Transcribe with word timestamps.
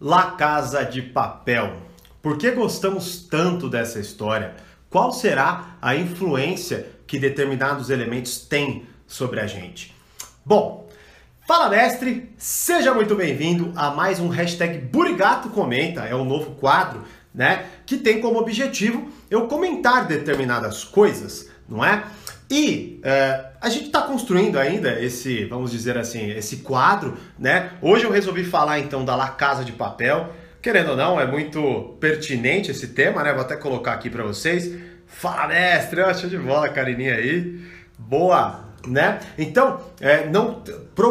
La 0.00 0.32
Casa 0.32 0.84
de 0.84 1.00
Papel. 1.00 1.72
Por 2.20 2.36
que 2.36 2.50
gostamos 2.50 3.28
tanto 3.30 3.68
dessa 3.68 4.00
história? 4.00 4.56
Qual 4.90 5.12
será 5.12 5.76
a 5.80 5.94
influência 5.94 6.88
que 7.06 7.16
determinados 7.16 7.90
elementos 7.90 8.38
têm 8.38 8.86
sobre 9.06 9.38
a 9.38 9.46
gente? 9.46 9.94
Bom, 10.44 10.88
fala 11.46 11.68
mestre, 11.68 12.34
seja 12.36 12.92
muito 12.92 13.14
bem-vindo 13.14 13.72
a 13.76 13.92
mais 13.92 14.18
um 14.18 14.28
hashtag 14.28 14.78
Burigato 14.78 15.50
Comenta, 15.50 16.00
é 16.00 16.14
um 16.14 16.24
novo 16.24 16.56
quadro, 16.56 17.04
né? 17.32 17.64
Que 17.86 17.96
tem 17.96 18.20
como 18.20 18.40
objetivo 18.40 19.08
eu 19.30 19.46
comentar 19.46 20.08
determinadas 20.08 20.82
coisas, 20.82 21.48
não 21.68 21.84
é? 21.84 22.04
E 22.50 23.00
uh, 23.00 23.46
a 23.60 23.68
gente 23.68 23.86
está 23.86 24.02
construindo 24.02 24.58
ainda 24.58 25.00
esse, 25.00 25.44
vamos 25.46 25.70
dizer 25.70 25.96
assim, 25.96 26.30
esse 26.30 26.58
quadro, 26.58 27.16
né? 27.38 27.70
Hoje 27.80 28.04
eu 28.04 28.10
resolvi 28.10 28.44
falar 28.44 28.78
então 28.78 29.04
da 29.04 29.16
La 29.16 29.28
Casa 29.28 29.64
de 29.64 29.72
Papel. 29.72 30.32
Querendo 30.60 30.90
ou 30.90 30.96
não, 30.96 31.20
é 31.20 31.26
muito 31.26 31.96
pertinente 32.00 32.70
esse 32.70 32.88
tema, 32.88 33.22
né? 33.22 33.32
Vou 33.32 33.42
até 33.42 33.56
colocar 33.56 33.92
aqui 33.92 34.08
para 34.08 34.22
vocês. 34.22 34.74
Fala, 35.06 35.48
mestre! 35.48 36.02
Show 36.14 36.28
de 36.28 36.38
bola, 36.38 36.68
Carininha 36.68 37.14
aí. 37.14 37.60
Boa, 37.98 38.64
né? 38.86 39.20
Então, 39.38 39.80
é, 40.00 40.26
não, 40.26 40.62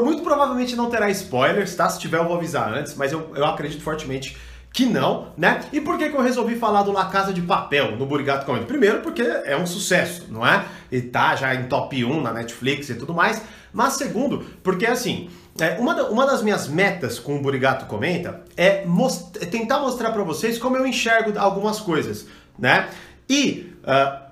muito 0.04 0.22
provavelmente 0.24 0.76
não 0.76 0.90
terá 0.90 1.10
spoilers, 1.10 1.76
tá? 1.76 1.90
Se 1.90 2.00
tiver 2.00 2.18
eu 2.18 2.26
vou 2.26 2.38
avisar 2.38 2.72
antes, 2.74 2.96
mas 2.96 3.12
eu, 3.12 3.32
eu 3.36 3.46
acredito 3.46 3.84
fortemente 3.84 4.38
que 4.74 4.88
não, 4.88 5.28
né? 5.38 5.62
E 5.72 5.80
por 5.80 6.00
que, 6.00 6.10
que 6.10 6.16
eu 6.18 6.22
resolvi 6.22 6.56
falar 6.56 6.82
do 6.82 6.92
La 6.92 7.06
Casa 7.06 7.32
de 7.32 7.44
Papel 7.44 7.96
no 7.96 8.08
Burigato 8.08 8.44
Comenta? 8.44 8.66
Primeiro, 8.66 9.02
porque 9.02 9.22
é 9.22 9.56
um 9.56 9.68
sucesso, 9.68 10.26
não 10.32 10.46
é? 10.46 10.66
E 10.92 11.00
tá 11.00 11.36
já 11.36 11.54
em 11.54 11.66
top 11.66 12.04
1 12.04 12.22
na 12.22 12.34
Netflix 12.34 12.90
e 12.90 12.96
tudo 12.96 13.14
mais. 13.14 13.40
Mas 13.72 13.94
segundo, 13.94 14.44
porque 14.64 14.88
assim, 14.88 15.30
é, 15.60 15.78
uma, 15.80 15.94
da, 15.94 16.10
uma 16.10 16.26
das 16.26 16.42
minhas 16.42 16.68
metas 16.68 17.20
com 17.20 17.38
o 17.38 17.42
Burigato 17.42 17.86
Comenta 17.86 18.42
é, 18.58 18.84
most, 18.84 19.38
é 19.40 19.46
tentar 19.46 19.80
mostrar 19.80 20.12
para 20.12 20.24
vocês 20.24 20.58
como 20.58 20.76
eu 20.76 20.88
enxergo 20.88 21.38
algumas 21.38 21.80
coisas, 21.80 22.26
né? 22.58 22.90
E 23.30 23.72
uh, 23.84 24.24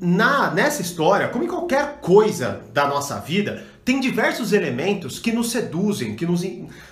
na, 0.00 0.50
nessa 0.50 0.82
história, 0.82 1.28
como 1.28 1.44
em 1.44 1.48
qualquer 1.48 1.98
coisa 2.02 2.60
da 2.74 2.86
nossa 2.86 3.18
vida, 3.20 3.64
tem 3.88 4.00
diversos 4.00 4.52
elementos 4.52 5.18
que 5.18 5.32
nos 5.32 5.50
seduzem, 5.50 6.14
que 6.14 6.26
nos, 6.26 6.44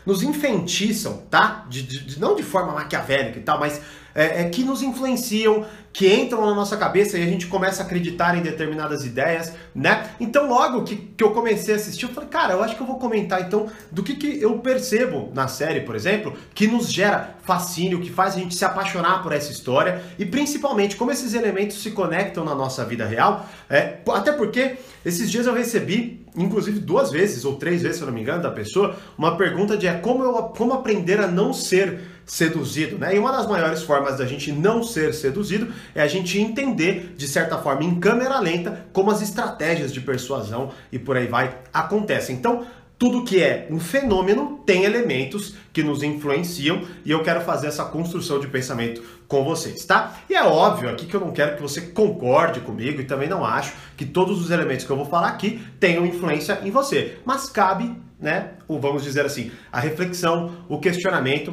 nos 0.06 0.22
enfeitiçam, 0.22 1.18
tá? 1.30 1.66
De, 1.68 1.82
de, 1.82 2.18
não 2.18 2.34
de 2.34 2.42
forma 2.42 2.72
maquiavélica 2.72 3.38
e 3.38 3.42
tal, 3.42 3.60
mas 3.60 3.82
é, 4.16 4.40
é, 4.40 4.48
que 4.48 4.64
nos 4.64 4.82
influenciam, 4.82 5.66
que 5.92 6.12
entram 6.12 6.44
na 6.44 6.54
nossa 6.54 6.76
cabeça 6.76 7.18
e 7.18 7.22
a 7.22 7.26
gente 7.26 7.46
começa 7.46 7.82
a 7.82 7.86
acreditar 7.86 8.36
em 8.36 8.42
determinadas 8.42 9.04
ideias, 9.04 9.52
né? 9.74 10.10
Então, 10.18 10.48
logo 10.48 10.84
que, 10.84 10.96
que 10.96 11.22
eu 11.22 11.30
comecei 11.32 11.74
a 11.74 11.76
assistir, 11.76 12.04
eu 12.06 12.10
falei, 12.10 12.28
cara, 12.30 12.54
eu 12.54 12.62
acho 12.62 12.74
que 12.74 12.80
eu 12.80 12.86
vou 12.86 12.98
comentar 12.98 13.42
então 13.42 13.66
do 13.92 14.02
que, 14.02 14.14
que 14.14 14.40
eu 14.40 14.58
percebo 14.58 15.30
na 15.34 15.48
série, 15.48 15.80
por 15.80 15.94
exemplo, 15.94 16.32
que 16.54 16.66
nos 16.66 16.90
gera 16.90 17.36
fascínio, 17.42 18.00
que 18.00 18.10
faz 18.10 18.34
a 18.34 18.38
gente 18.38 18.54
se 18.54 18.64
apaixonar 18.64 19.22
por 19.22 19.32
essa 19.32 19.52
história 19.52 20.02
e 20.18 20.24
principalmente 20.24 20.96
como 20.96 21.10
esses 21.10 21.34
elementos 21.34 21.82
se 21.82 21.90
conectam 21.90 22.44
na 22.44 22.54
nossa 22.54 22.84
vida 22.84 23.06
real. 23.06 23.46
É, 23.68 23.98
até 24.14 24.32
porque 24.32 24.76
esses 25.04 25.30
dias 25.30 25.46
eu 25.46 25.54
recebi 25.54 26.26
inclusive 26.36 26.78
duas 26.80 27.10
vezes 27.10 27.44
ou 27.44 27.56
três 27.56 27.82
vezes, 27.82 27.96
se 27.96 28.02
eu 28.02 28.06
não 28.06 28.14
me 28.14 28.20
engano, 28.20 28.42
da 28.42 28.50
pessoa, 28.50 28.96
uma 29.16 29.36
pergunta 29.36 29.76
de 29.76 29.86
é, 29.86 29.94
como, 29.94 30.22
eu, 30.22 30.32
como 30.50 30.74
aprender 30.74 31.18
a 31.20 31.26
não 31.26 31.52
ser 31.52 32.15
seduzido, 32.26 32.98
né? 32.98 33.14
E 33.14 33.18
uma 33.20 33.30
das 33.30 33.46
maiores 33.46 33.82
formas 33.82 34.18
da 34.18 34.26
gente 34.26 34.50
não 34.50 34.82
ser 34.82 35.14
seduzido 35.14 35.72
é 35.94 36.02
a 36.02 36.08
gente 36.08 36.38
entender, 36.40 37.14
de 37.16 37.28
certa 37.28 37.56
forma, 37.56 37.84
em 37.84 38.00
câmera 38.00 38.40
lenta, 38.40 38.84
como 38.92 39.12
as 39.12 39.22
estratégias 39.22 39.92
de 39.92 40.00
persuasão 40.00 40.72
e 40.90 40.98
por 40.98 41.16
aí 41.16 41.28
vai 41.28 41.56
acontecem. 41.72 42.34
Então, 42.34 42.66
tudo 42.98 43.24
que 43.24 43.42
é 43.42 43.68
um 43.70 43.78
fenômeno 43.78 44.62
tem 44.64 44.84
elementos 44.84 45.54
que 45.72 45.82
nos 45.82 46.02
influenciam 46.02 46.82
e 47.04 47.10
eu 47.10 47.22
quero 47.22 47.42
fazer 47.42 47.66
essa 47.68 47.84
construção 47.84 48.40
de 48.40 48.48
pensamento 48.48 49.02
com 49.28 49.44
vocês, 49.44 49.84
tá? 49.84 50.16
E 50.28 50.34
é 50.34 50.42
óbvio 50.42 50.88
aqui 50.88 51.06
que 51.06 51.14
eu 51.14 51.20
não 51.20 51.30
quero 51.30 51.56
que 51.56 51.62
você 51.62 51.80
concorde 51.82 52.60
comigo 52.60 53.00
e 53.00 53.04
também 53.04 53.28
não 53.28 53.44
acho 53.44 53.74
que 53.96 54.06
todos 54.06 54.40
os 54.40 54.50
elementos 54.50 54.86
que 54.86 54.90
eu 54.90 54.96
vou 54.96 55.04
falar 55.04 55.28
aqui 55.28 55.60
tenham 55.78 56.06
influência 56.06 56.60
em 56.64 56.70
você, 56.70 57.18
mas 57.24 57.50
cabe, 57.50 57.94
né, 58.18 58.52
o 58.66 58.80
vamos 58.80 59.02
dizer 59.02 59.26
assim, 59.26 59.52
a 59.70 59.78
reflexão, 59.78 60.64
o 60.66 60.80
questionamento 60.80 61.52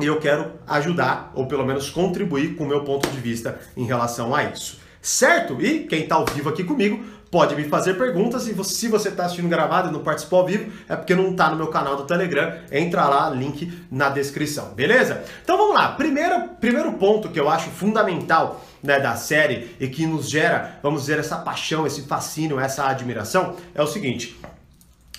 e 0.00 0.06
eu 0.06 0.18
quero 0.18 0.52
ajudar 0.66 1.30
ou 1.34 1.46
pelo 1.46 1.64
menos 1.64 1.90
contribuir 1.90 2.56
com 2.56 2.64
o 2.64 2.68
meu 2.68 2.82
ponto 2.82 3.08
de 3.08 3.18
vista 3.18 3.58
em 3.76 3.84
relação 3.84 4.34
a 4.34 4.44
isso. 4.44 4.78
Certo? 5.00 5.60
E 5.60 5.80
quem 5.80 6.04
está 6.04 6.14
ao 6.16 6.24
vivo 6.24 6.48
aqui 6.48 6.64
comigo 6.64 7.04
pode 7.30 7.56
me 7.56 7.64
fazer 7.64 7.94
perguntas 7.94 8.46
e 8.46 8.64
se 8.64 8.88
você 8.88 9.08
está 9.08 9.24
assistindo 9.24 9.48
gravado 9.48 9.88
e 9.88 9.92
não 9.92 10.00
participou 10.00 10.38
ao 10.38 10.46
vivo, 10.46 10.72
é 10.88 10.94
porque 10.94 11.14
não 11.14 11.32
está 11.32 11.50
no 11.50 11.56
meu 11.56 11.66
canal 11.66 11.96
do 11.96 12.04
Telegram. 12.04 12.54
Entra 12.70 13.08
lá, 13.08 13.28
link 13.28 13.70
na 13.90 14.08
descrição, 14.08 14.72
beleza? 14.74 15.24
Então 15.42 15.58
vamos 15.58 15.74
lá. 15.74 15.88
Primeiro, 15.92 16.48
primeiro 16.60 16.92
ponto 16.92 17.28
que 17.28 17.38
eu 17.38 17.48
acho 17.50 17.70
fundamental 17.70 18.64
né, 18.82 19.00
da 19.00 19.16
série 19.16 19.74
e 19.80 19.88
que 19.88 20.06
nos 20.06 20.30
gera, 20.30 20.78
vamos 20.82 21.02
dizer, 21.02 21.18
essa 21.18 21.36
paixão, 21.36 21.86
esse 21.86 22.02
fascínio, 22.02 22.60
essa 22.60 22.86
admiração 22.86 23.56
é 23.74 23.82
o 23.82 23.86
seguinte. 23.86 24.40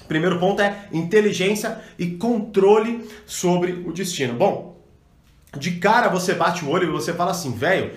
Primeiro 0.07 0.39
ponto 0.39 0.61
é 0.61 0.87
inteligência 0.91 1.81
e 1.97 2.07
controle 2.11 3.09
sobre 3.25 3.71
o 3.71 3.91
destino. 3.91 4.33
Bom, 4.33 4.83
de 5.57 5.71
cara 5.71 6.09
você 6.09 6.33
bate 6.33 6.63
o 6.63 6.69
olho 6.69 6.87
e 6.87 6.91
você 6.91 7.13
fala 7.13 7.31
assim, 7.31 7.51
velho, 7.51 7.93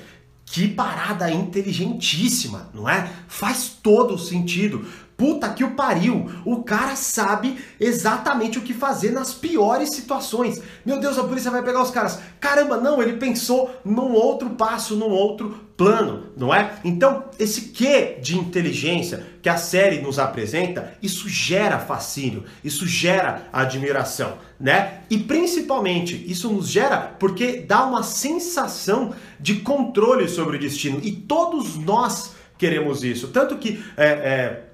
que 0.47 0.69
parada 0.69 1.31
inteligentíssima, 1.31 2.71
não 2.73 2.89
é? 2.89 3.11
Faz 3.27 3.77
todo 3.83 4.19
sentido. 4.19 4.87
Puta 5.19 5.49
que 5.49 5.65
o 5.65 5.73
pariu! 5.73 6.31
O 6.45 6.63
cara 6.63 6.95
sabe 6.95 7.59
exatamente 7.81 8.57
o 8.57 8.63
que 8.63 8.73
fazer 8.73 9.11
nas 9.11 9.35
piores 9.35 9.93
situações. 9.93 10.63
Meu 10.87 11.01
Deus, 11.01 11.19
a 11.19 11.25
polícia 11.25 11.51
vai 11.51 11.61
pegar 11.61 11.83
os 11.83 11.91
caras. 11.91 12.21
Caramba, 12.39 12.77
não, 12.77 13.03
ele 13.03 13.15
pensou 13.15 13.69
num 13.85 14.13
outro 14.13 14.51
passo, 14.51 14.95
num 14.95 15.11
outro 15.11 15.59
plano, 15.77 16.27
não 16.37 16.55
é? 16.55 16.75
Então, 16.85 17.25
esse 17.37 17.71
quê 17.71 18.19
de 18.23 18.39
inteligência 18.39 19.27
que 19.43 19.49
a 19.49 19.57
série 19.57 20.01
nos 20.01 20.21
apresenta, 20.21 20.95
isso 21.03 21.29
gera 21.29 21.81
fascínio, 21.81 22.45
isso 22.63 22.87
gera 22.87 23.49
admiração, 23.53 24.35
né? 24.61 25.01
E 25.11 25.19
principalmente, 25.19 26.15
isso 26.31 26.49
nos 26.49 26.69
gera 26.69 26.97
porque 27.19 27.65
dá 27.67 27.85
uma 27.85 28.05
sensação 28.05 29.13
de 29.41 29.57
controle 29.57 30.29
sobre 30.29 30.59
o 30.59 30.61
destino. 30.61 31.01
E 31.03 31.11
todos 31.11 31.77
nós 31.77 32.39
queremos 32.57 33.03
isso. 33.03 33.29
Tanto 33.29 33.57
que 33.57 33.83
é, 33.97 34.07
é, 34.07 34.68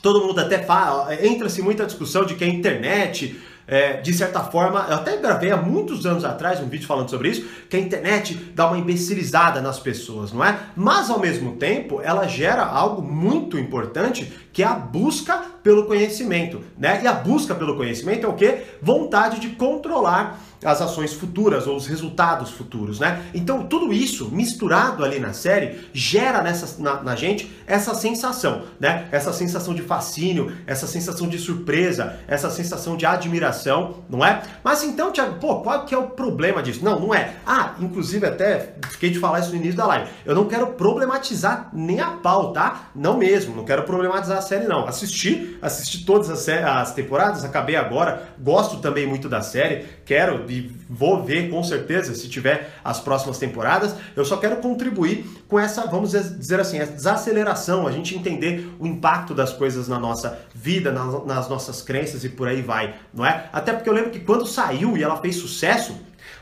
Todo 0.00 0.20
mundo 0.20 0.38
até 0.40 0.58
fala, 0.58 1.14
entra-se 1.24 1.60
muita 1.60 1.84
discussão 1.84 2.24
de 2.24 2.34
que 2.34 2.44
a 2.44 2.46
internet, 2.46 3.40
é, 3.66 3.94
de 3.94 4.12
certa 4.14 4.40
forma, 4.40 4.86
eu 4.88 4.94
até 4.94 5.16
gravei 5.16 5.50
há 5.50 5.56
muitos 5.56 6.06
anos 6.06 6.24
atrás 6.24 6.60
um 6.60 6.68
vídeo 6.68 6.86
falando 6.86 7.10
sobre 7.10 7.30
isso, 7.30 7.46
que 7.68 7.76
a 7.76 7.80
internet 7.80 8.34
dá 8.54 8.68
uma 8.68 8.78
imbecilizada 8.78 9.60
nas 9.60 9.80
pessoas, 9.80 10.32
não 10.32 10.44
é? 10.44 10.56
Mas 10.76 11.10
ao 11.10 11.18
mesmo 11.18 11.56
tempo, 11.56 12.00
ela 12.00 12.28
gera 12.28 12.64
algo 12.64 13.02
muito 13.02 13.58
importante, 13.58 14.32
que 14.52 14.62
é 14.62 14.66
a 14.66 14.74
busca 14.74 15.42
pelo 15.62 15.86
conhecimento, 15.86 16.62
né? 16.78 17.00
E 17.02 17.06
a 17.06 17.12
busca 17.12 17.54
pelo 17.54 17.76
conhecimento 17.76 18.24
é 18.24 18.28
o 18.28 18.34
que? 18.34 18.58
Vontade 18.80 19.40
de 19.40 19.50
controlar 19.50 20.40
as 20.64 20.82
ações 20.82 21.12
futuras 21.12 21.66
ou 21.66 21.76
os 21.76 21.86
resultados 21.86 22.50
futuros, 22.50 22.98
né? 22.98 23.24
Então 23.32 23.66
tudo 23.66 23.92
isso 23.92 24.30
misturado 24.30 25.04
ali 25.04 25.18
na 25.18 25.32
série 25.32 25.88
gera 25.92 26.42
nessa, 26.42 26.82
na, 26.82 27.02
na, 27.02 27.16
gente 27.16 27.50
essa 27.66 27.94
sensação, 27.94 28.62
né? 28.80 29.08
Essa 29.12 29.32
sensação 29.32 29.74
de 29.74 29.82
fascínio, 29.82 30.52
essa 30.66 30.86
sensação 30.86 31.28
de 31.28 31.38
surpresa, 31.38 32.18
essa 32.26 32.50
sensação 32.50 32.96
de 32.96 33.06
admiração, 33.06 34.02
não 34.08 34.24
é? 34.24 34.42
Mas 34.64 34.82
então, 34.82 35.12
Tiago, 35.12 35.38
pô, 35.38 35.60
qual 35.60 35.84
que 35.84 35.94
é 35.94 35.98
o 35.98 36.08
problema 36.08 36.62
disso? 36.62 36.84
Não, 36.84 36.98
não 36.98 37.14
é. 37.14 37.34
Ah, 37.46 37.74
inclusive 37.80 38.26
até 38.26 38.74
fiquei 38.90 39.10
de 39.10 39.18
falar 39.18 39.40
isso 39.40 39.50
no 39.50 39.56
início 39.56 39.76
da 39.76 39.86
live. 39.86 40.10
Eu 40.24 40.34
não 40.34 40.46
quero 40.46 40.68
problematizar 40.68 41.70
nem 41.72 42.00
a 42.00 42.10
pau, 42.10 42.52
tá? 42.52 42.90
Não 42.94 43.16
mesmo, 43.16 43.54
não 43.54 43.64
quero 43.64 43.84
problematizar 43.84 44.38
a 44.38 44.42
série 44.42 44.66
não. 44.66 44.86
Assisti, 44.86 45.56
assisti 45.62 46.04
todas 46.04 46.30
as, 46.30 46.48
as 46.48 46.92
temporadas, 46.94 47.44
acabei 47.44 47.76
agora, 47.76 48.28
gosto 48.38 48.78
também 48.78 49.06
muito 49.06 49.28
da 49.28 49.40
série, 49.40 49.86
quero 50.04 50.47
e 50.50 50.74
vou 50.88 51.22
ver 51.22 51.50
com 51.50 51.62
certeza 51.62 52.14
se 52.14 52.28
tiver 52.28 52.78
as 52.84 53.00
próximas 53.00 53.38
temporadas. 53.38 53.94
Eu 54.16 54.24
só 54.24 54.36
quero 54.36 54.56
contribuir 54.56 55.24
com 55.48 55.58
essa, 55.58 55.86
vamos 55.86 56.12
dizer 56.12 56.60
assim, 56.60 56.78
essa 56.78 56.92
desaceleração, 56.92 57.86
a 57.86 57.92
gente 57.92 58.14
entender 58.14 58.68
o 58.78 58.86
impacto 58.86 59.34
das 59.34 59.52
coisas 59.52 59.88
na 59.88 59.98
nossa 59.98 60.38
vida, 60.54 60.92
nas, 60.92 61.24
nas 61.24 61.48
nossas 61.48 61.82
crenças 61.82 62.24
e 62.24 62.28
por 62.28 62.48
aí 62.48 62.62
vai, 62.62 62.94
não 63.12 63.24
é? 63.24 63.48
Até 63.52 63.72
porque 63.72 63.88
eu 63.88 63.94
lembro 63.94 64.10
que 64.10 64.20
quando 64.20 64.46
saiu 64.46 64.96
e 64.96 65.02
ela 65.02 65.16
fez 65.16 65.36
sucesso, 65.36 65.94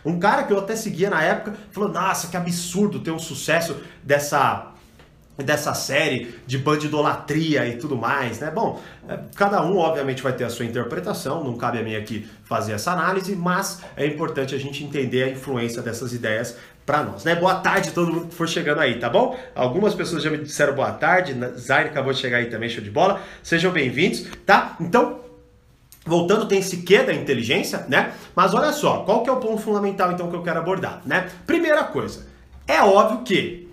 um 0.05 0.19
cara 0.19 0.45
que 0.45 0.53
eu 0.53 0.59
até 0.59 0.77
seguia 0.77 1.11
na 1.11 1.23
época 1.23 1.55
falou: 1.71 1.89
Nossa, 1.89 2.29
que 2.29 2.37
absurdo 2.37 3.01
ter 3.01 3.11
um 3.11 3.19
sucesso 3.19 3.77
dessa 4.03 4.73
dessa 5.45 5.75
série 5.75 6.35
de 6.47 6.57
bandidolatria 6.57 7.67
e 7.69 7.77
tudo 7.77 7.97
mais, 7.97 8.41
né? 8.41 8.51
Bom, 8.51 8.81
cada 9.35 9.63
um 9.63 9.79
obviamente 9.79 10.23
vai 10.23 10.33
ter 10.33 10.45
a 10.45 10.51
sua 10.51 10.65
interpretação, 10.65 11.45
não 11.45 11.57
cabe 11.57 11.79
a 11.79 11.83
mim 11.83 11.95
aqui 11.95 12.29
fazer 12.45 12.73
essa 12.73 12.93
análise, 12.93 13.35
mas 13.37 13.83
é 13.97 14.07
importante 14.07 14.55
a 14.55 14.59
gente 14.59 14.83
entender 14.83 15.23
a 15.25 15.29
influência 15.29 15.83
dessas 15.83 16.13
ideias 16.13 16.57
para 16.85 17.03
nós, 17.03 17.25
né? 17.25 17.35
Boa 17.35 17.57
tarde 17.57 17.91
todo 17.91 18.13
mundo 18.13 18.27
que 18.29 18.35
for 18.35 18.49
chegando 18.49 18.81
aí, 18.81 18.99
tá 18.99 19.11
bom? 19.11 19.37
Algumas 19.55 19.95
pessoas 19.95 20.23
já 20.23 20.31
me 20.31 20.39
disseram 20.39 20.75
boa 20.75 20.93
tarde, 20.93 21.37
Zaire 21.59 21.89
acabou 21.89 22.13
de 22.13 22.21
chegar 22.21 22.39
aí 22.39 22.47
também, 22.47 22.69
show 22.69 22.83
de 22.83 22.91
bola. 22.91 23.21
Sejam 23.43 23.73
bem-vindos, 23.73 24.27
tá? 24.45 24.77
Então, 24.81 25.27
Voltando, 26.07 26.47
tem 26.47 26.61
esse 26.61 26.83
quê 26.83 27.03
da 27.03 27.13
inteligência, 27.13 27.85
né? 27.89 28.15
Mas 28.35 28.55
olha 28.55 28.73
só, 28.73 28.99
qual 28.99 29.25
que 29.25 29.29
é 29.29 29.33
o 29.33 29.41
ponto 29.41 29.61
fundamental 29.61 30.13
então 30.13 30.31
que 30.31 30.37
eu 30.37 30.43
quero 30.43 30.61
abordar, 30.61 31.03
né? 31.05 31.29
Primeira 31.45 31.83
coisa, 31.83 32.25
é 32.65 32.81
óbvio 32.81 33.25
que 33.25 33.69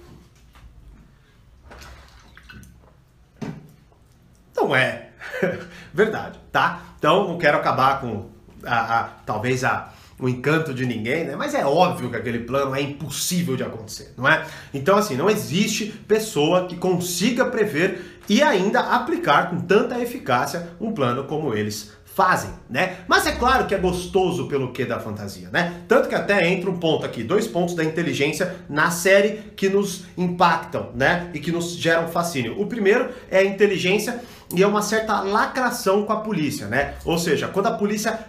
não 4.55 4.75
é 4.75 5.09
verdade, 5.93 6.39
tá? 6.51 6.81
Então 6.97 7.27
não 7.27 7.37
quero 7.37 7.57
acabar 7.57 8.01
com 8.01 8.29
a, 8.65 8.99
a 8.99 9.03
talvez 9.25 9.63
a 9.63 9.93
o 10.19 10.29
encanto 10.29 10.73
de 10.73 10.85
ninguém, 10.85 11.25
né? 11.25 11.35
Mas 11.35 11.53
é 11.53 11.65
óbvio 11.65 12.09
que 12.09 12.15
aquele 12.15 12.39
plano 12.39 12.73
é 12.73 12.81
impossível 12.81 13.57
de 13.57 13.63
acontecer, 13.63 14.13
não 14.15 14.27
é? 14.27 14.45
Então, 14.73 14.95
assim, 14.95 15.17
não 15.17 15.29
existe 15.29 15.87
pessoa 16.07 16.65
que 16.67 16.77
consiga 16.77 17.45
prever 17.45 18.21
e 18.29 18.41
ainda 18.41 18.79
aplicar 18.79 19.49
com 19.49 19.59
tanta 19.59 19.99
eficácia 19.99 20.69
um 20.79 20.93
plano 20.93 21.25
como 21.25 21.53
eles 21.53 21.91
fazem, 22.15 22.51
né? 22.69 22.97
Mas 23.07 23.25
é 23.25 23.31
claro 23.31 23.65
que 23.65 23.73
é 23.73 23.77
gostoso 23.77 24.47
pelo 24.47 24.71
que 24.71 24.85
da 24.85 24.99
fantasia, 24.99 25.49
né? 25.51 25.81
Tanto 25.87 26.07
que 26.07 26.15
até 26.15 26.47
entra 26.47 26.69
um 26.69 26.77
ponto 26.77 27.05
aqui, 27.05 27.23
dois 27.23 27.47
pontos 27.47 27.73
da 27.73 27.83
inteligência 27.83 28.55
na 28.69 28.91
série 28.91 29.51
que 29.55 29.67
nos 29.67 30.05
impactam, 30.15 30.91
né? 30.93 31.29
E 31.33 31.39
que 31.39 31.51
nos 31.51 31.75
geram 31.75 32.07
fascínio. 32.07 32.59
O 32.61 32.67
primeiro 32.67 33.09
é 33.31 33.39
a 33.39 33.43
inteligência 33.43 34.21
e 34.53 34.61
é 34.61 34.67
uma 34.67 34.83
certa 34.83 35.21
lacração 35.21 36.05
com 36.05 36.13
a 36.13 36.17
polícia, 36.17 36.67
né? 36.67 36.93
Ou 37.03 37.17
seja, 37.17 37.47
quando 37.47 37.67
a 37.67 37.71
polícia 37.71 38.19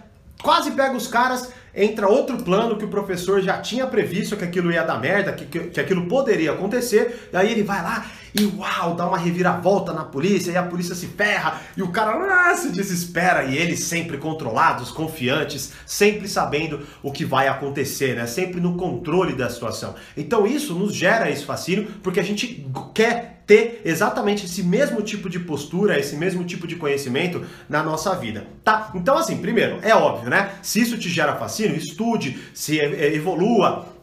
quase 0.41 0.71
pega 0.71 0.95
os 0.95 1.07
caras 1.07 1.51
entra 1.75 2.07
outro 2.07 2.37
plano 2.37 2.77
que 2.77 2.85
o 2.85 2.87
professor 2.87 3.41
já 3.41 3.59
tinha 3.59 3.85
previsto 3.85 4.37
que 4.37 4.45
aquilo 4.45 4.71
ia 4.71 4.83
dar 4.83 4.99
merda, 4.99 5.33
que, 5.33 5.45
que, 5.45 5.59
que 5.67 5.79
aquilo 5.79 6.07
poderia 6.07 6.53
acontecer, 6.53 7.29
e 7.31 7.37
aí 7.37 7.51
ele 7.51 7.63
vai 7.63 7.83
lá 7.83 8.05
e 8.37 8.45
uau, 8.45 8.95
dá 8.95 9.07
uma 9.07 9.17
reviravolta 9.17 9.93
na 9.93 10.03
polícia, 10.03 10.51
e 10.51 10.57
a 10.57 10.63
polícia 10.63 10.93
se 10.93 11.07
ferra, 11.07 11.61
e 11.75 11.81
o 11.81 11.89
cara 11.89 12.15
ah, 12.49 12.55
se 12.55 12.69
desespera, 12.69 13.45
e 13.45 13.57
eles 13.57 13.85
sempre 13.85 14.17
controlados, 14.17 14.91
confiantes, 14.91 15.71
sempre 15.85 16.27
sabendo 16.27 16.85
o 17.01 17.11
que 17.11 17.23
vai 17.23 17.47
acontecer, 17.47 18.15
né? 18.15 18.27
Sempre 18.27 18.59
no 18.59 18.75
controle 18.75 19.33
da 19.33 19.49
situação. 19.49 19.95
Então 20.17 20.45
isso 20.45 20.73
nos 20.73 20.93
gera 20.93 21.29
esse 21.29 21.45
fascínio, 21.45 21.87
porque 22.03 22.19
a 22.19 22.23
gente 22.23 22.67
quer 22.93 23.43
ter 23.45 23.81
exatamente 23.85 24.45
esse 24.45 24.63
mesmo 24.63 25.01
tipo 25.01 25.29
de 25.29 25.39
postura, 25.39 25.99
esse 25.99 26.15
mesmo 26.15 26.43
tipo 26.43 26.65
de 26.67 26.75
conhecimento 26.75 27.45
na 27.69 27.83
nossa 27.83 28.15
vida, 28.15 28.47
tá? 28.63 28.91
Então 28.95 29.17
assim, 29.17 29.37
primeiro, 29.37 29.79
é 29.81 29.95
óbvio, 29.95 30.29
né? 30.29 30.51
Se 30.61 30.81
isso 30.81 30.97
te 30.97 31.09
gera 31.09 31.35
fascínio, 31.35 31.75
estude, 31.75 32.39
se 32.53 32.79
evolua, 32.79 33.94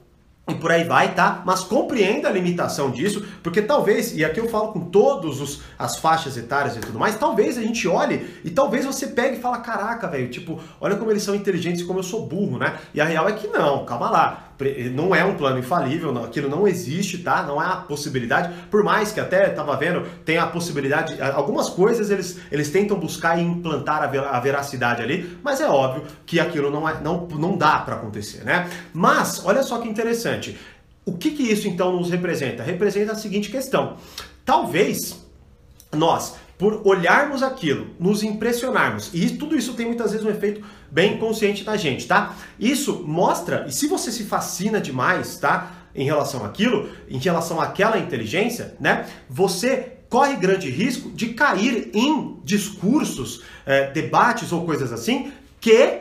e 0.53 0.55
por 0.55 0.71
aí 0.71 0.85
vai, 0.85 1.15
tá? 1.15 1.43
Mas 1.45 1.61
compreenda 1.61 2.29
a 2.29 2.33
limitação 2.33 2.91
disso, 2.91 3.25
porque 3.43 3.61
talvez, 3.61 4.17
e 4.17 4.25
aqui 4.25 4.41
eu 4.41 4.49
falo 4.49 4.73
com 4.73 4.81
todas 4.81 5.61
as 5.79 5.97
faixas 5.97 6.37
etárias 6.37 6.77
e 6.77 6.81
tudo 6.81 6.99
mais, 6.99 7.17
talvez 7.17 7.59
a 7.59 7.63
gente 7.63 7.87
olhe 7.89 8.41
e 8.45 8.51
talvez 8.51 8.85
você 8.85 9.09
pegue 9.09 9.39
e 9.39 9.41
fala, 9.41 9.59
caraca, 9.59 10.07
velho, 10.09 10.31
tipo, 10.31 10.61
olha 10.81 10.97
como 10.97 11.11
eles 11.11 11.23
são 11.23 11.35
inteligentes 11.35 11.83
e 11.83 11.85
como 11.85 11.99
eu 11.99 12.05
sou 12.05 12.27
burro, 12.27 12.59
né? 12.59 12.79
E 12.95 13.01
a 13.01 13.05
real 13.05 13.29
é 13.29 13.33
que 13.33 13.49
não, 13.49 13.85
calma 13.85 14.11
lá 14.11 14.52
não 14.91 15.15
é 15.15 15.25
um 15.25 15.37
plano 15.37 15.59
infalível, 15.59 16.13
não, 16.13 16.25
aquilo 16.25 16.49
não 16.49 16.67
existe, 16.67 17.19
tá? 17.19 17.43
Não 17.43 17.59
há 17.59 17.77
possibilidade, 17.77 18.53
por 18.71 18.83
mais 18.83 19.13
que 19.13 19.21
até 19.21 19.51
estava 19.51 19.77
vendo, 19.77 20.07
tem 20.25 20.39
a 20.39 20.47
possibilidade, 20.47 21.21
algumas 21.21 21.69
coisas 21.69 22.11
eles, 22.11 22.39
eles 22.51 22.71
tentam 22.71 22.99
buscar 22.99 23.39
e 23.39 23.43
implantar 23.43 24.03
a 24.03 24.41
veracidade 24.41 25.03
ali, 25.03 25.39
mas 25.43 25.61
é 25.61 25.69
óbvio 25.69 26.05
que 26.27 26.41
aquilo 26.41 26.71
não, 26.71 26.89
é, 26.89 27.01
não, 27.01 27.27
não 27.27 27.57
dá 27.57 27.79
para 27.79 27.97
acontecer, 27.97 28.45
né? 28.45 28.69
Mas, 28.93 29.45
olha 29.45 29.63
só 29.63 29.79
que 29.79 29.89
interessante, 29.89 30.59
o 31.05 31.13
que, 31.13 31.31
que 31.31 31.43
isso 31.43 31.67
então 31.67 31.97
nos 31.97 32.11
representa? 32.11 32.63
Representa 32.63 33.13
a 33.13 33.17
seguinte 33.17 33.51
questão, 33.51 33.97
talvez 34.45 35.21
nós 35.93 36.35
por 36.59 36.87
olharmos 36.87 37.43
aquilo, 37.43 37.89
nos 37.99 38.23
impressionarmos. 38.23 39.11
E 39.13 39.31
tudo 39.31 39.57
isso 39.57 39.75
tem 39.75 39.87
muitas 39.87 40.13
vezes 40.13 40.25
um 40.25 40.31
efeito 40.31 40.63
bem 40.91 41.19
consciente 41.19 41.65
da 41.65 41.77
gente, 41.77 42.07
tá? 42.07 42.37
Isso 42.59 43.03
mostra, 43.07 43.65
e 43.67 43.73
se 43.73 43.87
você 43.87 44.13
se 44.13 44.25
fascina 44.25 44.81
demais, 44.81 45.39
tá? 45.39 45.73
Em 45.95 46.05
relação 46.05 46.45
àquilo, 46.45 46.89
em 47.09 47.19
relação 47.19 47.61
àquela 47.61 47.99
inteligência, 47.99 48.77
né? 48.81 49.07
Você 49.29 49.99
corre 50.09 50.37
grande 50.37 50.71
risco 50.71 51.11
de 51.11 51.29
cair 51.29 51.91
em 51.95 52.39
discursos, 52.45 53.43
é, 53.65 53.91
debates 53.91 54.53
ou 54.53 54.65
coisas 54.65 54.93
assim 54.93 55.33
que 55.59 56.01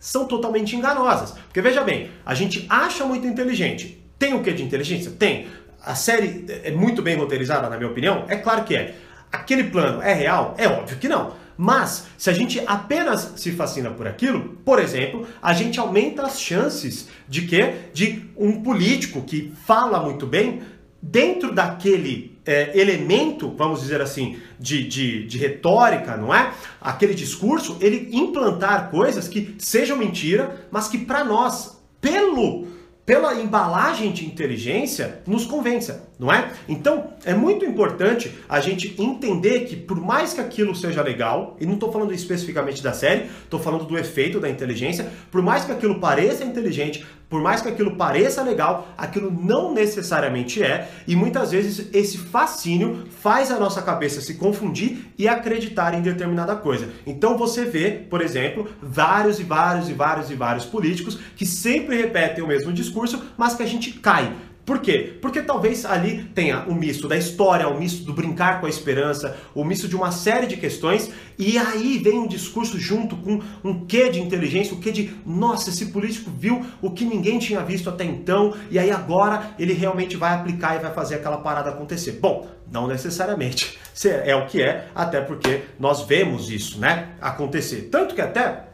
são 0.00 0.26
totalmente 0.26 0.74
enganosas. 0.74 1.30
Porque 1.30 1.60
veja 1.60 1.82
bem, 1.82 2.10
a 2.26 2.34
gente 2.34 2.66
acha 2.68 3.04
muito 3.04 3.24
inteligente. 3.24 4.02
Tem 4.18 4.34
o 4.34 4.42
que 4.42 4.52
de 4.52 4.64
inteligência? 4.64 5.12
Tem. 5.12 5.46
A 5.80 5.94
série 5.94 6.44
é 6.64 6.72
muito 6.72 7.02
bem 7.02 7.16
roteirizada, 7.16 7.68
na 7.68 7.76
minha 7.76 7.88
opinião? 7.88 8.24
É 8.28 8.36
claro 8.36 8.64
que 8.64 8.74
é. 8.74 8.96
Aquele 9.32 9.64
plano 9.64 10.02
é 10.02 10.12
real? 10.12 10.54
É 10.58 10.68
óbvio 10.68 10.98
que 10.98 11.08
não. 11.08 11.40
Mas, 11.56 12.06
se 12.18 12.28
a 12.28 12.32
gente 12.32 12.62
apenas 12.66 13.32
se 13.36 13.52
fascina 13.52 13.90
por 13.90 14.06
aquilo, 14.06 14.58
por 14.64 14.78
exemplo, 14.78 15.26
a 15.40 15.52
gente 15.52 15.78
aumenta 15.80 16.22
as 16.22 16.40
chances 16.40 17.08
de 17.28 17.42
que 17.42 17.74
de 17.92 18.24
um 18.36 18.62
político 18.62 19.22
que 19.22 19.52
fala 19.64 20.00
muito 20.00 20.26
bem, 20.26 20.62
dentro 21.00 21.52
daquele 21.54 22.38
é, 22.44 22.78
elemento, 22.78 23.52
vamos 23.56 23.80
dizer 23.80 24.00
assim, 24.00 24.38
de, 24.58 24.86
de, 24.86 25.26
de, 25.26 25.38
retórica, 25.38 26.16
não 26.16 26.34
é? 26.34 26.52
Aquele 26.80 27.14
discurso, 27.14 27.76
ele 27.80 28.08
implantar 28.12 28.90
coisas 28.90 29.28
que 29.28 29.54
sejam 29.58 29.96
mentira, 29.96 30.66
mas 30.70 30.88
que 30.88 30.98
para 30.98 31.24
nós, 31.24 31.80
pelo 32.00 32.68
pela 33.04 33.34
embalagem 33.34 34.12
de 34.12 34.24
inteligência, 34.24 35.22
nos 35.26 35.44
convença, 35.44 36.08
não 36.18 36.32
é? 36.32 36.52
Então, 36.68 37.12
é 37.24 37.34
muito 37.34 37.64
importante 37.64 38.32
a 38.48 38.60
gente 38.60 38.94
entender 38.96 39.64
que, 39.64 39.74
por 39.74 40.00
mais 40.00 40.32
que 40.32 40.40
aquilo 40.40 40.74
seja 40.74 41.02
legal, 41.02 41.56
e 41.60 41.66
não 41.66 41.74
estou 41.74 41.90
falando 41.90 42.14
especificamente 42.14 42.80
da 42.80 42.92
série, 42.92 43.24
estou 43.42 43.58
falando 43.58 43.84
do 43.84 43.98
efeito 43.98 44.38
da 44.38 44.48
inteligência, 44.48 45.10
por 45.32 45.42
mais 45.42 45.64
que 45.64 45.72
aquilo 45.72 45.98
pareça 45.98 46.44
inteligente, 46.44 47.04
por 47.32 47.40
mais 47.40 47.62
que 47.62 47.68
aquilo 47.68 47.96
pareça 47.96 48.42
legal, 48.42 48.88
aquilo 48.98 49.30
não 49.30 49.72
necessariamente 49.72 50.62
é, 50.62 50.90
e 51.08 51.16
muitas 51.16 51.50
vezes 51.50 51.88
esse 51.90 52.18
fascínio 52.18 53.06
faz 53.22 53.50
a 53.50 53.58
nossa 53.58 53.80
cabeça 53.80 54.20
se 54.20 54.34
confundir 54.34 55.06
e 55.16 55.26
acreditar 55.26 55.94
em 55.94 56.02
determinada 56.02 56.54
coisa. 56.54 56.90
Então 57.06 57.38
você 57.38 57.64
vê, 57.64 57.90
por 57.90 58.20
exemplo, 58.20 58.68
vários 58.82 59.40
e 59.40 59.44
vários 59.44 59.88
e 59.88 59.94
vários 59.94 60.30
e 60.30 60.34
vários 60.34 60.66
políticos 60.66 61.18
que 61.34 61.46
sempre 61.46 61.96
repetem 61.96 62.44
o 62.44 62.46
mesmo 62.46 62.70
discurso, 62.70 63.24
mas 63.38 63.54
que 63.54 63.62
a 63.62 63.66
gente 63.66 63.92
cai. 63.92 64.30
Por 64.64 64.78
quê? 64.78 65.18
Porque 65.20 65.42
talvez 65.42 65.84
ali 65.84 66.24
tenha 66.34 66.64
o 66.68 66.74
misto 66.74 67.08
da 67.08 67.16
história, 67.16 67.68
o 67.68 67.78
misto 67.78 68.04
do 68.04 68.12
brincar 68.12 68.60
com 68.60 68.66
a 68.66 68.68
esperança, 68.68 69.36
o 69.54 69.64
misto 69.64 69.88
de 69.88 69.96
uma 69.96 70.12
série 70.12 70.46
de 70.46 70.56
questões, 70.56 71.10
e 71.36 71.58
aí 71.58 71.98
vem 71.98 72.20
um 72.20 72.28
discurso 72.28 72.78
junto 72.78 73.16
com 73.16 73.40
um 73.64 73.84
quê 73.84 74.08
de 74.08 74.20
inteligência, 74.20 74.74
o 74.74 74.80
quê 74.80 74.92
de, 74.92 75.12
nossa, 75.26 75.70
esse 75.70 75.86
político 75.86 76.30
viu 76.30 76.64
o 76.80 76.90
que 76.90 77.04
ninguém 77.04 77.40
tinha 77.40 77.60
visto 77.60 77.88
até 77.88 78.04
então, 78.04 78.54
e 78.70 78.78
aí 78.78 78.90
agora 78.90 79.50
ele 79.58 79.72
realmente 79.72 80.16
vai 80.16 80.32
aplicar 80.32 80.76
e 80.76 80.78
vai 80.78 80.94
fazer 80.94 81.16
aquela 81.16 81.38
parada 81.38 81.70
acontecer. 81.70 82.12
Bom, 82.12 82.46
não 82.70 82.86
necessariamente 82.86 83.78
é 84.24 84.36
o 84.36 84.46
que 84.46 84.62
é, 84.62 84.86
até 84.94 85.20
porque 85.20 85.62
nós 85.78 86.02
vemos 86.02 86.50
isso, 86.50 86.78
né, 86.78 87.08
acontecer. 87.20 87.88
Tanto 87.90 88.14
que 88.14 88.20
até 88.20 88.71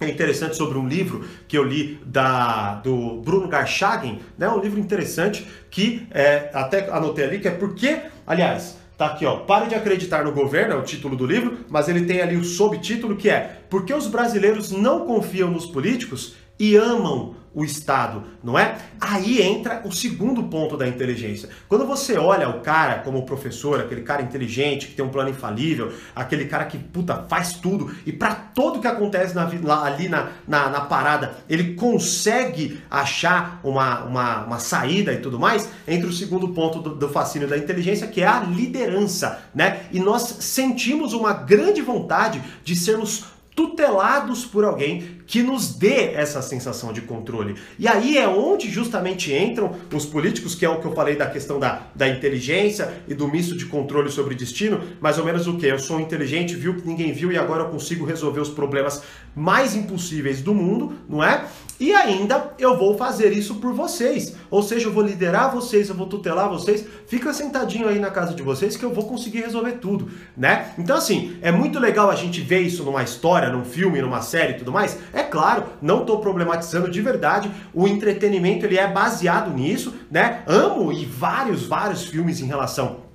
é 0.00 0.08
interessante 0.08 0.56
sobre 0.56 0.78
um 0.78 0.88
livro 0.88 1.24
que 1.46 1.56
eu 1.56 1.62
li 1.62 2.00
da, 2.06 2.76
do 2.76 3.20
Bruno 3.20 3.46
Garchagen, 3.48 4.20
né? 4.38 4.48
Um 4.48 4.58
livro 4.58 4.80
interessante 4.80 5.46
que 5.70 6.06
é, 6.10 6.50
até 6.54 6.90
anotei 6.90 7.24
ali 7.24 7.38
que 7.38 7.48
é 7.48 7.50
porque, 7.50 8.00
aliás, 8.26 8.78
tá 8.96 9.06
aqui 9.06 9.26
ó, 9.26 9.36
pare 9.40 9.68
de 9.68 9.74
acreditar 9.74 10.24
no 10.24 10.32
governo 10.32 10.74
é 10.74 10.76
o 10.76 10.82
título 10.82 11.16
do 11.16 11.26
livro, 11.26 11.58
mas 11.68 11.88
ele 11.88 12.06
tem 12.06 12.20
ali 12.22 12.36
o 12.36 12.44
subtítulo 12.44 13.16
que 13.16 13.28
é 13.28 13.60
porque 13.68 13.92
os 13.92 14.06
brasileiros 14.06 14.70
não 14.70 15.06
confiam 15.06 15.50
nos 15.50 15.66
políticos 15.66 16.34
e 16.58 16.76
amam 16.76 17.34
o 17.52 17.64
Estado, 17.64 18.22
não 18.44 18.58
é? 18.58 18.78
Aí 19.00 19.42
entra 19.42 19.82
o 19.84 19.90
segundo 19.90 20.44
ponto 20.44 20.76
da 20.76 20.86
inteligência. 20.86 21.48
Quando 21.68 21.84
você 21.84 22.16
olha 22.16 22.48
o 22.48 22.60
cara 22.60 23.00
como 23.00 23.26
professor, 23.26 23.80
aquele 23.80 24.02
cara 24.02 24.22
inteligente, 24.22 24.86
que 24.86 24.94
tem 24.94 25.04
um 25.04 25.08
plano 25.08 25.30
infalível, 25.30 25.92
aquele 26.14 26.44
cara 26.44 26.64
que, 26.66 26.78
puta, 26.78 27.24
faz 27.28 27.54
tudo, 27.54 27.92
e 28.06 28.12
para 28.12 28.34
tudo 28.34 28.80
que 28.80 28.86
acontece 28.86 29.34
na, 29.34 29.50
lá, 29.62 29.84
ali 29.84 30.08
na, 30.08 30.30
na, 30.46 30.70
na, 30.70 30.80
parada, 30.82 31.38
ele 31.48 31.74
consegue 31.74 32.80
achar 32.88 33.60
uma, 33.64 34.04
uma, 34.04 34.44
uma, 34.44 34.58
saída 34.58 35.12
e 35.12 35.18
tudo 35.18 35.38
mais, 35.38 35.68
entra 35.88 36.08
o 36.08 36.12
segundo 36.12 36.48
ponto 36.50 36.80
do, 36.80 36.94
do 36.94 37.08
fascínio 37.08 37.48
da 37.48 37.58
inteligência, 37.58 38.06
que 38.06 38.20
é 38.20 38.26
a 38.26 38.40
liderança, 38.40 39.42
né? 39.54 39.86
E 39.90 39.98
nós 39.98 40.22
sentimos 40.40 41.12
uma 41.12 41.32
grande 41.32 41.82
vontade 41.82 42.40
de 42.62 42.76
sermos 42.76 43.24
tutelados 43.54 44.46
por 44.46 44.64
alguém 44.64 45.19
que 45.30 45.44
nos 45.44 45.72
dê 45.72 46.12
essa 46.14 46.42
sensação 46.42 46.92
de 46.92 47.02
controle. 47.02 47.54
E 47.78 47.86
aí 47.86 48.18
é 48.18 48.26
onde 48.26 48.68
justamente 48.68 49.32
entram 49.32 49.76
os 49.94 50.04
políticos, 50.04 50.56
que 50.56 50.64
é 50.64 50.68
o 50.68 50.80
que 50.80 50.86
eu 50.88 50.92
falei 50.92 51.14
da 51.14 51.30
questão 51.30 51.60
da, 51.60 51.82
da 51.94 52.08
inteligência 52.08 52.92
e 53.06 53.14
do 53.14 53.28
misto 53.28 53.56
de 53.56 53.66
controle 53.66 54.10
sobre 54.10 54.34
destino, 54.34 54.80
mais 55.00 55.18
ou 55.18 55.24
menos 55.24 55.46
o 55.46 55.56
que? 55.56 55.66
Eu 55.66 55.78
sou 55.78 56.00
inteligente, 56.00 56.56
viu 56.56 56.74
que 56.74 56.84
ninguém 56.84 57.12
viu 57.12 57.30
e 57.30 57.38
agora 57.38 57.62
eu 57.62 57.68
consigo 57.68 58.04
resolver 58.04 58.40
os 58.40 58.48
problemas 58.48 59.04
mais 59.32 59.76
impossíveis 59.76 60.42
do 60.42 60.52
mundo, 60.52 60.94
não 61.08 61.22
é? 61.22 61.44
E 61.80 61.94
ainda 61.94 62.52
eu 62.58 62.76
vou 62.76 62.98
fazer 62.98 63.32
isso 63.32 63.54
por 63.54 63.72
vocês. 63.72 64.36
Ou 64.50 64.62
seja, 64.62 64.86
eu 64.86 64.92
vou 64.92 65.02
liderar 65.02 65.50
vocês, 65.50 65.88
eu 65.88 65.94
vou 65.94 66.06
tutelar 66.06 66.50
vocês. 66.50 66.84
Fica 67.06 67.32
sentadinho 67.32 67.88
aí 67.88 67.98
na 67.98 68.10
casa 68.10 68.34
de 68.34 68.42
vocês 68.42 68.76
que 68.76 68.84
eu 68.84 68.92
vou 68.92 69.06
conseguir 69.06 69.40
resolver 69.40 69.72
tudo, 69.72 70.10
né? 70.36 70.74
Então 70.76 70.94
assim, 70.94 71.38
é 71.40 71.50
muito 71.50 71.80
legal 71.80 72.10
a 72.10 72.14
gente 72.14 72.42
ver 72.42 72.60
isso 72.60 72.84
numa 72.84 73.02
história, 73.02 73.48
num 73.48 73.64
filme, 73.64 74.02
numa 74.02 74.20
série 74.20 74.52
e 74.52 74.58
tudo 74.58 74.70
mais. 74.70 74.98
É 75.14 75.22
claro, 75.22 75.64
não 75.80 76.02
estou 76.02 76.20
problematizando 76.20 76.90
de 76.90 77.00
verdade. 77.00 77.50
O 77.72 77.88
entretenimento 77.88 78.66
ele 78.66 78.76
é 78.76 78.86
baseado 78.86 79.50
nisso, 79.50 79.94
né? 80.10 80.42
Amo 80.46 80.92
e 80.92 81.06
vários, 81.06 81.66
vários 81.66 82.04
filmes 82.04 82.40
em 82.40 82.46
relação 82.46 83.08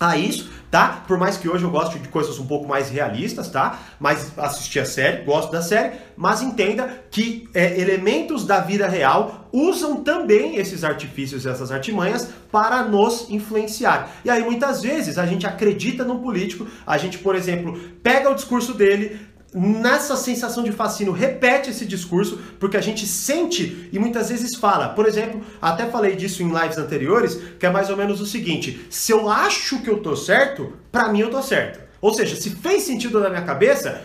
a 0.00 0.16
isso, 0.16 0.50
tá? 0.70 1.02
Por 1.06 1.18
mais 1.18 1.36
que 1.36 1.48
hoje 1.48 1.64
eu 1.64 1.70
goste 1.70 1.98
de 1.98 2.08
coisas 2.08 2.38
um 2.38 2.46
pouco 2.46 2.68
mais 2.68 2.90
realistas, 2.90 3.48
tá? 3.48 3.80
Mas 3.98 4.32
assisti 4.38 4.78
a 4.78 4.84
série, 4.84 5.24
gosto 5.24 5.50
da 5.50 5.60
série, 5.60 5.96
mas 6.16 6.40
entenda 6.40 7.02
que 7.10 7.48
é, 7.52 7.80
elementos 7.80 8.46
da 8.46 8.60
vida 8.60 8.86
real 8.86 9.48
usam 9.52 9.96
também 9.96 10.56
esses 10.56 10.84
artifícios, 10.84 11.44
essas 11.44 11.72
artimanhas 11.72 12.28
para 12.52 12.84
nos 12.84 13.28
influenciar. 13.30 14.10
E 14.24 14.30
aí 14.30 14.42
muitas 14.44 14.82
vezes 14.82 15.18
a 15.18 15.26
gente 15.26 15.46
acredita 15.46 16.04
no 16.04 16.20
político, 16.20 16.66
a 16.86 16.96
gente, 16.96 17.18
por 17.18 17.34
exemplo, 17.34 17.76
pega 18.02 18.30
o 18.30 18.34
discurso 18.34 18.72
dele, 18.74 19.20
nessa 19.52 20.16
sensação 20.16 20.62
de 20.62 20.72
fascínio, 20.72 21.12
repete 21.12 21.70
esse 21.70 21.84
discurso, 21.84 22.38
porque 22.58 22.76
a 22.76 22.80
gente 22.80 23.06
sente 23.06 23.88
e 23.92 23.98
muitas 23.98 24.28
vezes 24.28 24.54
fala. 24.54 24.90
Por 24.90 25.06
exemplo, 25.06 25.42
até 25.60 25.86
falei 25.86 26.14
disso 26.16 26.42
em 26.42 26.52
lives 26.52 26.78
anteriores, 26.78 27.40
que 27.58 27.66
é 27.66 27.70
mais 27.70 27.90
ou 27.90 27.96
menos 27.96 28.20
o 28.20 28.26
seguinte: 28.26 28.86
se 28.88 29.12
eu 29.12 29.28
acho 29.28 29.82
que 29.82 29.90
eu 29.90 29.98
tô 29.98 30.14
certo, 30.16 30.72
para 30.90 31.08
mim 31.08 31.20
eu 31.20 31.30
tô 31.30 31.42
certo. 31.42 31.80
Ou 32.00 32.14
seja, 32.14 32.36
se 32.36 32.50
fez 32.50 32.84
sentido 32.84 33.20
na 33.20 33.28
minha 33.28 33.42
cabeça, 33.42 34.02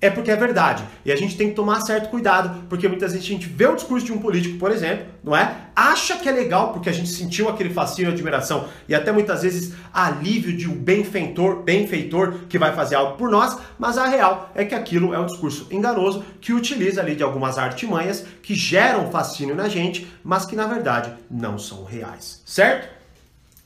é 0.00 0.08
porque 0.08 0.30
é 0.30 0.36
verdade. 0.36 0.84
E 1.04 1.10
a 1.10 1.16
gente 1.16 1.36
tem 1.36 1.48
que 1.48 1.54
tomar 1.54 1.80
certo 1.80 2.08
cuidado, 2.08 2.66
porque 2.68 2.86
muitas 2.86 3.12
vezes 3.12 3.26
a 3.26 3.30
gente 3.30 3.48
vê 3.48 3.66
o 3.66 3.74
discurso 3.74 4.06
de 4.06 4.12
um 4.12 4.18
político, 4.18 4.56
por 4.56 4.70
exemplo, 4.70 5.06
não 5.24 5.36
é? 5.36 5.68
Acha 5.74 6.16
que 6.16 6.28
é 6.28 6.32
legal 6.32 6.72
porque 6.72 6.88
a 6.88 6.92
gente 6.92 7.08
sentiu 7.08 7.48
aquele 7.48 7.70
fascínio, 7.70 8.12
admiração 8.12 8.68
e 8.88 8.94
até 8.94 9.10
muitas 9.10 9.42
vezes 9.42 9.74
alívio 9.92 10.56
de 10.56 10.68
um 10.68 10.74
benfeitor, 10.74 11.62
benfeitor 11.62 12.34
que 12.48 12.58
vai 12.58 12.74
fazer 12.74 12.94
algo 12.94 13.16
por 13.16 13.28
nós, 13.28 13.58
mas 13.78 13.98
a 13.98 14.06
real 14.06 14.52
é 14.54 14.64
que 14.64 14.74
aquilo 14.74 15.12
é 15.12 15.18
um 15.18 15.26
discurso 15.26 15.66
enganoso 15.70 16.24
que 16.40 16.52
utiliza 16.52 17.00
ali 17.00 17.16
de 17.16 17.22
algumas 17.22 17.58
artimanhas 17.58 18.24
que 18.42 18.54
geram 18.54 19.10
fascínio 19.10 19.56
na 19.56 19.68
gente, 19.68 20.06
mas 20.22 20.44
que 20.46 20.54
na 20.54 20.66
verdade 20.66 21.12
não 21.28 21.58
são 21.58 21.84
reais, 21.84 22.40
certo? 22.46 22.88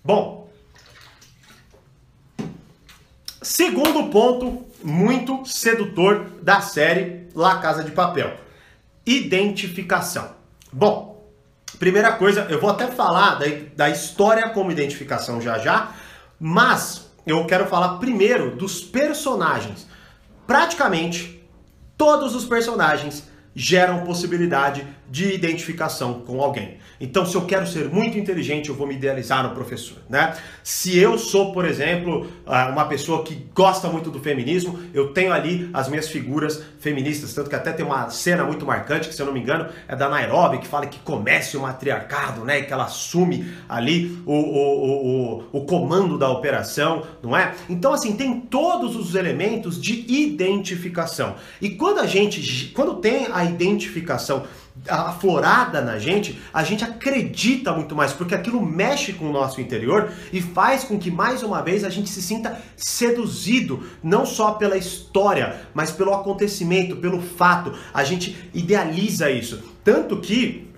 Bom, 0.02 0.50
segundo 3.42 4.04
ponto 4.10 4.71
muito 4.84 5.44
sedutor 5.44 6.26
da 6.42 6.60
série 6.60 7.28
La 7.34 7.58
Casa 7.58 7.82
de 7.82 7.90
Papel. 7.90 8.36
Identificação. 9.04 10.30
Bom, 10.72 11.26
primeira 11.78 12.12
coisa, 12.12 12.46
eu 12.48 12.60
vou 12.60 12.70
até 12.70 12.86
falar 12.86 13.36
da, 13.36 13.46
da 13.76 13.90
história 13.90 14.48
como 14.50 14.70
identificação 14.70 15.40
já 15.40 15.58
já, 15.58 15.92
mas 16.38 17.10
eu 17.26 17.44
quero 17.46 17.66
falar 17.66 17.98
primeiro 17.98 18.56
dos 18.56 18.80
personagens. 18.80 19.86
Praticamente 20.46 21.42
todos 21.96 22.34
os 22.34 22.44
personagens 22.44 23.28
geram 23.54 24.04
possibilidade 24.04 24.86
de 25.12 25.34
identificação 25.34 26.22
com 26.22 26.40
alguém. 26.40 26.78
Então, 26.98 27.26
se 27.26 27.34
eu 27.34 27.42
quero 27.42 27.66
ser 27.66 27.90
muito 27.90 28.16
inteligente, 28.16 28.70
eu 28.70 28.74
vou 28.74 28.86
me 28.86 28.94
idealizar 28.94 29.46
no 29.46 29.54
professor, 29.54 29.98
né? 30.08 30.34
Se 30.64 30.96
eu 30.96 31.18
sou, 31.18 31.52
por 31.52 31.66
exemplo, 31.66 32.26
ah, 32.46 32.70
uma 32.70 32.86
pessoa 32.86 33.22
que 33.22 33.34
gosta 33.54 33.88
muito 33.88 34.10
do 34.10 34.20
feminismo, 34.20 34.78
eu 34.94 35.12
tenho 35.12 35.30
ali 35.30 35.68
as 35.74 35.86
minhas 35.86 36.08
figuras 36.08 36.64
feministas, 36.80 37.34
tanto 37.34 37.50
que 37.50 37.56
até 37.56 37.72
tem 37.72 37.84
uma 37.84 38.08
cena 38.08 38.42
muito 38.42 38.64
marcante, 38.64 39.06
que 39.06 39.14
se 39.14 39.20
eu 39.20 39.26
não 39.26 39.34
me 39.34 39.40
engano, 39.40 39.68
é 39.86 39.94
da 39.94 40.08
Nairobi, 40.08 40.58
que 40.58 40.66
fala 40.66 40.86
que 40.86 40.98
comece 41.00 41.58
o 41.58 41.60
matriarcado, 41.60 42.42
né? 42.42 42.60
E 42.60 42.62
que 42.62 42.72
ela 42.72 42.84
assume 42.84 43.52
ali 43.68 44.18
o, 44.24 44.32
o, 44.32 45.42
o, 45.42 45.44
o 45.52 45.66
comando 45.66 46.16
da 46.16 46.30
operação, 46.30 47.02
não 47.22 47.36
é? 47.36 47.54
Então, 47.68 47.92
assim, 47.92 48.16
tem 48.16 48.40
todos 48.40 48.96
os 48.96 49.14
elementos 49.14 49.78
de 49.78 50.06
identificação. 50.10 51.34
E 51.60 51.68
quando 51.68 51.98
a 51.98 52.06
gente, 52.06 52.68
quando 52.68 52.94
tem 52.94 53.26
a 53.30 53.44
identificação 53.44 54.44
aflorada 54.88 55.80
na 55.80 55.98
gente, 55.98 56.40
a 56.52 56.64
gente 56.64 56.82
acredita 56.82 57.72
muito 57.72 57.94
mais, 57.94 58.12
porque 58.12 58.34
aquilo 58.34 58.64
mexe 58.64 59.12
com 59.12 59.28
o 59.28 59.32
nosso 59.32 59.60
interior 59.60 60.10
e 60.32 60.40
faz 60.40 60.82
com 60.84 60.98
que 60.98 61.10
mais 61.10 61.42
uma 61.42 61.62
vez 61.62 61.84
a 61.84 61.90
gente 61.90 62.08
se 62.08 62.22
sinta 62.22 62.60
seduzido, 62.76 63.86
não 64.02 64.24
só 64.24 64.52
pela 64.52 64.76
história, 64.76 65.60
mas 65.74 65.90
pelo 65.90 66.12
acontecimento, 66.14 66.96
pelo 66.96 67.20
fato. 67.20 67.74
A 67.92 68.02
gente 68.02 68.50
idealiza 68.52 69.30
isso. 69.30 69.62
Tanto 69.84 70.20
que 70.20 70.68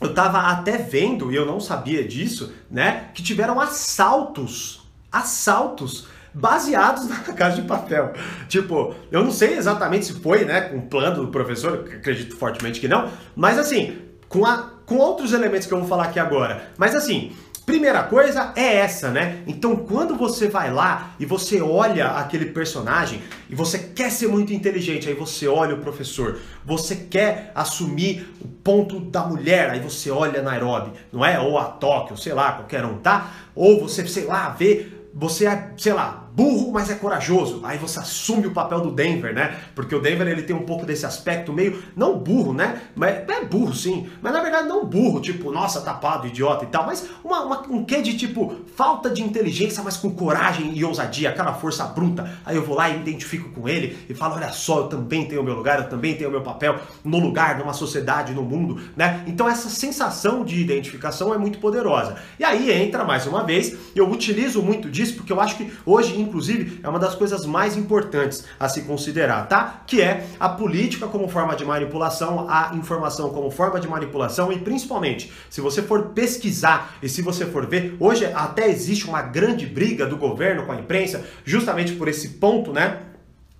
eu 0.00 0.10
estava 0.10 0.40
até 0.40 0.76
vendo, 0.76 1.30
e 1.30 1.36
eu 1.36 1.46
não 1.46 1.60
sabia 1.60 2.06
disso, 2.06 2.52
né, 2.70 3.10
que 3.14 3.22
tiveram 3.22 3.60
assaltos, 3.60 4.82
assaltos 5.10 6.08
baseados 6.34 7.06
na 7.08 7.16
Casa 7.32 7.56
de 7.56 7.68
Papel. 7.68 8.12
Tipo, 8.48 8.94
eu 9.10 9.22
não 9.22 9.30
sei 9.30 9.56
exatamente 9.56 10.06
se 10.06 10.14
foi, 10.14 10.44
né, 10.44 10.62
com 10.62 10.78
o 10.78 10.82
plano 10.82 11.24
do 11.24 11.28
professor, 11.28 11.88
acredito 11.94 12.36
fortemente 12.36 12.80
que 12.80 12.88
não, 12.88 13.08
mas 13.36 13.58
assim, 13.58 13.98
com, 14.28 14.44
a, 14.44 14.70
com 14.84 14.96
outros 14.96 15.32
elementos 15.32 15.66
que 15.66 15.72
eu 15.72 15.78
vou 15.78 15.88
falar 15.88 16.04
aqui 16.04 16.18
agora. 16.18 16.70
Mas 16.76 16.94
assim, 16.94 17.32
Primeira 17.66 18.02
coisa 18.02 18.52
é 18.56 18.76
essa, 18.76 19.10
né? 19.10 19.38
Então, 19.46 19.74
quando 19.74 20.14
você 20.14 20.48
vai 20.48 20.70
lá 20.70 21.14
e 21.18 21.24
você 21.24 21.62
olha 21.62 22.08
aquele 22.08 22.46
personagem 22.46 23.22
e 23.48 23.54
você 23.54 23.78
quer 23.78 24.10
ser 24.10 24.28
muito 24.28 24.52
inteligente, 24.52 25.08
aí 25.08 25.14
você 25.14 25.48
olha 25.48 25.74
o 25.74 25.78
professor. 25.78 26.38
Você 26.62 26.94
quer 26.94 27.52
assumir 27.54 28.28
o 28.38 28.46
ponto 28.46 29.00
da 29.00 29.22
mulher, 29.22 29.70
aí 29.70 29.80
você 29.80 30.10
olha 30.10 30.42
Nairobi, 30.42 30.90
não 31.10 31.24
é? 31.24 31.40
Ou 31.40 31.58
a 31.58 31.64
Tóquio, 31.64 32.18
sei 32.18 32.34
lá, 32.34 32.52
qualquer 32.52 32.84
um, 32.84 32.98
tá? 32.98 33.30
Ou 33.54 33.80
você, 33.80 34.06
sei 34.06 34.26
lá, 34.26 34.50
vê 34.50 34.88
você 35.14 35.46
sei 35.78 35.92
lá, 35.94 36.23
burro, 36.34 36.72
mas 36.72 36.90
é 36.90 36.94
corajoso. 36.94 37.60
Aí 37.62 37.78
você 37.78 38.00
assume 38.00 38.48
o 38.48 38.50
papel 38.50 38.80
do 38.80 38.90
Denver, 38.90 39.32
né? 39.32 39.56
Porque 39.74 39.94
o 39.94 40.00
Denver 40.00 40.26
ele 40.26 40.42
tem 40.42 40.54
um 40.54 40.62
pouco 40.62 40.84
desse 40.84 41.06
aspecto 41.06 41.52
meio 41.52 41.80
não 41.96 42.18
burro, 42.18 42.52
né? 42.52 42.82
Mas 42.96 43.28
é 43.28 43.44
burro 43.44 43.72
sim, 43.72 44.08
mas 44.20 44.32
na 44.32 44.42
verdade 44.42 44.66
não 44.66 44.84
burro, 44.84 45.20
tipo, 45.20 45.52
nossa, 45.52 45.80
tapado, 45.80 46.26
idiota 46.26 46.64
e 46.64 46.68
tal, 46.68 46.86
mas 46.86 47.08
uma, 47.22 47.42
uma, 47.42 47.62
um 47.70 47.84
quê 47.84 48.02
de 48.02 48.16
tipo 48.16 48.56
falta 48.74 49.10
de 49.10 49.22
inteligência, 49.22 49.82
mas 49.84 49.96
com 49.96 50.10
coragem 50.10 50.76
e 50.76 50.84
ousadia, 50.84 51.30
aquela 51.30 51.54
força 51.54 51.84
bruta. 51.84 52.28
Aí 52.44 52.56
eu 52.56 52.64
vou 52.64 52.76
lá 52.76 52.90
e 52.90 52.96
identifico 52.96 53.50
com 53.50 53.68
ele 53.68 53.96
e 54.08 54.14
falo, 54.14 54.34
olha 54.34 54.50
só, 54.50 54.80
eu 54.80 54.88
também 54.88 55.26
tenho 55.26 55.40
o 55.40 55.44
meu 55.44 55.54
lugar, 55.54 55.78
eu 55.78 55.88
também 55.88 56.16
tenho 56.16 56.28
o 56.28 56.32
meu 56.32 56.42
papel 56.42 56.80
no 57.04 57.20
lugar, 57.20 57.58
numa 57.58 57.72
sociedade, 57.72 58.34
no 58.34 58.42
mundo, 58.42 58.80
né? 58.96 59.22
Então 59.28 59.48
essa 59.48 59.68
sensação 59.70 60.44
de 60.44 60.60
identificação 60.60 61.32
é 61.32 61.38
muito 61.38 61.58
poderosa. 61.58 62.16
E 62.40 62.44
aí 62.44 62.72
entra 62.72 63.04
mais 63.04 63.24
uma 63.24 63.44
vez, 63.44 63.76
eu 63.94 64.10
utilizo 64.10 64.60
muito 64.60 64.90
disso 64.90 65.14
porque 65.14 65.32
eu 65.32 65.40
acho 65.40 65.56
que 65.56 65.72
hoje 65.86 66.23
inclusive, 66.24 66.80
é 66.82 66.88
uma 66.88 66.98
das 66.98 67.14
coisas 67.14 67.46
mais 67.46 67.76
importantes 67.76 68.44
a 68.58 68.68
se 68.68 68.82
considerar, 68.82 69.46
tá? 69.48 69.82
Que 69.86 70.02
é 70.02 70.26
a 70.38 70.48
política 70.48 71.06
como 71.06 71.28
forma 71.28 71.54
de 71.54 71.64
manipulação, 71.64 72.46
a 72.48 72.72
informação 72.74 73.30
como 73.30 73.50
forma 73.50 73.78
de 73.78 73.88
manipulação 73.88 74.52
e 74.52 74.58
principalmente, 74.58 75.32
se 75.48 75.60
você 75.60 75.82
for 75.82 76.08
pesquisar 76.08 76.96
e 77.02 77.08
se 77.08 77.22
você 77.22 77.46
for 77.46 77.66
ver, 77.66 77.96
hoje 78.00 78.24
até 78.26 78.68
existe 78.68 79.06
uma 79.06 79.22
grande 79.22 79.66
briga 79.66 80.06
do 80.06 80.16
governo 80.16 80.64
com 80.64 80.72
a 80.72 80.76
imprensa, 80.76 81.24
justamente 81.44 81.92
por 81.92 82.08
esse 82.08 82.30
ponto, 82.30 82.72
né? 82.72 83.00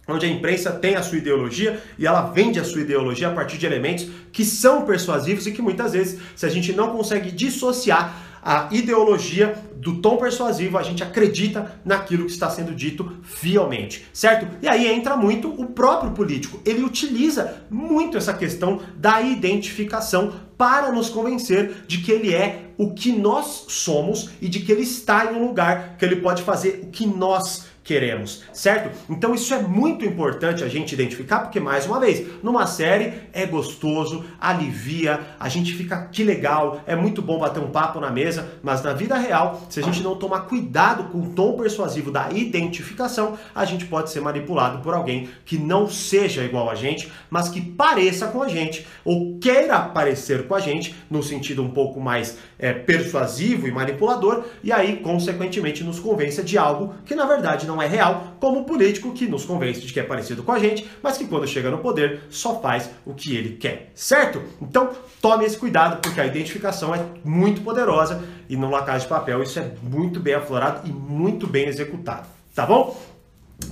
onde 0.07 0.27
a 0.27 0.29
imprensa 0.29 0.71
tem 0.71 0.97
a 0.97 1.03
sua 1.03 1.19
ideologia 1.19 1.83
e 1.99 2.07
ela 2.07 2.23
vende 2.23 2.61
a 2.61 2.65
sua 2.65 2.83
ideologia 2.83 3.29
a 3.29 3.33
partir 3.33 3.57
de 3.57 3.67
elementos 3.67 4.07
que 4.33 4.45
são 4.45 4.85
persuasivos 4.85 5.47
e 5.47 5.53
que 5.53 5.63
muitas 5.63 5.93
vezes, 5.93 6.21
se 6.37 6.45
a 6.45 6.49
gente 6.49 6.73
não 6.73 6.91
consegue 6.91 7.31
dissociar 7.31 8.24
a 8.45 8.69
ideologia 8.71 9.57
do 9.77 10.03
tom 10.03 10.19
persuasivo, 10.19 10.77
a 10.77 10.83
gente 10.83 11.03
acredita 11.03 11.81
naquilo 11.85 12.27
que 12.27 12.33
está 12.33 12.51
sendo 12.51 12.75
dito 12.75 13.11
fielmente, 13.23 14.07
certo? 14.13 14.47
E 14.63 14.69
aí 14.69 14.87
entra 14.87 15.17
muito 15.17 15.49
o 15.49 15.67
próprio 15.67 16.13
político. 16.13 16.61
Ele 16.65 16.83
utiliza 16.83 17.65
muito 17.71 18.19
essa 18.19 18.35
questão 18.35 18.81
da 18.97 19.23
identificação 19.23 20.33
para 20.59 20.93
nos 20.93 21.09
convencer 21.09 21.85
de 21.87 21.99
que 21.99 22.13
ele 22.13 22.35
é 22.35 22.71
o 22.77 22.93
que 22.93 23.13
nós 23.13 23.65
somos 23.69 24.31
e 24.41 24.49
de 24.49 24.61
que 24.61 24.73
ele 24.73 24.83
está 24.83 25.33
em 25.33 25.37
um 25.37 25.47
lugar 25.47 25.97
que 25.99 26.05
ele 26.05 26.17
pode 26.17 26.43
fazer 26.43 26.81
o 26.85 26.91
que 26.91 27.07
nós 27.07 27.67
queremos, 27.85 28.43
certo? 28.51 28.91
Então 29.11 29.35
isso 29.35 29.53
é 29.53 29.59
muito 29.59 30.07
importante 30.07 30.65
a 30.65 30.69
gente 30.69 30.95
identificar, 30.95 31.41
porque 31.41 31.61
mais 31.61 31.85
uma 31.85 32.01
vez, 32.01 32.27
numa 32.43 32.67
série 32.67 33.13
é 33.31 33.45
gostoso, 33.45 34.25
alivia, 34.41 35.21
a 35.39 35.51
gente 35.51 35.75
fica 35.75 36.09
que 36.11 36.25
legal, 36.25 36.81
é 36.87 36.97
muito 36.97 37.21
bom 37.21 37.39
bater 37.39 37.63
um 37.63 37.71
papo 37.71 38.01
na 38.01 38.11
mesa, 38.11 38.53
mas 38.63 38.83
na 38.83 38.95
vida 38.95 39.17
real, 39.19 39.63
se 39.69 39.81
a 39.81 39.83
gente 39.83 40.03
não 40.03 40.17
tomar 40.17 40.41
cuidado 40.43 41.05
com 41.05 41.19
o 41.19 41.31
tom 41.31 41.59
persuasivo 41.59 42.11
da 42.11 42.31
identificação, 42.33 43.39
a 43.55 43.67
gente 43.67 43.85
pode 43.85 44.11
ser 44.11 44.21
manipulado 44.21 44.79
por 44.79 44.95
alguém 44.95 45.29
que 45.45 45.59
não 45.59 45.87
seja 45.87 46.43
igual 46.43 46.71
a 46.71 46.75
gente, 46.75 47.13
mas 47.29 47.51
que 47.51 47.61
pareça 47.61 48.29
com 48.29 48.43
a 48.43 48.49
gente 48.49 48.87
ou 49.05 49.39
queira 49.39 49.79
parecer 49.81 50.47
com 50.49 50.55
a 50.55 50.61
gente, 50.61 50.95
no 51.11 51.23
sentido 51.23 51.63
um 51.63 51.71
pouco 51.71 52.01
mais 52.01 52.39
é, 52.59 52.73
persuasivo 52.73 53.69
e 53.69 53.71
manipulador, 53.71 54.45
e 54.63 54.73
aí, 54.73 54.97
consequentemente, 54.97 55.85
nos 55.85 56.01
convença 56.01 56.43
de 56.43 56.57
algo 56.57 56.95
que 57.05 57.15
na 57.15 57.27
verdade 57.27 57.67
não 57.67 57.74
não 57.75 57.83
é 57.83 57.87
real, 57.87 58.37
como 58.39 58.61
o 58.61 58.65
político 58.65 59.13
que 59.13 59.27
nos 59.27 59.45
convence 59.45 59.81
de 59.81 59.93
que 59.93 59.99
é 59.99 60.03
parecido 60.03 60.43
com 60.43 60.53
a 60.53 60.59
gente, 60.59 60.89
mas 61.03 61.19
que 61.19 61.27
quando 61.27 61.47
chega 61.47 61.71
no 61.71 61.79
poder 61.79 62.23
só 62.31 62.61
faz 62.61 62.89
o 63.05 63.13
que 63.13 63.37
ele 63.37 63.57
quer, 63.57 63.91
certo? 63.95 64.41
Então 64.63 64.91
tome 65.21 65.45
esse 65.45 65.59
cuidado, 65.59 66.01
porque 66.01 66.21
a 66.21 66.27
identificação 66.27 66.95
é 66.95 67.05
muito 67.25 67.63
poderosa 67.63 68.23
e 68.49 68.57
no 68.57 68.71
La 68.71 68.83
Casa 68.83 69.01
de 69.01 69.09
Papel 69.09 69.43
isso 69.43 69.59
é 69.59 69.73
muito 69.83 70.21
bem 70.21 70.35
aflorado 70.35 70.89
e 70.89 70.93
muito 70.93 71.47
bem 71.47 71.67
executado, 71.67 72.27
tá 72.55 72.65
bom? 72.65 72.97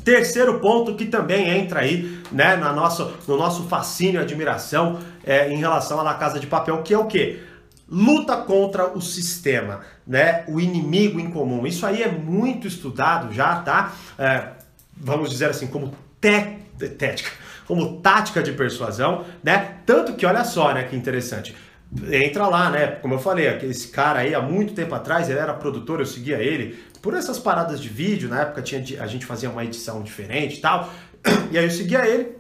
Terceiro 0.05 0.59
ponto 0.59 0.95
que 0.95 1.07
também 1.07 1.49
entra 1.49 1.81
aí, 1.81 2.21
né, 2.31 2.57
na 2.57 2.73
nossa, 2.73 3.13
no 3.27 3.37
nosso 3.37 3.65
fascínio 3.65 4.21
e 4.21 4.23
admiração 4.23 4.99
é, 5.25 5.53
em 5.53 5.57
relação 5.57 6.01
à 6.01 6.03
La 6.03 6.15
Casa 6.15 6.41
de 6.41 6.47
Papel, 6.47 6.83
que 6.83 6.95
é 6.95 6.99
o 6.99 7.07
quê? 7.07 7.41
Luta 7.93 8.39
contra 8.39 8.89
o 8.89 9.03
sistema, 9.03 9.83
né? 10.07 10.45
O 10.49 10.59
inimigo 10.59 11.21
em 11.21 11.31
comum. 11.31 11.67
Isso 11.67 11.85
aí 11.85 12.03
é 12.03 12.09
muito 12.09 12.67
estudado 12.67 13.33
já, 13.35 13.57
tá? 13.57 13.93
É, 14.19 14.49
vamos 14.97 15.29
dizer 15.29 15.51
assim, 15.51 15.67
como 15.67 15.95
tética, 16.19 17.31
como 17.67 18.01
tática 18.01 18.43
de 18.43 18.53
persuasão, 18.53 19.27
né? 19.45 19.77
Tanto 19.85 20.15
que, 20.15 20.25
olha 20.25 20.43
só, 20.43 20.73
né, 20.73 20.85
que 20.85 20.97
interessante 20.97 21.55
entra 22.11 22.47
lá, 22.47 22.71
né? 22.71 22.87
Como 22.87 23.15
eu 23.15 23.19
falei, 23.19 23.47
esse 23.65 23.89
cara 23.89 24.21
aí 24.21 24.35
há 24.35 24.41
muito 24.41 24.73
tempo 24.73 24.95
atrás, 24.95 25.29
ele 25.29 25.39
era 25.39 25.53
produtor, 25.53 26.01
eu 26.01 26.07
seguia 26.07 26.39
ele 26.39 26.83
por 27.03 27.15
essas 27.15 27.39
paradas 27.39 27.81
de 27.81 27.89
vídeo, 27.89 28.29
na 28.29 28.43
época 28.43 28.63
tinha, 28.63 28.81
a 29.03 29.07
gente 29.09 29.27
fazia 29.27 29.51
uma 29.51 29.65
edição 29.65 30.03
diferente 30.03 30.59
e 30.59 30.61
tal. 30.61 30.91
E 31.53 31.59
aí 31.59 31.65
eu 31.65 31.71
seguia 31.71 32.07
ele, 32.07 32.37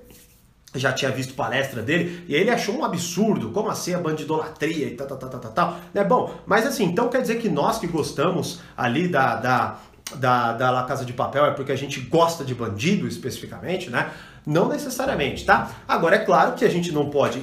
já 0.74 0.92
tinha 0.92 1.10
visto 1.10 1.34
palestra 1.34 1.82
dele, 1.82 2.24
e 2.28 2.34
ele 2.34 2.50
achou 2.50 2.78
um 2.78 2.84
absurdo, 2.84 3.50
como 3.50 3.68
assim 3.68 3.94
a 3.94 3.98
bandidolatria 3.98 4.86
e 4.86 4.90
tal, 4.92 5.06
tal, 5.06 5.18
tal, 5.18 5.40
tal, 5.40 5.52
tal. 5.52 5.76
Né? 5.92 6.02
Bom, 6.02 6.34
mas 6.46 6.66
assim, 6.66 6.84
então 6.84 7.08
quer 7.08 7.20
dizer 7.20 7.36
que 7.40 7.48
nós 7.48 7.78
que 7.78 7.86
gostamos 7.86 8.60
ali 8.76 9.08
da, 9.08 9.36
da, 9.36 9.78
da, 10.16 10.52
da 10.52 10.70
La 10.70 10.84
Casa 10.84 11.04
de 11.04 11.12
Papel 11.12 11.44
é 11.44 11.50
porque 11.50 11.72
a 11.72 11.76
gente 11.76 12.00
gosta 12.00 12.44
de 12.44 12.54
bandido 12.54 13.06
especificamente, 13.06 13.90
né? 13.90 14.10
Não 14.44 14.68
necessariamente, 14.68 15.44
tá? 15.44 15.70
Agora, 15.86 16.16
é 16.16 16.18
claro 16.18 16.54
que 16.54 16.64
a 16.64 16.68
gente 16.68 16.90
não 16.90 17.08
pode 17.08 17.40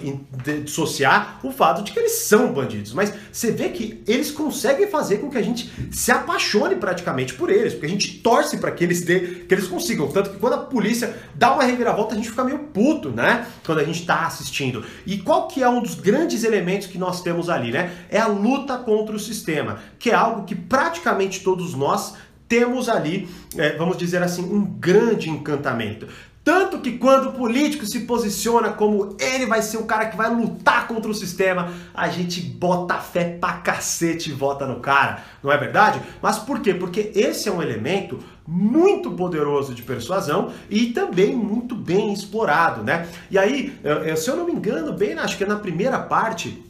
dissociar 0.65 1.39
o 1.41 1.51
fato 1.51 1.81
de 1.81 1.93
que 1.93 1.99
eles 1.99 2.23
são 2.23 2.51
bandidos, 2.51 2.93
mas 2.93 3.13
você 3.31 3.51
vê 3.51 3.69
que 3.69 4.03
eles 4.05 4.31
conseguem 4.31 4.85
fazer 4.87 5.19
com 5.19 5.29
que 5.29 5.37
a 5.37 5.41
gente 5.41 5.71
se 5.93 6.11
apaixone 6.11 6.75
praticamente 6.75 7.33
por 7.35 7.49
eles, 7.49 7.73
porque 7.73 7.85
a 7.85 7.89
gente 7.89 8.19
torce 8.19 8.57
para 8.57 8.71
que 8.71 8.83
eles 8.83 9.01
dê, 9.01 9.19
que 9.19 9.53
eles 9.53 9.67
consigam. 9.67 10.09
Tanto 10.09 10.31
que 10.31 10.37
quando 10.37 10.53
a 10.53 10.57
polícia 10.57 11.17
dá 11.35 11.53
uma 11.53 11.63
reviravolta, 11.63 12.13
a 12.13 12.17
gente 12.17 12.29
fica 12.29 12.43
meio 12.43 12.59
puto, 12.59 13.09
né? 13.09 13.47
Quando 13.65 13.79
a 13.79 13.83
gente 13.85 14.05
tá 14.05 14.25
assistindo. 14.25 14.83
E 15.05 15.19
qual 15.19 15.47
que 15.47 15.63
é 15.63 15.69
um 15.69 15.81
dos 15.81 15.95
grandes 15.95 16.43
elementos 16.43 16.87
que 16.87 16.97
nós 16.97 17.21
temos 17.21 17.49
ali, 17.49 17.71
né? 17.71 17.93
É 18.09 18.19
a 18.19 18.27
luta 18.27 18.77
contra 18.77 19.15
o 19.15 19.19
sistema, 19.19 19.79
que 19.97 20.09
é 20.09 20.13
algo 20.13 20.43
que 20.43 20.53
praticamente 20.53 21.39
todos 21.41 21.73
nós 21.75 22.15
temos 22.49 22.89
ali, 22.89 23.29
é, 23.55 23.77
vamos 23.77 23.95
dizer 23.95 24.23
assim, 24.23 24.43
um 24.43 24.65
grande 24.65 25.29
encantamento. 25.29 26.07
Tanto 26.43 26.79
que 26.79 26.97
quando 26.97 27.29
o 27.29 27.33
político 27.33 27.85
se 27.85 28.01
posiciona 28.01 28.69
como 28.69 29.15
ele 29.19 29.45
vai 29.45 29.61
ser 29.61 29.77
o 29.77 29.85
cara 29.85 30.07
que 30.07 30.17
vai 30.17 30.33
lutar 30.33 30.87
contra 30.87 31.11
o 31.11 31.13
sistema, 31.13 31.71
a 31.93 32.09
gente 32.09 32.41
bota 32.41 32.95
fé 32.95 33.37
pra 33.39 33.53
cacete 33.53 34.31
e 34.31 34.33
vota 34.33 34.65
no 34.65 34.79
cara, 34.79 35.23
não 35.43 35.51
é 35.51 35.57
verdade? 35.57 36.01
Mas 36.21 36.39
por 36.39 36.61
quê? 36.61 36.73
Porque 36.73 37.11
esse 37.13 37.49
é 37.49 37.51
um 37.51 37.61
elemento 37.61 38.19
muito 38.47 39.11
poderoso 39.11 39.75
de 39.75 39.83
persuasão 39.83 40.51
e 40.69 40.87
também 40.87 41.35
muito 41.35 41.75
bem 41.75 42.11
explorado, 42.11 42.83
né? 42.83 43.07
E 43.29 43.37
aí, 43.37 43.77
se 44.17 44.29
eu 44.29 44.35
não 44.35 44.45
me 44.45 44.53
engano, 44.53 44.93
bem, 44.93 45.13
acho 45.13 45.37
que 45.37 45.43
é 45.43 45.47
na 45.47 45.57
primeira 45.57 45.99
parte 45.99 46.65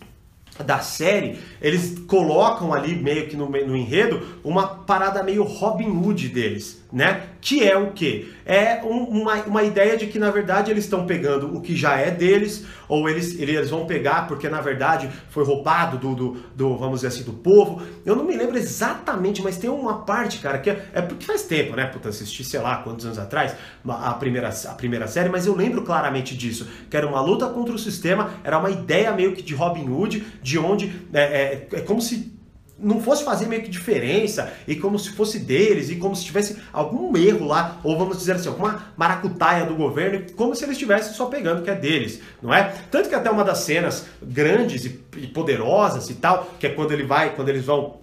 da 0.65 0.79
série, 0.79 1.39
eles 1.61 1.97
colocam 1.99 2.73
ali 2.73 2.95
meio 2.95 3.27
que 3.27 3.37
no, 3.37 3.47
no 3.49 3.77
enredo 3.77 4.21
uma 4.43 4.67
parada 4.67 5.23
meio 5.23 5.43
Robin 5.43 5.89
Hood 5.89 6.27
deles, 6.27 6.78
né? 6.91 7.27
Que 7.39 7.63
é 7.63 7.77
o 7.77 7.91
que? 7.91 8.33
É 8.45 8.81
um, 8.83 9.21
uma, 9.21 9.35
uma 9.43 9.63
ideia 9.63 9.95
de 9.95 10.07
que 10.07 10.17
na 10.17 10.31
verdade 10.31 10.71
eles 10.71 10.85
estão 10.85 11.05
pegando 11.05 11.55
o 11.55 11.61
que 11.61 11.75
já 11.75 11.95
é 11.97 12.09
deles, 12.09 12.65
ou 12.87 13.07
eles, 13.07 13.39
eles 13.39 13.69
vão 13.69 13.85
pegar 13.85 14.27
porque 14.27 14.49
na 14.49 14.59
verdade 14.59 15.09
foi 15.29 15.43
roubado 15.45 15.97
do, 15.97 16.15
do, 16.15 16.31
do, 16.55 16.77
vamos 16.77 17.01
dizer 17.01 17.07
assim, 17.07 17.23
do 17.23 17.33
povo. 17.33 17.81
Eu 18.03 18.15
não 18.15 18.25
me 18.25 18.35
lembro 18.35 18.57
exatamente, 18.57 19.41
mas 19.41 19.57
tem 19.57 19.69
uma 19.69 19.99
parte, 19.99 20.39
cara, 20.39 20.57
que 20.57 20.69
é, 20.69 20.89
é 20.93 21.01
porque 21.01 21.25
faz 21.25 21.43
tempo, 21.43 21.75
né? 21.75 21.85
Puta, 21.85 22.09
assisti, 22.09 22.43
sei 22.43 22.59
lá, 22.59 22.77
quantos 22.77 23.05
anos 23.05 23.19
atrás, 23.19 23.55
a 23.87 24.13
primeira, 24.13 24.49
a 24.49 24.73
primeira 24.73 25.07
série, 25.07 25.29
mas 25.29 25.45
eu 25.45 25.55
lembro 25.55 25.83
claramente 25.83 26.35
disso, 26.35 26.67
que 26.89 26.97
era 26.97 27.07
uma 27.07 27.21
luta 27.21 27.47
contra 27.47 27.73
o 27.73 27.79
sistema, 27.79 28.31
era 28.43 28.57
uma 28.57 28.71
ideia 28.71 29.11
meio 29.11 29.33
que 29.33 29.43
de 29.43 29.53
Robin 29.53 29.87
Hood, 29.87 30.25
de 30.41 30.57
onde 30.57 30.91
é, 31.13 31.21
é, 31.21 31.67
é 31.71 31.81
como 31.81 32.01
se 32.01 32.38
não 32.81 33.01
fosse 33.01 33.23
fazer 33.23 33.45
meio 33.47 33.61
que 33.61 33.69
diferença 33.69 34.53
e 34.67 34.75
como 34.75 34.97
se 34.97 35.11
fosse 35.11 35.39
deles 35.39 35.89
e 35.89 35.95
como 35.97 36.15
se 36.15 36.23
tivesse 36.23 36.57
algum 36.71 37.15
erro 37.17 37.45
lá, 37.45 37.79
ou 37.83 37.97
vamos 37.97 38.17
dizer 38.17 38.33
assim, 38.33 38.47
alguma 38.47 38.85
maracutaia 38.95 39.65
do 39.65 39.75
governo, 39.75 40.25
como 40.35 40.55
se 40.55 40.63
eles 40.63 40.73
estivessem 40.73 41.13
só 41.13 41.25
pegando 41.25 41.61
que 41.61 41.69
é 41.69 41.75
deles, 41.75 42.21
não 42.41 42.53
é? 42.53 42.73
Tanto 42.89 43.09
que 43.09 43.15
até 43.15 43.29
uma 43.29 43.43
das 43.43 43.59
cenas 43.59 44.05
grandes 44.21 44.85
e 44.85 44.89
poderosas 45.27 46.09
e 46.09 46.15
tal, 46.15 46.51
que 46.59 46.67
é 46.67 46.69
quando 46.69 46.91
ele 46.91 47.03
vai, 47.03 47.35
quando 47.35 47.49
eles 47.49 47.65
vão 47.65 47.97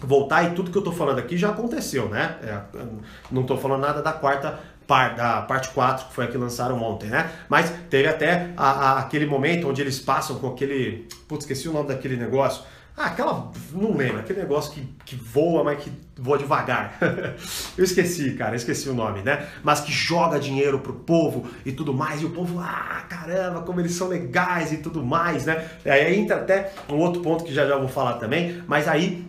voltar 0.00 0.44
e 0.44 0.54
tudo 0.54 0.70
que 0.70 0.78
eu 0.78 0.82
tô 0.82 0.92
falando 0.92 1.18
aqui 1.18 1.36
já 1.36 1.50
aconteceu, 1.50 2.08
né? 2.08 2.36
É, 2.42 2.82
não 3.30 3.42
tô 3.44 3.56
falando 3.56 3.80
nada 3.80 4.02
da 4.02 4.12
quarta 4.12 4.58
da 4.88 5.42
parte 5.42 5.68
4, 5.68 6.06
que 6.06 6.14
foi 6.14 6.24
a 6.24 6.28
que 6.28 6.38
lançaram 6.38 6.82
ontem, 6.82 7.10
né? 7.10 7.30
Mas 7.46 7.70
teve 7.90 8.08
até 8.08 8.50
a, 8.56 8.70
a, 8.70 8.98
aquele 9.00 9.26
momento 9.26 9.68
onde 9.68 9.82
eles 9.82 9.98
passam 9.98 10.38
com 10.38 10.48
aquele. 10.48 11.06
Putz, 11.28 11.44
esqueci 11.44 11.68
o 11.68 11.72
nome 11.72 11.88
daquele 11.88 12.16
negócio. 12.16 12.62
Ah, 12.98 13.06
aquela. 13.06 13.52
Não 13.72 13.96
lembro, 13.96 14.18
aquele 14.18 14.40
negócio 14.40 14.72
que, 14.72 14.80
que 15.04 15.14
voa, 15.14 15.62
mas 15.62 15.78
que 15.78 15.92
voa 16.16 16.36
devagar. 16.36 16.98
eu 17.78 17.84
esqueci, 17.84 18.32
cara, 18.32 18.56
esqueci 18.56 18.88
o 18.88 18.94
nome, 18.94 19.22
né? 19.22 19.46
Mas 19.62 19.80
que 19.80 19.92
joga 19.92 20.40
dinheiro 20.40 20.80
pro 20.80 20.92
povo 20.92 21.48
e 21.64 21.70
tudo 21.70 21.94
mais. 21.94 22.20
E 22.20 22.24
o 22.24 22.30
povo, 22.30 22.58
ah, 22.58 23.04
caramba, 23.08 23.62
como 23.62 23.80
eles 23.80 23.92
são 23.92 24.08
legais 24.08 24.72
e 24.72 24.78
tudo 24.78 25.00
mais, 25.04 25.46
né? 25.46 25.68
Aí 25.84 26.18
entra 26.18 26.38
até 26.38 26.72
um 26.88 26.96
outro 26.96 27.22
ponto 27.22 27.44
que 27.44 27.54
já 27.54 27.64
já 27.64 27.76
vou 27.76 27.86
falar 27.86 28.14
também. 28.14 28.64
Mas 28.66 28.88
aí, 28.88 29.24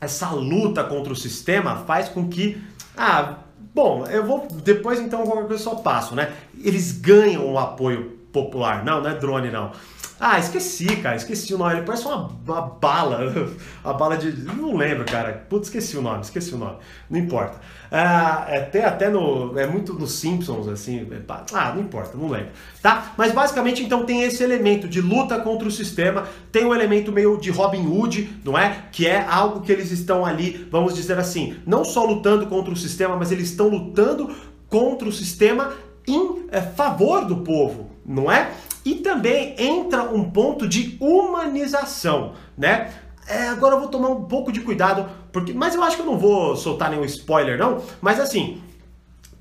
essa 0.00 0.30
luta 0.30 0.82
contra 0.82 1.12
o 1.12 1.16
sistema 1.16 1.84
faz 1.84 2.08
com 2.08 2.26
que. 2.26 2.58
Ah, 2.96 3.40
Bom, 3.74 4.04
eu 4.06 4.24
vou. 4.24 4.48
Depois 4.64 4.98
então 4.98 5.24
qualquer 5.24 5.46
coisa 5.46 5.62
eu 5.62 5.70
só 5.70 5.74
passo, 5.76 6.14
né? 6.14 6.32
Eles 6.64 6.90
ganham 6.92 7.52
o 7.52 7.58
apoio 7.58 8.18
popular. 8.32 8.84
Não, 8.84 9.00
não 9.00 9.10
é 9.10 9.14
drone, 9.14 9.50
não. 9.50 9.72
Ah, 10.20 10.36
esqueci, 10.38 10.96
cara, 10.96 11.14
esqueci 11.14 11.54
o 11.54 11.58
nome. 11.58 11.74
Ele 11.74 11.82
parece 11.82 12.04
uma, 12.04 12.28
uma 12.44 12.60
bala. 12.60 13.50
A 13.84 13.92
bala 13.92 14.16
de. 14.16 14.32
Não 14.32 14.76
lembro, 14.76 15.04
cara. 15.04 15.46
Putz, 15.48 15.68
esqueci 15.68 15.96
o 15.96 16.02
nome, 16.02 16.22
esqueci 16.22 16.52
o 16.54 16.58
nome. 16.58 16.76
Não 17.08 17.18
importa. 17.18 17.60
Ah, 17.90 18.46
até, 18.56 18.84
até 18.84 19.08
no. 19.08 19.56
É 19.56 19.66
muito 19.66 19.94
nos 19.94 20.12
Simpsons, 20.12 20.66
assim. 20.66 21.06
É, 21.10 21.20
ah, 21.54 21.72
não 21.72 21.82
importa, 21.82 22.18
não 22.18 22.28
lembro. 22.28 22.48
Tá? 22.82 23.12
Mas 23.16 23.30
basicamente, 23.32 23.82
então, 23.82 24.04
tem 24.04 24.24
esse 24.24 24.42
elemento 24.42 24.88
de 24.88 25.00
luta 25.00 25.38
contra 25.40 25.68
o 25.68 25.70
sistema. 25.70 26.26
Tem 26.50 26.64
um 26.64 26.74
elemento 26.74 27.12
meio 27.12 27.38
de 27.38 27.50
Robin 27.50 27.86
Hood, 27.86 28.40
não 28.44 28.58
é? 28.58 28.86
Que 28.90 29.06
é 29.06 29.24
algo 29.24 29.60
que 29.60 29.70
eles 29.70 29.92
estão 29.92 30.26
ali, 30.26 30.68
vamos 30.70 30.94
dizer 30.94 31.16
assim, 31.16 31.56
não 31.64 31.84
só 31.84 32.04
lutando 32.04 32.46
contra 32.46 32.72
o 32.72 32.76
sistema, 32.76 33.16
mas 33.16 33.30
eles 33.30 33.50
estão 33.50 33.68
lutando 33.68 34.34
contra 34.68 35.08
o 35.08 35.12
sistema 35.12 35.72
em 36.06 36.46
é, 36.50 36.60
favor 36.60 37.24
do 37.24 37.38
povo, 37.38 37.90
não 38.04 38.30
é? 38.30 38.50
E 38.88 38.94
também 38.94 39.54
entra 39.58 40.04
um 40.04 40.30
ponto 40.30 40.66
de 40.66 40.96
humanização, 40.98 42.32
né? 42.56 42.90
É, 43.26 43.48
agora 43.48 43.74
eu 43.74 43.80
vou 43.80 43.90
tomar 43.90 44.08
um 44.08 44.24
pouco 44.24 44.50
de 44.50 44.62
cuidado, 44.62 45.06
porque, 45.30 45.52
mas 45.52 45.74
eu 45.74 45.84
acho 45.84 45.96
que 45.96 46.00
eu 46.00 46.06
não 46.06 46.16
vou 46.16 46.56
soltar 46.56 46.90
nenhum 46.90 47.04
spoiler, 47.04 47.58
não. 47.58 47.82
Mas 48.00 48.18
assim, 48.18 48.62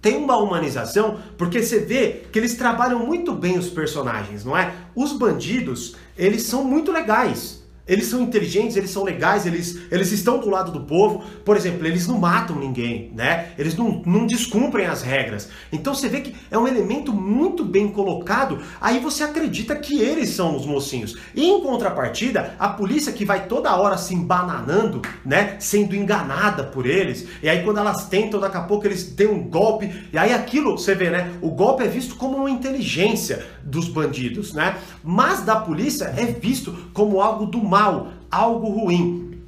tem 0.01 0.17
uma 0.17 0.35
humanização, 0.35 1.17
porque 1.37 1.63
você 1.63 1.79
vê 1.79 2.23
que 2.29 2.37
eles 2.37 2.55
trabalham 2.55 2.99
muito 2.99 3.31
bem 3.31 3.57
os 3.57 3.69
personagens, 3.69 4.43
não 4.43 4.57
é? 4.57 4.73
Os 4.93 5.13
bandidos, 5.13 5.95
eles 6.17 6.43
são 6.43 6.65
muito 6.65 6.91
legais. 6.91 7.56
Eles 7.87 8.07
são 8.07 8.21
inteligentes, 8.21 8.75
eles 8.75 8.89
são 8.89 9.03
legais, 9.03 9.45
eles, 9.45 9.79
eles 9.89 10.11
estão 10.11 10.39
do 10.39 10.49
lado 10.49 10.71
do 10.71 10.81
povo. 10.81 11.23
Por 11.45 11.55
exemplo, 11.55 11.87
eles 11.87 12.05
não 12.05 12.19
matam 12.19 12.59
ninguém, 12.59 13.11
né? 13.15 13.53
Eles 13.57 13.75
não, 13.75 14.01
não 14.05 14.25
descumprem 14.25 14.85
as 14.85 15.01
regras. 15.01 15.49
Então 15.71 15.95
você 15.95 16.09
vê 16.09 16.21
que 16.21 16.35
é 16.51 16.57
um 16.57 16.67
elemento 16.67 17.13
muito 17.13 17.63
bem 17.63 17.89
colocado. 17.89 18.59
Aí 18.81 18.99
você 18.99 19.23
acredita 19.23 19.75
que 19.75 20.01
eles 20.01 20.29
são 20.31 20.55
os 20.55 20.65
mocinhos. 20.65 21.15
E 21.33 21.45
em 21.45 21.61
contrapartida, 21.61 22.55
a 22.59 22.67
polícia 22.67 23.13
que 23.13 23.23
vai 23.23 23.47
toda 23.47 23.75
hora 23.75 23.97
se 23.97 24.13
embananando, 24.13 25.01
né? 25.25 25.55
Sendo 25.59 25.95
enganada 25.95 26.63
por 26.63 26.85
eles. 26.85 27.25
E 27.41 27.47
aí 27.47 27.63
quando 27.63 27.79
elas 27.79 28.07
tentam, 28.09 28.39
daqui 28.39 28.57
a 28.57 28.61
pouco 28.63 28.85
eles 28.85 29.03
têm 29.03 29.27
um 29.27 29.43
golpe. 29.43 30.07
E 30.11 30.17
aí 30.17 30.33
aquilo, 30.33 30.77
você 30.77 30.93
vê, 30.93 31.09
né? 31.09 31.31
O 31.41 31.51
golpe 31.51 31.83
é 31.83 31.87
visto 31.87 32.15
como 32.15 32.37
uma 32.37 32.49
inteligência 32.49 33.45
dos 33.63 33.87
bandidos, 33.87 34.53
né? 34.53 34.77
Mas 35.03 35.41
da 35.41 35.55
polícia 35.55 36.13
é 36.17 36.25
visto 36.25 36.75
como 36.93 37.21
algo 37.21 37.45
do 37.45 37.63
mal 37.63 37.76
mal, 37.77 38.07
algo 38.31 38.69
ruim. 38.69 39.39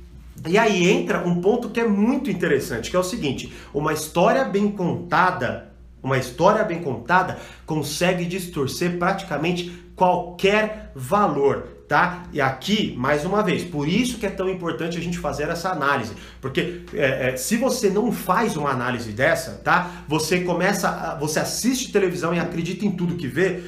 E 0.47 0.57
aí 0.57 0.89
entra 0.89 1.27
um 1.27 1.41
ponto 1.41 1.69
que 1.69 1.79
é 1.79 1.87
muito 1.87 2.29
interessante, 2.29 2.89
que 2.89 2.95
é 2.95 2.99
o 2.99 3.03
seguinte: 3.03 3.51
uma 3.73 3.91
história 3.91 4.45
bem 4.45 4.71
contada, 4.71 5.69
uma 6.01 6.17
história 6.17 6.63
bem 6.63 6.81
contada 6.81 7.37
consegue 7.65 8.25
distorcer 8.25 8.97
praticamente 8.97 9.77
qualquer 9.95 10.91
valor, 10.95 11.67
tá? 11.89 12.23
E 12.31 12.39
aqui, 12.39 12.95
mais 12.97 13.25
uma 13.25 13.43
vez, 13.43 13.65
por 13.65 13.85
isso 13.85 14.17
que 14.17 14.25
é 14.25 14.29
tão 14.29 14.47
importante 14.47 14.97
a 14.97 15.01
gente 15.01 15.17
fazer 15.17 15.49
essa 15.49 15.71
análise, 15.71 16.13
porque 16.39 16.83
é, 16.93 17.31
é, 17.31 17.35
se 17.35 17.57
você 17.57 17.89
não 17.89 18.09
faz 18.11 18.55
uma 18.55 18.69
análise 18.69 19.11
dessa, 19.11 19.59
tá? 19.61 20.05
Você 20.07 20.39
começa, 20.41 21.17
você 21.19 21.39
assiste 21.39 21.91
televisão 21.91 22.33
e 22.33 22.39
acredita 22.39 22.85
em 22.85 22.91
tudo 22.91 23.15
que 23.15 23.27
vê, 23.27 23.61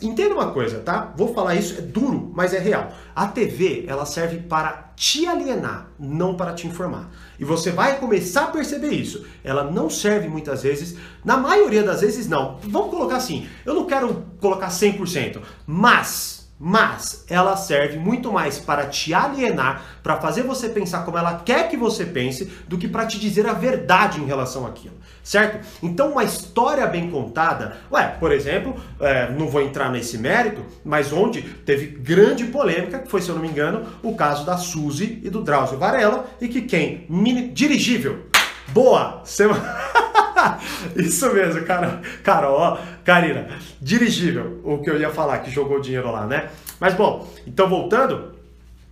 entenda 0.00 0.34
uma 0.34 0.52
coisa, 0.52 0.80
tá? 0.80 1.12
Vou 1.16 1.32
falar 1.34 1.54
isso, 1.54 1.78
é 1.78 1.80
duro, 1.80 2.30
mas 2.34 2.54
é 2.54 2.58
real. 2.58 2.92
A 3.14 3.26
TV, 3.26 3.84
ela 3.86 4.04
serve 4.04 4.38
para 4.38 4.92
te 4.96 5.26
alienar, 5.26 5.88
não 5.98 6.36
para 6.36 6.52
te 6.52 6.66
informar. 6.66 7.10
E 7.38 7.44
você 7.44 7.70
vai 7.70 7.98
começar 7.98 8.44
a 8.44 8.48
perceber 8.48 8.90
isso. 8.90 9.24
Ela 9.44 9.64
não 9.64 9.88
serve 9.88 10.28
muitas 10.28 10.62
vezes, 10.62 10.96
na 11.24 11.36
maioria 11.36 11.82
das 11.82 12.00
vezes 12.00 12.28
não. 12.28 12.58
Vamos 12.62 12.90
colocar 12.90 13.16
assim, 13.16 13.48
eu 13.64 13.74
não 13.74 13.86
quero 13.86 14.24
colocar 14.40 14.68
100%, 14.68 15.40
mas 15.66 16.37
mas 16.58 17.24
ela 17.28 17.56
serve 17.56 17.98
muito 17.98 18.32
mais 18.32 18.58
para 18.58 18.86
te 18.86 19.14
alienar, 19.14 19.82
para 20.02 20.16
fazer 20.16 20.42
você 20.42 20.68
pensar 20.68 21.04
como 21.04 21.16
ela 21.16 21.42
quer 21.44 21.68
que 21.68 21.76
você 21.76 22.04
pense, 22.04 22.46
do 22.66 22.76
que 22.76 22.88
para 22.88 23.06
te 23.06 23.18
dizer 23.18 23.46
a 23.46 23.52
verdade 23.52 24.20
em 24.20 24.26
relação 24.26 24.66
àquilo, 24.66 24.94
certo? 25.22 25.64
Então, 25.82 26.12
uma 26.12 26.24
história 26.24 26.86
bem 26.86 27.10
contada, 27.10 27.76
ué, 27.92 28.16
por 28.18 28.32
exemplo, 28.32 28.74
é, 29.00 29.30
não 29.30 29.48
vou 29.48 29.62
entrar 29.62 29.90
nesse 29.90 30.18
mérito, 30.18 30.64
mas 30.84 31.12
onde 31.12 31.42
teve 31.42 31.86
grande 31.86 32.44
polêmica, 32.44 32.98
que 32.98 33.10
foi, 33.10 33.22
se 33.22 33.28
eu 33.28 33.36
não 33.36 33.42
me 33.42 33.48
engano, 33.48 33.86
o 34.02 34.14
caso 34.14 34.44
da 34.44 34.56
Suzy 34.56 35.20
e 35.22 35.30
do 35.30 35.42
Drauzio 35.42 35.78
Varela, 35.78 36.26
e 36.40 36.48
que 36.48 36.62
quem? 36.62 37.06
Mini, 37.08 37.48
dirigível. 37.48 38.26
Boa! 38.68 39.22
Semana. 39.24 39.78
Isso 40.96 41.32
mesmo, 41.32 41.64
cara. 41.64 42.00
Carol, 42.22 42.78
Karina, 43.04 43.48
dirigível, 43.80 44.60
o 44.64 44.78
que 44.78 44.90
eu 44.90 45.00
ia 45.00 45.10
falar, 45.10 45.38
que 45.38 45.50
jogou 45.50 45.80
dinheiro 45.80 46.10
lá, 46.10 46.26
né? 46.26 46.48
Mas 46.80 46.94
bom, 46.94 47.28
então 47.46 47.68
voltando, 47.68 48.32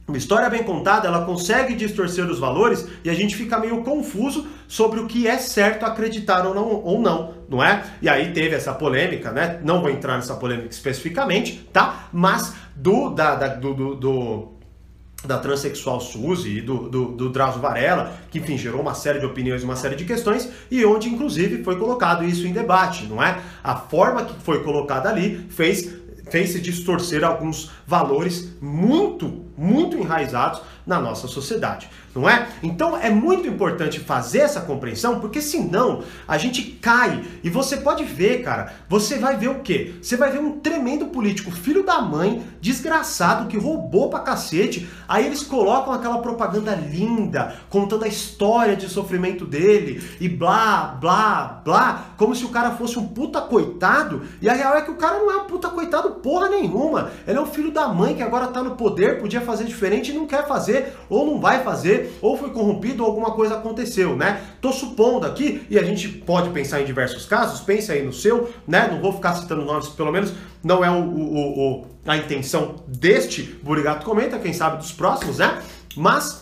uma 0.08 0.16
história 0.16 0.48
bem 0.48 0.62
contada, 0.62 1.08
ela 1.08 1.24
consegue 1.24 1.74
distorcer 1.74 2.24
os 2.26 2.38
valores 2.38 2.86
e 3.04 3.10
a 3.10 3.14
gente 3.14 3.34
fica 3.34 3.58
meio 3.58 3.82
confuso 3.82 4.46
sobre 4.68 5.00
o 5.00 5.06
que 5.06 5.26
é 5.26 5.36
certo 5.36 5.84
acreditar 5.84 6.46
ou 6.46 6.54
não, 6.54 6.68
ou 6.68 7.00
não, 7.00 7.34
não 7.48 7.62
é? 7.62 7.82
E 8.00 8.08
aí 8.08 8.32
teve 8.32 8.54
essa 8.54 8.72
polêmica, 8.72 9.32
né? 9.32 9.58
Não 9.64 9.80
vou 9.80 9.90
entrar 9.90 10.14
nessa 10.14 10.34
polêmica 10.34 10.68
especificamente, 10.70 11.68
tá? 11.72 12.08
Mas 12.12 12.54
do, 12.74 13.10
da, 13.10 13.34
da 13.34 13.48
do, 13.48 13.74
do, 13.74 13.94
do 13.96 14.55
da 15.26 15.38
transexual 15.38 16.00
Suzy 16.00 16.58
e 16.58 16.60
do, 16.60 16.88
do, 16.88 17.04
do 17.12 17.28
Drauzio 17.28 17.60
Varela, 17.60 18.16
que 18.30 18.38
enfim 18.38 18.56
gerou 18.56 18.80
uma 18.80 18.94
série 18.94 19.18
de 19.18 19.26
opiniões, 19.26 19.62
uma 19.62 19.76
série 19.76 19.96
de 19.96 20.04
questões, 20.04 20.48
e 20.70 20.84
onde 20.84 21.08
inclusive 21.08 21.62
foi 21.62 21.78
colocado 21.78 22.24
isso 22.24 22.46
em 22.46 22.52
debate, 22.52 23.06
não 23.06 23.22
é? 23.22 23.40
A 23.62 23.76
forma 23.76 24.24
que 24.24 24.34
foi 24.42 24.62
colocada 24.62 25.08
ali 25.08 25.46
fez 25.50 26.06
fez 26.30 26.50
se 26.50 26.60
distorcer 26.60 27.24
alguns 27.24 27.70
valores 27.86 28.52
muito, 28.60 29.45
muito 29.56 29.96
enraizados 29.96 30.60
na 30.86 31.00
nossa 31.00 31.26
sociedade, 31.26 31.88
não 32.14 32.28
é? 32.28 32.46
Então 32.62 32.96
é 32.96 33.10
muito 33.10 33.48
importante 33.48 33.98
fazer 33.98 34.38
essa 34.38 34.60
compreensão, 34.60 35.18
porque 35.18 35.40
senão 35.40 36.04
a 36.28 36.38
gente 36.38 36.62
cai 36.62 37.24
e 37.42 37.50
você 37.50 37.78
pode 37.78 38.04
ver, 38.04 38.42
cara, 38.42 38.72
você 38.88 39.18
vai 39.18 39.36
ver 39.36 39.48
o 39.48 39.60
quê? 39.60 39.96
Você 40.00 40.16
vai 40.16 40.30
ver 40.30 40.38
um 40.38 40.60
tremendo 40.60 41.06
político, 41.06 41.50
filho 41.50 41.84
da 41.84 42.00
mãe, 42.00 42.44
desgraçado, 42.60 43.48
que 43.48 43.58
roubou 43.58 44.08
pra 44.08 44.20
cacete, 44.20 44.88
aí 45.08 45.26
eles 45.26 45.42
colocam 45.42 45.92
aquela 45.92 46.18
propaganda 46.18 46.74
linda, 46.74 47.56
contando 47.68 48.04
a 48.04 48.08
história 48.08 48.76
de 48.76 48.88
sofrimento 48.88 49.44
dele 49.44 50.02
e 50.20 50.28
blá, 50.28 50.96
blá, 51.00 51.62
blá, 51.64 52.04
como 52.16 52.34
se 52.34 52.44
o 52.44 52.50
cara 52.50 52.72
fosse 52.72 52.96
um 52.96 53.08
puta 53.08 53.40
coitado, 53.40 54.22
e 54.40 54.48
a 54.48 54.52
real 54.52 54.76
é 54.76 54.82
que 54.82 54.90
o 54.90 54.96
cara 54.96 55.18
não 55.18 55.32
é 55.32 55.36
um 55.38 55.46
puta 55.46 55.68
coitado 55.68 56.10
porra 56.10 56.48
nenhuma, 56.48 57.10
ele 57.26 57.38
é 57.38 57.40
um 57.40 57.46
filho 57.46 57.72
da 57.72 57.88
mãe 57.88 58.14
que 58.14 58.22
agora 58.22 58.46
tá 58.46 58.62
no 58.62 58.76
poder, 58.76 59.20
podia 59.20 59.40
fazer 59.46 59.64
diferente 59.64 60.12
não 60.12 60.26
quer 60.26 60.46
fazer 60.46 60.66
fazer, 60.66 60.96
ou 61.08 61.26
não 61.26 61.40
vai 61.40 61.62
fazer, 61.62 62.18
ou 62.20 62.36
foi 62.36 62.50
corrompido, 62.50 63.02
ou 63.02 63.08
alguma 63.08 63.32
coisa 63.32 63.56
aconteceu, 63.56 64.16
né? 64.16 64.40
Tô 64.60 64.72
supondo 64.72 65.26
aqui, 65.26 65.66
e 65.70 65.78
a 65.78 65.82
gente 65.82 66.08
pode 66.08 66.50
pensar 66.50 66.80
em 66.80 66.84
diversos 66.84 67.26
casos, 67.26 67.60
pense 67.60 67.92
aí 67.92 68.02
no 68.02 68.12
seu, 68.12 68.50
né? 68.66 68.88
Não 68.90 69.00
vou 69.00 69.12
ficar 69.12 69.34
citando 69.34 69.64
nomes, 69.64 69.88
pelo 69.88 70.10
menos 70.10 70.32
não 70.64 70.84
é 70.84 70.90
o, 70.90 71.04
o, 71.04 71.80
o 71.82 71.86
a 72.06 72.16
intenção 72.16 72.76
deste 72.86 73.42
Burigato 73.62 74.04
Comenta, 74.04 74.38
quem 74.38 74.52
sabe 74.52 74.78
dos 74.78 74.92
próximos, 74.92 75.38
né? 75.38 75.60
Mas, 75.96 76.32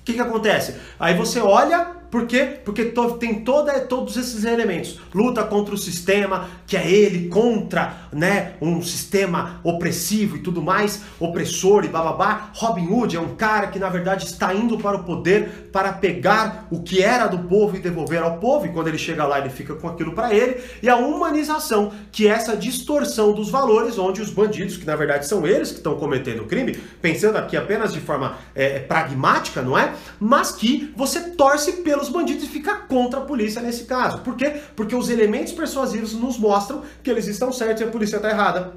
o 0.00 0.04
que 0.04 0.14
que 0.14 0.20
acontece? 0.20 0.76
Aí 0.98 1.14
você 1.14 1.40
olha 1.40 1.92
por 2.14 2.28
quê? 2.28 2.60
Porque 2.64 2.92
tem 3.18 3.40
toda, 3.40 3.80
todos 3.80 4.16
esses 4.16 4.44
elementos. 4.44 5.00
Luta 5.12 5.42
contra 5.42 5.74
o 5.74 5.76
sistema, 5.76 6.48
que 6.64 6.76
é 6.76 6.88
ele 6.88 7.28
contra 7.28 8.08
né, 8.12 8.52
um 8.60 8.80
sistema 8.80 9.60
opressivo 9.64 10.36
e 10.36 10.38
tudo 10.38 10.62
mais, 10.62 11.02
opressor 11.18 11.84
e 11.84 11.88
bababá. 11.88 12.50
Robin 12.54 12.86
Hood 12.86 13.16
é 13.16 13.20
um 13.20 13.34
cara 13.34 13.66
que 13.66 13.80
na 13.80 13.88
verdade 13.88 14.26
está 14.26 14.54
indo 14.54 14.78
para 14.78 14.98
o 14.98 15.02
poder 15.02 15.70
para 15.72 15.92
pegar 15.92 16.68
o 16.70 16.84
que 16.84 17.02
era 17.02 17.26
do 17.26 17.48
povo 17.48 17.76
e 17.76 17.80
devolver 17.80 18.22
ao 18.22 18.38
povo, 18.38 18.66
e 18.66 18.68
quando 18.68 18.86
ele 18.86 18.98
chega 18.98 19.26
lá 19.26 19.40
ele 19.40 19.50
fica 19.50 19.74
com 19.74 19.88
aquilo 19.88 20.12
para 20.12 20.32
ele. 20.32 20.62
E 20.80 20.88
a 20.88 20.94
humanização, 20.94 21.92
que 22.12 22.28
é 22.28 22.30
essa 22.30 22.56
distorção 22.56 23.32
dos 23.32 23.50
valores, 23.50 23.98
onde 23.98 24.22
os 24.22 24.30
bandidos, 24.30 24.76
que 24.76 24.86
na 24.86 24.94
verdade 24.94 25.26
são 25.26 25.44
eles 25.44 25.72
que 25.72 25.78
estão 25.78 25.96
cometendo 25.96 26.42
o 26.42 26.46
crime, 26.46 26.78
pensando 27.02 27.38
aqui 27.38 27.56
apenas 27.56 27.92
de 27.92 27.98
forma 27.98 28.38
é, 28.54 28.78
pragmática, 28.78 29.62
não 29.62 29.76
é? 29.76 29.94
Mas 30.20 30.52
que 30.52 30.92
você 30.96 31.30
torce 31.30 31.72
pelos 31.82 32.03
os 32.04 32.12
bandidos 32.12 32.44
e 32.44 32.48
fica 32.48 32.74
contra 32.76 33.20
a 33.20 33.24
polícia 33.24 33.60
nesse 33.60 33.84
caso. 33.84 34.18
Por 34.18 34.36
quê? 34.36 34.60
Porque 34.76 34.94
os 34.94 35.08
elementos 35.08 35.52
persuasivos 35.52 36.14
nos 36.14 36.38
mostram 36.38 36.82
que 37.02 37.10
eles 37.10 37.26
estão 37.26 37.52
certos 37.52 37.80
e 37.82 37.84
a 37.84 37.88
polícia 37.88 38.16
está 38.16 38.30
errada 38.30 38.72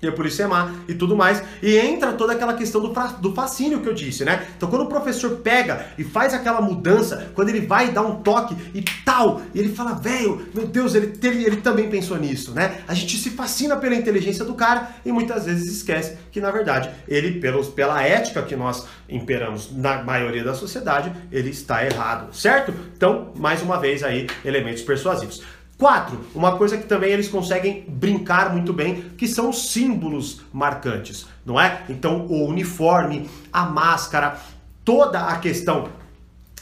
e 0.00 0.06
a 0.06 0.12
polícia 0.12 0.44
é 0.44 0.46
má 0.46 0.74
e 0.88 0.94
tudo 0.94 1.16
mais. 1.16 1.42
E 1.62 1.76
entra 1.76 2.12
toda 2.12 2.32
aquela 2.32 2.54
questão 2.54 2.80
do, 2.80 2.92
do 3.20 3.34
fascínio 3.34 3.80
que 3.80 3.88
eu 3.88 3.94
disse, 3.94 4.24
né? 4.24 4.46
Então 4.56 4.68
quando 4.68 4.82
o 4.82 4.88
professor 4.88 5.36
pega 5.38 5.86
e 5.96 6.04
faz 6.04 6.34
aquela 6.34 6.60
mudança, 6.60 7.30
quando 7.34 7.48
ele 7.48 7.66
vai 7.66 7.90
dar 7.90 8.02
um 8.02 8.16
toque 8.22 8.56
e 8.74 8.82
tal, 9.04 9.40
e 9.54 9.58
ele 9.58 9.74
fala, 9.74 9.94
velho, 9.94 10.46
meu 10.54 10.66
Deus, 10.66 10.94
ele, 10.94 11.18
ele, 11.22 11.44
ele 11.44 11.56
também 11.56 11.88
pensou 11.88 12.16
nisso, 12.18 12.52
né? 12.52 12.80
A 12.86 12.94
gente 12.94 13.16
se 13.16 13.30
fascina 13.30 13.76
pela 13.76 13.94
inteligência 13.94 14.44
do 14.44 14.54
cara 14.54 14.90
e 15.04 15.12
muitas 15.12 15.46
vezes 15.46 15.70
esquece 15.76 16.16
que, 16.30 16.40
na 16.40 16.50
verdade, 16.50 16.90
ele, 17.08 17.40
pelos, 17.40 17.68
pela 17.68 18.02
ética 18.02 18.42
que 18.42 18.54
nós 18.54 18.86
imperamos 19.08 19.70
na 19.72 20.02
maioria 20.02 20.44
da 20.44 20.54
sociedade, 20.54 21.12
ele 21.30 21.50
está 21.50 21.84
errado, 21.84 22.34
certo? 22.34 22.72
Então, 22.96 23.32
mais 23.36 23.62
uma 23.62 23.78
vez 23.78 24.02
aí, 24.02 24.26
elementos 24.44 24.82
persuasivos. 24.82 25.42
Quatro, 25.78 26.18
uma 26.34 26.56
coisa 26.56 26.78
que 26.78 26.86
também 26.86 27.10
eles 27.10 27.28
conseguem 27.28 27.84
brincar 27.86 28.50
muito 28.50 28.72
bem, 28.72 29.10
que 29.16 29.28
são 29.28 29.50
os 29.50 29.70
símbolos 29.72 30.40
marcantes, 30.50 31.26
não 31.44 31.60
é? 31.60 31.82
Então, 31.90 32.26
o 32.26 32.46
uniforme, 32.46 33.28
a 33.52 33.66
máscara, 33.66 34.40
toda 34.82 35.20
a 35.20 35.36
questão. 35.36 35.88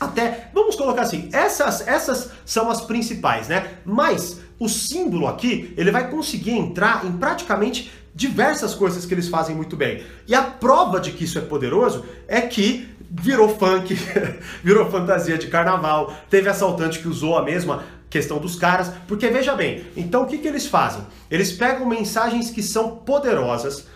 Até, 0.00 0.50
vamos 0.52 0.74
colocar 0.74 1.02
assim, 1.02 1.28
essas, 1.32 1.86
essas 1.86 2.32
são 2.44 2.68
as 2.68 2.80
principais, 2.80 3.46
né? 3.46 3.74
Mas 3.84 4.40
o 4.58 4.68
símbolo 4.68 5.28
aqui, 5.28 5.72
ele 5.76 5.92
vai 5.92 6.10
conseguir 6.10 6.50
entrar 6.50 7.06
em 7.06 7.12
praticamente 7.12 7.92
diversas 8.12 8.74
coisas 8.74 9.06
que 9.06 9.14
eles 9.14 9.28
fazem 9.28 9.54
muito 9.54 9.76
bem. 9.76 10.02
E 10.26 10.34
a 10.34 10.42
prova 10.42 10.98
de 10.98 11.12
que 11.12 11.22
isso 11.22 11.38
é 11.38 11.42
poderoso 11.42 12.04
é 12.26 12.40
que 12.40 12.88
virou 13.10 13.48
funk, 13.48 13.96
virou 14.62 14.90
fantasia 14.90 15.38
de 15.38 15.46
carnaval, 15.46 16.12
teve 16.28 16.48
assaltante 16.48 16.98
que 16.98 17.06
usou 17.06 17.38
a 17.38 17.44
mesma 17.44 17.84
questão 18.14 18.38
dos 18.38 18.54
caras, 18.54 18.92
porque 19.08 19.26
veja 19.26 19.56
bem, 19.56 19.86
então 19.96 20.22
o 20.22 20.26
que, 20.26 20.38
que 20.38 20.46
eles 20.46 20.68
fazem? 20.68 21.02
Eles 21.28 21.50
pegam 21.50 21.84
mensagens 21.84 22.48
que 22.48 22.62
são 22.62 22.98
poderosas, 22.98 23.88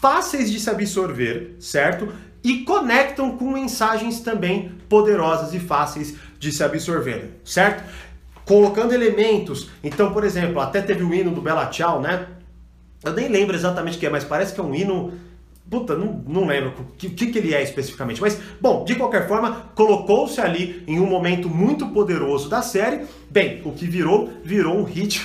fáceis 0.00 0.50
de 0.50 0.58
se 0.58 0.70
absorver, 0.70 1.54
certo? 1.60 2.10
E 2.42 2.64
conectam 2.64 3.36
com 3.36 3.52
mensagens 3.52 4.20
também 4.20 4.72
poderosas 4.88 5.52
e 5.52 5.60
fáceis 5.60 6.14
de 6.38 6.50
se 6.50 6.64
absorver, 6.64 7.40
certo? 7.44 7.84
Colocando 8.46 8.94
elementos. 8.94 9.68
Então, 9.84 10.14
por 10.14 10.24
exemplo, 10.24 10.60
até 10.60 10.80
teve 10.80 11.04
o 11.04 11.12
hino 11.12 11.30
do 11.30 11.42
Bela 11.42 11.66
Tchau, 11.66 12.00
né? 12.00 12.26
Eu 13.04 13.12
nem 13.12 13.28
lembro 13.28 13.54
exatamente 13.54 13.98
o 13.98 14.00
que 14.00 14.06
é, 14.06 14.10
mas 14.10 14.24
parece 14.24 14.54
que 14.54 14.60
é 14.60 14.64
um 14.64 14.74
hino 14.74 15.12
Puta, 15.70 15.94
não, 15.94 16.24
não 16.26 16.46
lembro 16.46 16.72
o 16.78 16.96
que, 16.96 17.10
que, 17.10 17.26
que 17.26 17.38
ele 17.38 17.54
é 17.54 17.62
especificamente. 17.62 18.20
Mas, 18.20 18.40
bom, 18.58 18.84
de 18.84 18.94
qualquer 18.94 19.28
forma, 19.28 19.70
colocou-se 19.74 20.40
ali 20.40 20.82
em 20.86 20.98
um 20.98 21.06
momento 21.06 21.48
muito 21.48 21.88
poderoso 21.88 22.48
da 22.48 22.62
série. 22.62 23.04
Bem, 23.30 23.60
o 23.64 23.72
que 23.72 23.86
virou, 23.86 24.32
virou 24.42 24.78
um 24.78 24.84
hit. 24.84 25.22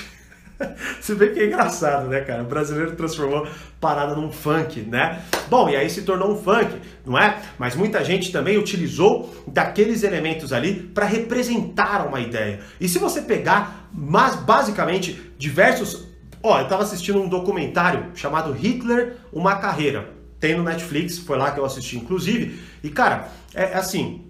Se 1.00 1.14
vê 1.14 1.30
que 1.30 1.40
é 1.40 1.46
engraçado, 1.46 2.08
né, 2.08 2.20
cara? 2.20 2.42
O 2.42 2.46
brasileiro 2.46 2.94
transformou 2.94 3.46
parada 3.80 4.14
num 4.14 4.30
funk, 4.30 4.82
né? 4.82 5.22
Bom, 5.48 5.68
e 5.70 5.76
aí 5.76 5.88
se 5.88 6.02
tornou 6.02 6.32
um 6.32 6.36
funk, 6.36 6.78
não 7.06 7.18
é? 7.18 7.38
Mas 7.58 7.74
muita 7.74 8.04
gente 8.04 8.30
também 8.30 8.58
utilizou 8.58 9.34
daqueles 9.46 10.02
elementos 10.02 10.52
ali 10.52 10.74
para 10.74 11.06
representar 11.06 12.06
uma 12.06 12.20
ideia. 12.20 12.60
E 12.78 12.86
se 12.86 12.98
você 12.98 13.22
pegar, 13.22 13.88
mas 13.92 14.36
basicamente 14.36 15.32
diversos. 15.38 16.06
Ó, 16.42 16.58
eu 16.58 16.64
estava 16.64 16.82
assistindo 16.82 17.18
um 17.18 17.28
documentário 17.28 18.10
chamado 18.14 18.52
Hitler, 18.52 19.16
uma 19.32 19.56
carreira 19.56 20.13
tem 20.44 20.54
no 20.54 20.62
Netflix, 20.62 21.16
foi 21.16 21.38
lá 21.38 21.52
que 21.52 21.58
eu 21.58 21.64
assisti 21.64 21.96
inclusive. 21.96 22.60
E 22.82 22.90
cara, 22.90 23.28
é, 23.54 23.62
é 23.62 23.76
assim, 23.76 24.26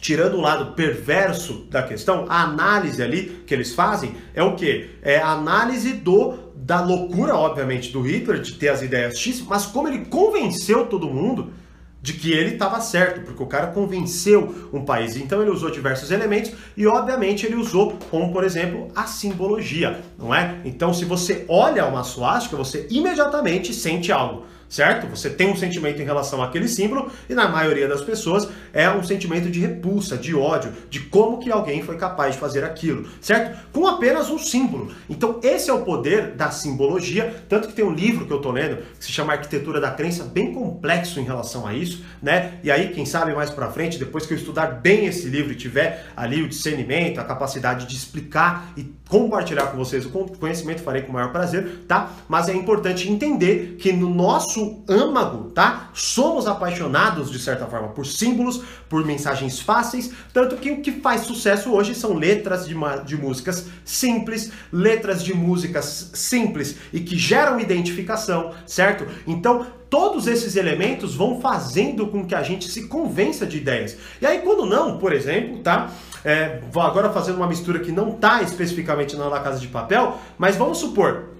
tirando 0.00 0.38
o 0.38 0.40
lado 0.40 0.72
perverso 0.74 1.66
da 1.70 1.82
questão, 1.82 2.24
a 2.26 2.42
análise 2.42 3.02
ali 3.02 3.42
que 3.46 3.52
eles 3.52 3.74
fazem 3.74 4.14
é 4.34 4.42
o 4.42 4.56
que? 4.56 4.88
É 5.02 5.18
a 5.18 5.28
análise 5.28 5.92
do 5.92 6.52
da 6.56 6.80
loucura, 6.80 7.34
obviamente, 7.34 7.92
do 7.92 8.00
Hitler 8.00 8.40
de 8.40 8.54
ter 8.54 8.68
as 8.68 8.80
ideias 8.82 9.18
X, 9.18 9.42
mas 9.42 9.66
como 9.66 9.88
ele 9.88 10.06
convenceu 10.06 10.86
todo 10.86 11.10
mundo 11.10 11.52
de 12.00 12.14
que 12.14 12.32
ele 12.32 12.54
estava 12.54 12.80
certo, 12.80 13.20
porque 13.20 13.42
o 13.42 13.46
cara 13.46 13.66
convenceu 13.66 14.70
um 14.72 14.84
país. 14.84 15.16
Então 15.16 15.42
ele 15.42 15.50
usou 15.50 15.70
diversos 15.70 16.10
elementos 16.10 16.52
e, 16.76 16.86
obviamente, 16.86 17.44
ele 17.44 17.56
usou, 17.56 17.98
como 18.10 18.32
por 18.32 18.42
exemplo, 18.42 18.88
a 18.94 19.04
simbologia, 19.04 20.00
não 20.18 20.34
é? 20.34 20.56
Então, 20.64 20.94
se 20.94 21.04
você 21.04 21.44
olha 21.48 21.84
uma 21.84 22.04
suástica, 22.04 22.56
você 22.56 22.86
imediatamente 22.90 23.74
sente 23.74 24.10
algo 24.10 24.46
certo? 24.72 25.06
Você 25.06 25.28
tem 25.28 25.52
um 25.52 25.56
sentimento 25.56 26.00
em 26.00 26.04
relação 26.04 26.42
àquele 26.42 26.66
símbolo 26.66 27.10
e 27.28 27.34
na 27.34 27.46
maioria 27.46 27.86
das 27.86 28.00
pessoas 28.00 28.48
é 28.72 28.88
um 28.88 29.02
sentimento 29.02 29.50
de 29.50 29.60
repulsa, 29.60 30.16
de 30.16 30.34
ódio, 30.34 30.72
de 30.88 31.00
como 31.00 31.38
que 31.38 31.52
alguém 31.52 31.82
foi 31.82 31.98
capaz 31.98 32.34
de 32.34 32.40
fazer 32.40 32.64
aquilo, 32.64 33.06
certo? 33.20 33.58
Com 33.70 33.86
apenas 33.86 34.30
um 34.30 34.38
símbolo. 34.38 34.90
Então 35.10 35.38
esse 35.42 35.68
é 35.68 35.74
o 35.74 35.82
poder 35.82 36.32
da 36.32 36.50
simbologia, 36.50 37.44
tanto 37.50 37.68
que 37.68 37.74
tem 37.74 37.84
um 37.84 37.92
livro 37.92 38.26
que 38.26 38.32
eu 38.32 38.40
tô 38.40 38.50
lendo 38.50 38.78
que 38.98 39.04
se 39.04 39.12
chama 39.12 39.34
Arquitetura 39.34 39.78
da 39.78 39.90
Crença, 39.90 40.24
bem 40.24 40.54
complexo 40.54 41.20
em 41.20 41.24
relação 41.24 41.66
a 41.66 41.74
isso, 41.74 42.02
né? 42.22 42.54
E 42.64 42.70
aí, 42.70 42.88
quem 42.88 43.04
sabe 43.04 43.34
mais 43.34 43.50
para 43.50 43.68
frente, 43.70 43.98
depois 43.98 44.24
que 44.24 44.32
eu 44.32 44.38
estudar 44.38 44.66
bem 44.80 45.04
esse 45.04 45.28
livro 45.28 45.52
e 45.52 45.56
tiver 45.56 46.06
ali 46.16 46.42
o 46.42 46.48
discernimento, 46.48 47.18
a 47.18 47.24
capacidade 47.24 47.86
de 47.86 47.94
explicar 47.94 48.72
e 48.76 48.84
compartilhar 49.12 49.66
com 49.66 49.76
vocês 49.76 50.06
o 50.06 50.08
conhecimento, 50.08 50.80
farei 50.80 51.02
com 51.02 51.10
o 51.10 51.12
maior 51.12 51.30
prazer, 51.30 51.84
tá? 51.86 52.10
Mas 52.26 52.48
é 52.48 52.54
importante 52.54 53.10
entender 53.10 53.76
que 53.78 53.92
no 53.92 54.08
nosso 54.08 54.82
âmago, 54.88 55.50
tá? 55.50 55.90
Somos 55.92 56.46
apaixonados, 56.46 57.30
de 57.30 57.38
certa 57.38 57.66
forma, 57.66 57.88
por 57.88 58.06
símbolos, 58.06 58.62
por 58.88 59.04
mensagens 59.04 59.60
fáceis, 59.60 60.10
tanto 60.32 60.56
que 60.56 60.70
o 60.70 60.80
que 60.80 60.92
faz 60.92 61.20
sucesso 61.22 61.74
hoje 61.74 61.94
são 61.94 62.14
letras 62.14 62.66
de, 62.66 62.74
de 63.04 63.16
músicas 63.18 63.66
simples, 63.84 64.50
letras 64.72 65.22
de 65.22 65.34
músicas 65.34 66.10
simples 66.14 66.76
e 66.90 66.98
que 66.98 67.18
geram 67.18 67.60
identificação, 67.60 68.54
certo? 68.66 69.06
Então, 69.26 69.66
todos 69.90 70.26
esses 70.26 70.56
elementos 70.56 71.14
vão 71.14 71.38
fazendo 71.38 72.06
com 72.06 72.24
que 72.24 72.34
a 72.34 72.42
gente 72.42 72.66
se 72.70 72.88
convença 72.88 73.44
de 73.44 73.58
ideias. 73.58 73.94
E 74.22 74.26
aí, 74.26 74.38
quando 74.38 74.64
não, 74.64 74.96
por 74.96 75.12
exemplo, 75.12 75.58
tá? 75.58 75.92
É, 76.24 76.60
agora 76.76 77.10
fazendo 77.10 77.36
uma 77.36 77.48
mistura 77.48 77.80
que 77.80 77.90
não 77.90 78.10
está 78.10 78.42
especificamente 78.42 79.16
na 79.16 79.26
La 79.26 79.40
Casa 79.40 79.58
de 79.58 79.68
Papel, 79.68 80.18
mas 80.38 80.56
vamos 80.56 80.78
supor, 80.78 81.30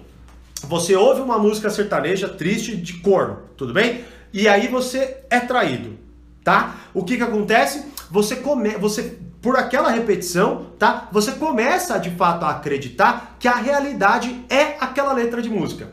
você 0.65 0.97
ouve 0.97 1.21
uma 1.21 1.39
música 1.39 1.71
sertaneja 1.71 2.29
triste 2.29 2.77
de 2.77 2.95
corno, 2.95 3.39
tudo 3.57 3.73
bem? 3.73 4.05
E 4.33 4.49
aí 4.49 4.69
você 4.69 5.19
é 5.31 5.41
traído, 5.41 5.99
tá? 6.43 6.77
O 6.95 7.05
que 7.05 7.17
que 7.17 7.23
acontece? 7.23 7.87
Você 8.11 8.37
você 8.81 9.19
por 9.41 9.57
aquela 9.57 9.91
repetição, 9.91 10.67
tá? 10.79 11.09
Você 11.11 11.33
começa 11.33 11.99
de 11.99 12.11
fato 12.11 12.45
a 12.45 12.51
acreditar 12.51 13.37
que 13.41 13.49
a 13.49 13.57
realidade 13.57 14.45
é 14.49 14.77
aquela 14.81 15.13
letra 15.13 15.43
de 15.43 15.51
música, 15.51 15.93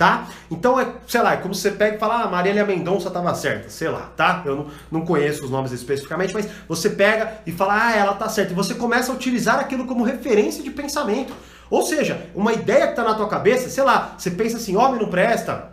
tá? 0.00 0.28
Então 0.50 0.80
é, 0.80 0.94
sei 1.06 1.20
lá, 1.20 1.34
é 1.34 1.36
como 1.36 1.54
você 1.54 1.72
pega 1.72 1.96
e 1.96 1.98
fala, 1.98 2.22
ah, 2.22 2.26
Marília 2.26 2.64
Mendonça 2.64 3.08
estava 3.08 3.34
certa, 3.34 3.68
sei 3.68 3.90
lá, 3.90 4.10
tá? 4.16 4.42
Eu 4.46 4.56
não, 4.56 4.66
não 4.90 5.00
conheço 5.02 5.44
os 5.44 5.50
nomes 5.50 5.72
especificamente, 5.72 6.32
mas 6.32 6.48
você 6.66 6.88
pega 6.88 7.34
e 7.44 7.52
fala, 7.52 7.88
ah, 7.88 7.94
ela 7.94 8.14
tá 8.14 8.26
certa, 8.26 8.52
e 8.52 8.56
você 8.56 8.72
começa 8.72 9.12
a 9.12 9.14
utilizar 9.14 9.60
aquilo 9.60 9.84
como 9.84 10.02
referência 10.02 10.62
de 10.64 10.70
pensamento. 10.70 11.34
Ou 11.68 11.82
seja, 11.82 12.30
uma 12.34 12.54
ideia 12.54 12.86
que 12.86 12.92
está 12.92 13.04
na 13.04 13.12
tua 13.12 13.28
cabeça, 13.28 13.68
sei 13.68 13.84
lá, 13.84 14.14
você 14.16 14.30
pensa 14.30 14.56
assim, 14.56 14.74
homem 14.74 15.02
não 15.02 15.10
presta, 15.10 15.70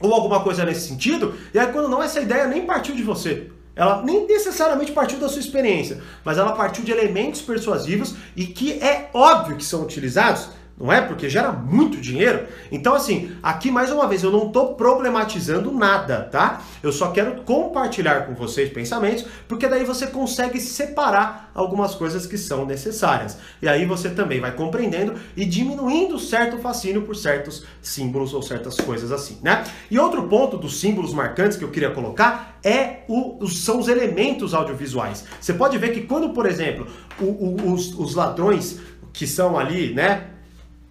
ou 0.00 0.14
alguma 0.14 0.38
coisa 0.44 0.64
nesse 0.64 0.86
sentido, 0.86 1.34
e 1.52 1.58
aí 1.58 1.66
quando 1.72 1.88
não, 1.88 2.00
essa 2.00 2.20
ideia 2.20 2.46
nem 2.46 2.64
partiu 2.64 2.94
de 2.94 3.02
você. 3.02 3.50
Ela 3.74 4.02
nem 4.02 4.24
necessariamente 4.24 4.92
partiu 4.92 5.18
da 5.18 5.28
sua 5.28 5.40
experiência, 5.40 6.00
mas 6.24 6.38
ela 6.38 6.52
partiu 6.52 6.84
de 6.84 6.92
elementos 6.92 7.42
persuasivos 7.42 8.14
e 8.36 8.46
que 8.46 8.74
é 8.74 9.10
óbvio 9.12 9.56
que 9.56 9.64
são 9.64 9.82
utilizados 9.82 10.48
não 10.78 10.92
é? 10.92 11.00
Porque 11.00 11.28
gera 11.28 11.50
muito 11.50 12.00
dinheiro. 12.00 12.46
Então, 12.70 12.94
assim, 12.94 13.32
aqui 13.42 13.70
mais 13.70 13.90
uma 13.90 14.06
vez, 14.06 14.22
eu 14.22 14.30
não 14.30 14.46
estou 14.46 14.74
problematizando 14.74 15.72
nada, 15.72 16.22
tá? 16.22 16.62
Eu 16.82 16.92
só 16.92 17.10
quero 17.10 17.42
compartilhar 17.42 18.26
com 18.26 18.34
vocês 18.34 18.70
pensamentos, 18.70 19.24
porque 19.48 19.66
daí 19.66 19.84
você 19.84 20.06
consegue 20.06 20.60
separar 20.60 21.50
algumas 21.54 21.94
coisas 21.94 22.26
que 22.26 22.38
são 22.38 22.64
necessárias. 22.64 23.38
E 23.60 23.68
aí 23.68 23.84
você 23.84 24.10
também 24.10 24.40
vai 24.40 24.52
compreendendo 24.52 25.14
e 25.36 25.44
diminuindo 25.44 26.18
certo 26.18 26.58
fascínio 26.58 27.02
por 27.02 27.16
certos 27.16 27.64
símbolos 27.82 28.32
ou 28.32 28.42
certas 28.42 28.76
coisas 28.76 29.10
assim, 29.10 29.38
né? 29.42 29.64
E 29.90 29.98
outro 29.98 30.22
ponto 30.28 30.56
dos 30.56 30.80
símbolos 30.80 31.12
marcantes 31.12 31.56
que 31.56 31.64
eu 31.64 31.70
queria 31.70 31.90
colocar 31.90 32.58
é 32.62 33.00
o, 33.08 33.46
são 33.48 33.80
os 33.80 33.88
elementos 33.88 34.54
audiovisuais. 34.54 35.24
Você 35.40 35.52
pode 35.54 35.76
ver 35.78 35.92
que 35.92 36.02
quando, 36.02 36.30
por 36.30 36.46
exemplo, 36.46 36.86
o, 37.20 37.24
o, 37.24 37.72
os, 37.72 37.94
os 37.98 38.14
ladrões 38.14 38.80
que 39.12 39.26
são 39.26 39.58
ali, 39.58 39.92
né? 39.92 40.37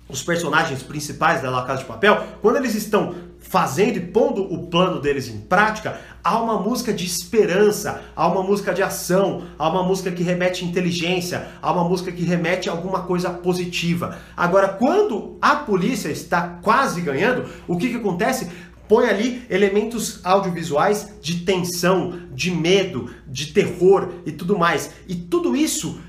Os 0.09 0.23
personagens 0.23 0.81
principais 0.83 1.41
da 1.41 1.49
La 1.49 1.65
Casa 1.65 1.81
de 1.81 1.87
Papel, 1.87 2.23
quando 2.41 2.57
eles 2.57 2.75
estão 2.75 3.15
fazendo 3.39 3.97
e 3.97 4.01
pondo 4.01 4.41
o 4.41 4.67
plano 4.67 4.99
deles 4.99 5.27
em 5.29 5.39
prática, 5.39 5.99
há 6.23 6.39
uma 6.39 6.59
música 6.59 6.93
de 6.93 7.05
esperança, 7.05 8.01
há 8.15 8.27
uma 8.27 8.43
música 8.43 8.73
de 8.73 8.83
ação, 8.83 9.43
há 9.57 9.69
uma 9.69 9.83
música 9.83 10.11
que 10.11 10.23
remete 10.23 10.65
à 10.65 10.67
inteligência, 10.67 11.47
há 11.61 11.71
uma 11.71 11.87
música 11.87 12.11
que 12.11 12.23
remete 12.23 12.69
a 12.69 12.73
alguma 12.73 13.03
coisa 13.03 13.29
positiva. 13.29 14.17
Agora, 14.35 14.69
quando 14.69 15.37
a 15.41 15.55
polícia 15.55 16.09
está 16.09 16.59
quase 16.61 17.01
ganhando, 17.01 17.45
o 17.67 17.77
que, 17.77 17.89
que 17.89 17.95
acontece? 17.95 18.49
Põe 18.87 19.09
ali 19.09 19.45
elementos 19.49 20.21
audiovisuais 20.23 21.13
de 21.21 21.41
tensão, 21.41 22.19
de 22.33 22.51
medo, 22.51 23.09
de 23.27 23.47
terror 23.47 24.09
e 24.25 24.31
tudo 24.31 24.57
mais. 24.57 24.91
E 25.09 25.15
tudo 25.15 25.55
isso 25.57 25.99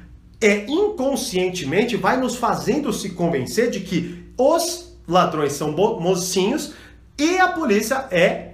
é 0.40 0.66
inconscientemente 0.66 1.96
vai 1.96 2.16
nos 2.16 2.36
fazendo 2.36 2.92
se 2.92 3.10
convencer 3.10 3.70
de 3.70 3.80
que 3.80 4.24
os 4.36 4.96
ladrões 5.06 5.52
são 5.52 5.72
mocinhos 5.72 6.74
e 7.18 7.38
a 7.38 7.48
polícia 7.48 8.06
é 8.10 8.52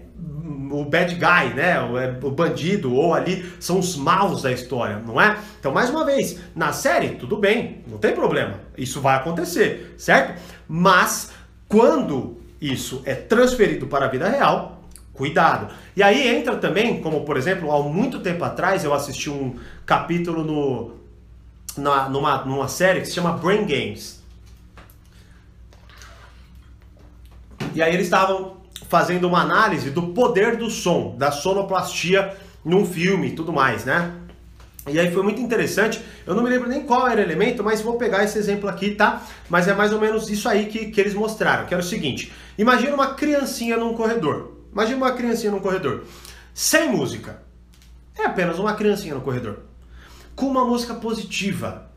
o 0.71 0.85
bad 0.85 1.15
guy, 1.15 1.55
né? 1.55 1.73
É 1.73 2.27
o 2.27 2.31
bandido, 2.31 2.95
ou 2.95 3.15
ali 3.15 3.53
são 3.61 3.79
os 3.79 3.97
maus 3.97 4.43
da 4.43 4.51
história, 4.51 4.99
não 4.99 5.21
é? 5.21 5.39
Então, 5.61 5.73
mais 5.73 5.91
uma 5.91 6.05
vez, 6.05 6.41
na 6.55 6.73
série, 6.73 7.11
tudo 7.11 7.37
bem, 7.37 7.83
não 7.87 7.99
tem 7.99 8.13
problema, 8.13 8.61
isso 8.77 9.01
vai 9.01 9.17
acontecer, 9.17 9.95
certo? 9.97 10.41
Mas 10.67 11.31
quando 11.69 12.39
isso 12.61 13.03
é 13.05 13.15
transferido 13.15 13.87
para 13.87 14.07
a 14.07 14.09
vida 14.09 14.29
real, 14.29 14.83
cuidado. 15.13 15.73
E 15.97 16.03
aí 16.03 16.29
entra 16.29 16.57
também, 16.57 17.01
como 17.01 17.25
por 17.25 17.37
exemplo, 17.37 17.71
há 17.71 17.83
muito 17.83 18.21
tempo 18.21 18.43
atrás 18.43 18.85
eu 18.85 18.93
assisti 18.93 19.31
um 19.31 19.57
capítulo 19.87 20.43
no 20.43 21.04
na, 21.77 22.09
numa, 22.09 22.45
numa 22.45 22.69
série 22.69 23.01
que 23.01 23.07
se 23.07 23.15
chama 23.15 23.33
Brain 23.33 23.67
Games. 23.67 24.23
E 27.75 27.83
aí 27.83 27.93
eles 27.93 28.07
estavam 28.07 28.59
fazendo 28.89 29.27
uma 29.27 29.41
análise 29.41 29.91
do 29.91 30.09
poder 30.09 30.57
do 30.57 30.71
som, 30.71 31.17
da 31.17 31.33
sonoplastia 31.33 32.37
num 32.65 32.87
filme 32.87 33.29
e 33.29 33.35
tudo 33.35 33.53
mais, 33.53 33.85
né? 33.85 34.13
E 34.87 34.99
aí 34.99 35.11
foi 35.11 35.23
muito 35.23 35.41
interessante. 35.41 36.01
Eu 36.27 36.35
não 36.35 36.43
me 36.43 36.51
lembro 36.51 36.69
nem 36.69 36.83
qual 36.83 37.09
era 37.09 37.21
o 37.21 37.25
elemento, 37.25 37.65
mas 37.65 37.81
vou 37.81 37.97
pegar 37.97 38.23
esse 38.23 38.39
exemplo 38.39 38.69
aqui, 38.69 38.95
tá? 38.95 39.23
Mas 39.49 39.67
é 39.67 39.75
mais 39.75 39.93
ou 39.93 40.01
menos 40.01 40.29
isso 40.29 40.49
aí 40.49 40.67
que, 40.67 40.91
que 40.91 41.01
eles 41.01 41.15
mostraram, 41.15 41.67
que 41.67 41.75
era 41.75 41.83
o 41.83 41.87
seguinte. 41.87 42.33
Imagina 42.59 42.95
uma 42.95 43.15
criancinha 43.15 43.77
num 43.77 43.95
corredor. 43.95 44.59
Imagina 44.71 44.99
uma 44.99 45.13
criancinha 45.13 45.51
num 45.51 45.61
corredor. 45.61 46.05
Sem 46.53 46.91
música. 46.91 47.43
É 48.17 48.27
apenas 48.27 48.59
uma 48.59 48.75
criancinha 48.75 49.15
no 49.15 49.23
corredor 49.23 49.74
com 50.35 50.47
uma 50.47 50.65
música 50.65 50.95
positiva. 50.95 51.91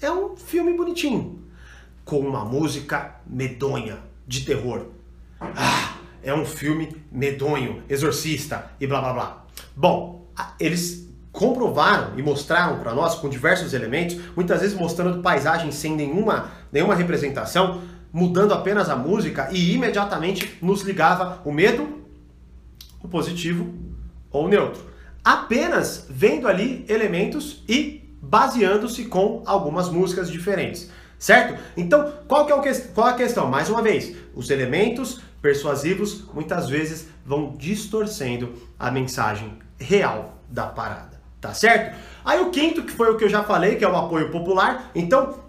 É 0.00 0.10
um 0.10 0.36
filme 0.36 0.74
bonitinho. 0.74 1.42
Com 2.04 2.20
uma 2.20 2.44
música 2.44 3.16
medonha, 3.26 3.98
de 4.26 4.44
terror. 4.44 4.86
Ah, 5.40 5.96
é 6.22 6.32
um 6.34 6.44
filme 6.44 6.96
medonho, 7.10 7.82
exorcista 7.88 8.70
e 8.80 8.86
blá 8.86 9.00
blá 9.00 9.12
blá. 9.12 9.44
Bom, 9.74 10.26
eles 10.58 11.08
comprovaram 11.32 12.18
e 12.18 12.22
mostraram 12.22 12.78
para 12.78 12.94
nós 12.94 13.16
com 13.16 13.28
diversos 13.28 13.74
elementos, 13.74 14.18
muitas 14.34 14.60
vezes 14.60 14.78
mostrando 14.78 15.22
paisagens 15.22 15.74
sem 15.74 15.94
nenhuma, 15.94 16.50
nenhuma 16.72 16.94
representação, 16.94 17.82
mudando 18.12 18.54
apenas 18.54 18.88
a 18.88 18.96
música 18.96 19.48
e 19.52 19.74
imediatamente 19.74 20.56
nos 20.62 20.82
ligava 20.82 21.42
o 21.44 21.52
medo, 21.52 22.02
o 23.02 23.08
positivo 23.08 23.74
ou 24.30 24.46
o 24.46 24.48
neutro 24.48 24.95
apenas 25.26 26.06
vendo 26.08 26.46
ali 26.46 26.86
elementos 26.88 27.64
e 27.68 28.16
baseando-se 28.22 29.06
com 29.06 29.42
algumas 29.44 29.88
músicas 29.88 30.30
diferentes, 30.30 30.88
certo? 31.18 31.60
Então, 31.76 32.12
qual 32.28 32.46
que 32.46 32.52
é 32.52 32.60
que, 32.60 32.80
qual 32.94 33.08
a 33.08 33.14
questão? 33.14 33.48
Mais 33.48 33.68
uma 33.68 33.82
vez, 33.82 34.14
os 34.36 34.50
elementos 34.50 35.20
persuasivos 35.42 36.24
muitas 36.32 36.68
vezes 36.68 37.08
vão 37.24 37.56
distorcendo 37.58 38.54
a 38.78 38.88
mensagem 38.88 39.58
real 39.80 40.38
da 40.48 40.68
parada, 40.68 41.20
tá 41.40 41.52
certo? 41.52 41.96
Aí 42.24 42.40
o 42.40 42.50
quinto, 42.50 42.84
que 42.84 42.92
foi 42.92 43.10
o 43.10 43.16
que 43.16 43.24
eu 43.24 43.28
já 43.28 43.42
falei, 43.42 43.74
que 43.74 43.84
é 43.84 43.88
o 43.88 43.96
apoio 43.96 44.30
popular. 44.30 44.92
Então, 44.94 45.40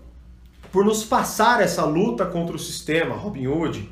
por 0.72 0.84
nos 0.84 1.04
passar 1.04 1.62
essa 1.62 1.86
luta 1.86 2.26
contra 2.26 2.56
o 2.56 2.60
sistema, 2.60 3.16
Robin 3.16 3.46
Hood, 3.46 3.88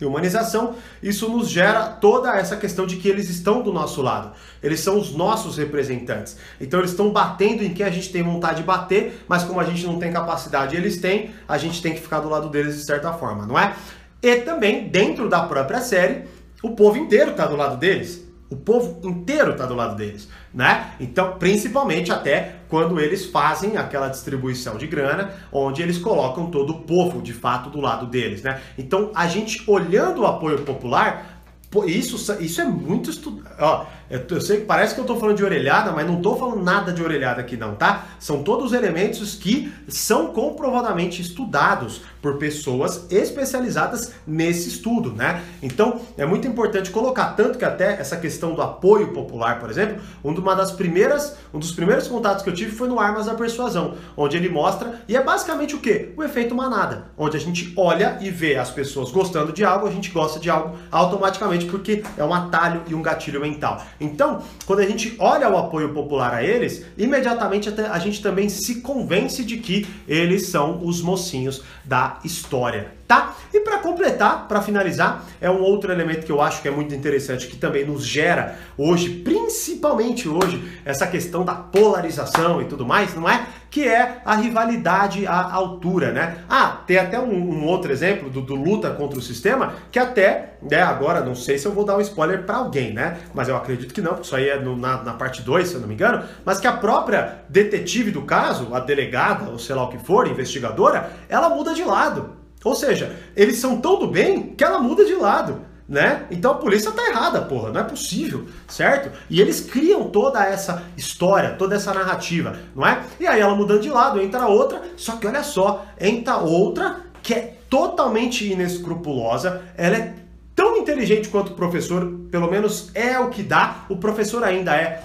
e 0.00 0.04
humanização, 0.04 0.76
isso 1.02 1.28
nos 1.28 1.48
gera 1.48 1.84
toda 1.84 2.36
essa 2.36 2.56
questão 2.56 2.86
de 2.86 2.96
que 2.96 3.08
eles 3.08 3.28
estão 3.28 3.62
do 3.62 3.72
nosso 3.72 4.00
lado. 4.02 4.32
Eles 4.62 4.80
são 4.80 4.98
os 4.98 5.14
nossos 5.14 5.58
representantes. 5.58 6.36
Então 6.60 6.80
eles 6.80 6.90
estão 6.90 7.10
batendo 7.10 7.64
em 7.64 7.72
quem 7.74 7.84
a 7.84 7.90
gente 7.90 8.10
tem 8.10 8.22
vontade 8.22 8.58
de 8.58 8.62
bater, 8.62 9.24
mas 9.28 9.44
como 9.44 9.60
a 9.60 9.64
gente 9.64 9.86
não 9.86 9.98
tem 9.98 10.12
capacidade, 10.12 10.76
eles 10.76 10.98
têm, 10.98 11.30
a 11.46 11.58
gente 11.58 11.82
tem 11.82 11.94
que 11.94 12.00
ficar 12.00 12.20
do 12.20 12.28
lado 12.28 12.48
deles 12.48 12.76
de 12.76 12.84
certa 12.84 13.12
forma, 13.12 13.46
não 13.46 13.58
é? 13.58 13.74
E 14.22 14.36
também, 14.36 14.88
dentro 14.88 15.28
da 15.28 15.42
própria 15.42 15.80
série, 15.80 16.24
o 16.62 16.70
povo 16.70 16.98
inteiro 16.98 17.32
está 17.32 17.46
do 17.46 17.56
lado 17.56 17.76
deles. 17.76 18.26
O 18.50 18.56
povo 18.56 19.06
inteiro 19.06 19.52
está 19.52 19.66
do 19.66 19.74
lado 19.74 19.94
deles, 19.94 20.28
né? 20.52 20.92
Então, 20.98 21.36
principalmente 21.38 22.10
até 22.10 22.56
quando 22.68 23.00
eles 23.00 23.26
fazem 23.26 23.76
aquela 23.76 24.08
distribuição 24.08 24.76
de 24.76 24.86
grana, 24.86 25.32
onde 25.52 25.82
eles 25.82 25.98
colocam 25.98 26.50
todo 26.50 26.70
o 26.70 26.80
povo 26.82 27.22
de 27.22 27.32
fato 27.32 27.70
do 27.70 27.80
lado 27.80 28.06
deles, 28.06 28.42
né? 28.42 28.60
Então, 28.76 29.10
a 29.14 29.26
gente 29.26 29.62
olhando 29.66 30.22
o 30.22 30.26
apoio 30.26 30.62
popular, 30.62 31.42
isso, 31.86 32.36
isso 32.40 32.60
é 32.60 32.64
muito 32.64 33.10
estudado. 33.10 33.86
Eu 34.10 34.40
sei 34.40 34.60
que 34.60 34.64
parece 34.64 34.94
que 34.94 35.00
eu 35.00 35.04
estou 35.04 35.18
falando 35.20 35.36
de 35.36 35.44
orelhada, 35.44 35.92
mas 35.92 36.06
não 36.06 36.16
estou 36.16 36.36
falando 36.36 36.62
nada 36.62 36.92
de 36.92 37.02
orelhada 37.02 37.42
aqui 37.42 37.56
não, 37.56 37.74
tá? 37.74 38.06
São 38.18 38.42
todos 38.42 38.72
elementos 38.72 39.34
que 39.34 39.72
são 39.86 40.28
comprovadamente 40.28 41.20
estudados 41.20 42.00
por 42.22 42.38
pessoas 42.38 43.06
especializadas 43.10 44.14
nesse 44.26 44.68
estudo, 44.68 45.12
né? 45.12 45.42
Então 45.62 46.00
é 46.16 46.24
muito 46.24 46.48
importante 46.48 46.90
colocar 46.90 47.34
tanto 47.36 47.58
que 47.58 47.64
até 47.64 48.00
essa 48.00 48.16
questão 48.16 48.54
do 48.54 48.62
apoio 48.62 49.12
popular, 49.12 49.60
por 49.60 49.70
exemplo, 49.70 50.02
uma 50.24 50.54
das 50.54 50.72
primeiras, 50.72 51.36
um 51.52 51.58
dos 51.58 51.72
primeiros 51.72 52.08
contatos 52.08 52.42
que 52.42 52.48
eu 52.48 52.54
tive 52.54 52.72
foi 52.72 52.88
no 52.88 52.98
Armas 52.98 53.26
da 53.26 53.34
Persuasão, 53.34 53.94
onde 54.16 54.36
ele 54.36 54.48
mostra 54.48 55.02
e 55.06 55.16
é 55.16 55.22
basicamente 55.22 55.74
o 55.74 55.80
que? 55.80 56.12
O 56.16 56.24
efeito 56.24 56.54
manada, 56.54 57.08
onde 57.16 57.36
a 57.36 57.40
gente 57.40 57.72
olha 57.76 58.16
e 58.20 58.30
vê 58.30 58.56
as 58.56 58.70
pessoas 58.70 59.10
gostando 59.10 59.52
de 59.52 59.64
algo, 59.64 59.86
a 59.86 59.90
gente 59.90 60.10
gosta 60.10 60.40
de 60.40 60.48
algo 60.48 60.76
automaticamente 60.90 61.66
porque 61.66 62.02
é 62.16 62.24
um 62.24 62.32
atalho 62.32 62.82
e 62.88 62.94
um 62.94 63.02
gatilho 63.02 63.40
mental. 63.40 63.82
Então, 64.00 64.42
quando 64.66 64.80
a 64.80 64.86
gente 64.86 65.14
olha 65.18 65.48
o 65.48 65.56
apoio 65.56 65.92
popular 65.92 66.34
a 66.34 66.44
eles, 66.44 66.84
imediatamente 66.96 67.68
a 67.68 67.98
gente 67.98 68.22
também 68.22 68.48
se 68.48 68.80
convence 68.80 69.44
de 69.44 69.58
que 69.58 69.86
eles 70.06 70.46
são 70.46 70.84
os 70.84 71.02
mocinhos 71.02 71.62
da 71.84 72.20
história, 72.24 72.97
tá? 73.08 73.34
E 73.52 73.60
para 73.60 73.78
completar, 73.78 74.46
para 74.46 74.60
finalizar, 74.60 75.24
é 75.40 75.50
um 75.50 75.62
outro 75.62 75.90
elemento 75.90 76.26
que 76.26 76.30
eu 76.30 76.42
acho 76.42 76.60
que 76.60 76.68
é 76.68 76.70
muito 76.70 76.94
interessante, 76.94 77.46
que 77.46 77.56
também 77.56 77.86
nos 77.86 78.04
gera 78.04 78.56
hoje, 78.76 79.08
principalmente 79.08 80.28
hoje, 80.28 80.62
essa 80.84 81.06
questão 81.06 81.42
da 81.42 81.54
polarização 81.54 82.60
e 82.60 82.66
tudo 82.66 82.84
mais, 82.84 83.14
não 83.14 83.26
é? 83.26 83.46
Que 83.70 83.88
é 83.88 84.20
a 84.24 84.34
rivalidade 84.34 85.26
à 85.26 85.52
altura, 85.52 86.12
né? 86.12 86.44
Ah, 86.48 86.82
tem 86.86 86.98
até 86.98 87.18
um, 87.18 87.32
um 87.32 87.64
outro 87.64 87.90
exemplo 87.90 88.28
do, 88.28 88.42
do, 88.42 88.54
luta 88.54 88.90
contra 88.90 89.18
o 89.18 89.22
sistema, 89.22 89.74
que 89.90 89.98
até, 89.98 90.56
né, 90.60 90.82
agora 90.82 91.22
não 91.22 91.34
sei 91.34 91.58
se 91.58 91.66
eu 91.66 91.72
vou 91.72 91.84
dar 91.84 91.96
um 91.96 92.00
spoiler 92.02 92.44
para 92.44 92.56
alguém, 92.56 92.92
né? 92.92 93.18
Mas 93.34 93.48
eu 93.48 93.56
acredito 93.56 93.94
que 93.94 94.02
não, 94.02 94.12
porque 94.12 94.26
isso 94.26 94.36
aí 94.36 94.50
é 94.50 94.60
no, 94.60 94.76
na, 94.76 95.02
na 95.02 95.14
parte 95.14 95.40
2, 95.40 95.66
se 95.66 95.74
eu 95.74 95.80
não 95.80 95.88
me 95.88 95.94
engano, 95.94 96.24
mas 96.44 96.60
que 96.60 96.66
a 96.66 96.72
própria 96.72 97.42
detetive 97.48 98.10
do 98.10 98.22
caso, 98.22 98.74
a 98.74 98.80
delegada, 98.80 99.50
ou 99.50 99.58
sei 99.58 99.74
lá 99.74 99.84
o 99.84 99.88
que 99.88 99.98
for, 99.98 100.26
investigadora, 100.26 101.10
ela 101.28 101.48
muda 101.48 101.72
de 101.72 101.84
lado. 101.84 102.37
Ou 102.64 102.74
seja, 102.74 103.16
eles 103.36 103.58
são 103.58 103.80
tão 103.80 103.98
do 103.98 104.06
bem 104.06 104.54
que 104.54 104.64
ela 104.64 104.78
muda 104.78 105.04
de 105.04 105.14
lado. 105.14 105.62
Né? 105.88 106.26
Então 106.30 106.50
a 106.50 106.56
polícia 106.56 106.92
tá 106.92 107.08
errada, 107.08 107.40
porra, 107.40 107.72
não 107.72 107.80
é 107.80 107.84
possível, 107.84 108.44
certo? 108.66 109.10
E 109.30 109.40
eles 109.40 109.60
criam 109.60 110.10
toda 110.10 110.44
essa 110.44 110.82
história, 110.98 111.54
toda 111.54 111.76
essa 111.76 111.94
narrativa, 111.94 112.58
não 112.76 112.86
é? 112.86 113.02
E 113.18 113.26
aí 113.26 113.40
ela 113.40 113.54
mudando 113.54 113.80
de 113.80 113.88
lado, 113.88 114.20
entra 114.20 114.46
outra, 114.46 114.82
só 114.98 115.16
que 115.16 115.26
olha 115.26 115.42
só, 115.42 115.86
entra 115.98 116.36
outra 116.36 117.00
que 117.22 117.32
é 117.32 117.56
totalmente 117.70 118.46
inescrupulosa, 118.52 119.62
ela 119.78 119.96
é 119.96 120.14
tão 120.54 120.76
inteligente 120.76 121.30
quanto 121.30 121.52
o 121.52 121.54
professor, 121.54 122.06
pelo 122.30 122.50
menos 122.50 122.90
é 122.94 123.18
o 123.18 123.30
que 123.30 123.42
dá, 123.42 123.86
o 123.88 123.96
professor 123.96 124.44
ainda 124.44 124.76
é 124.76 125.02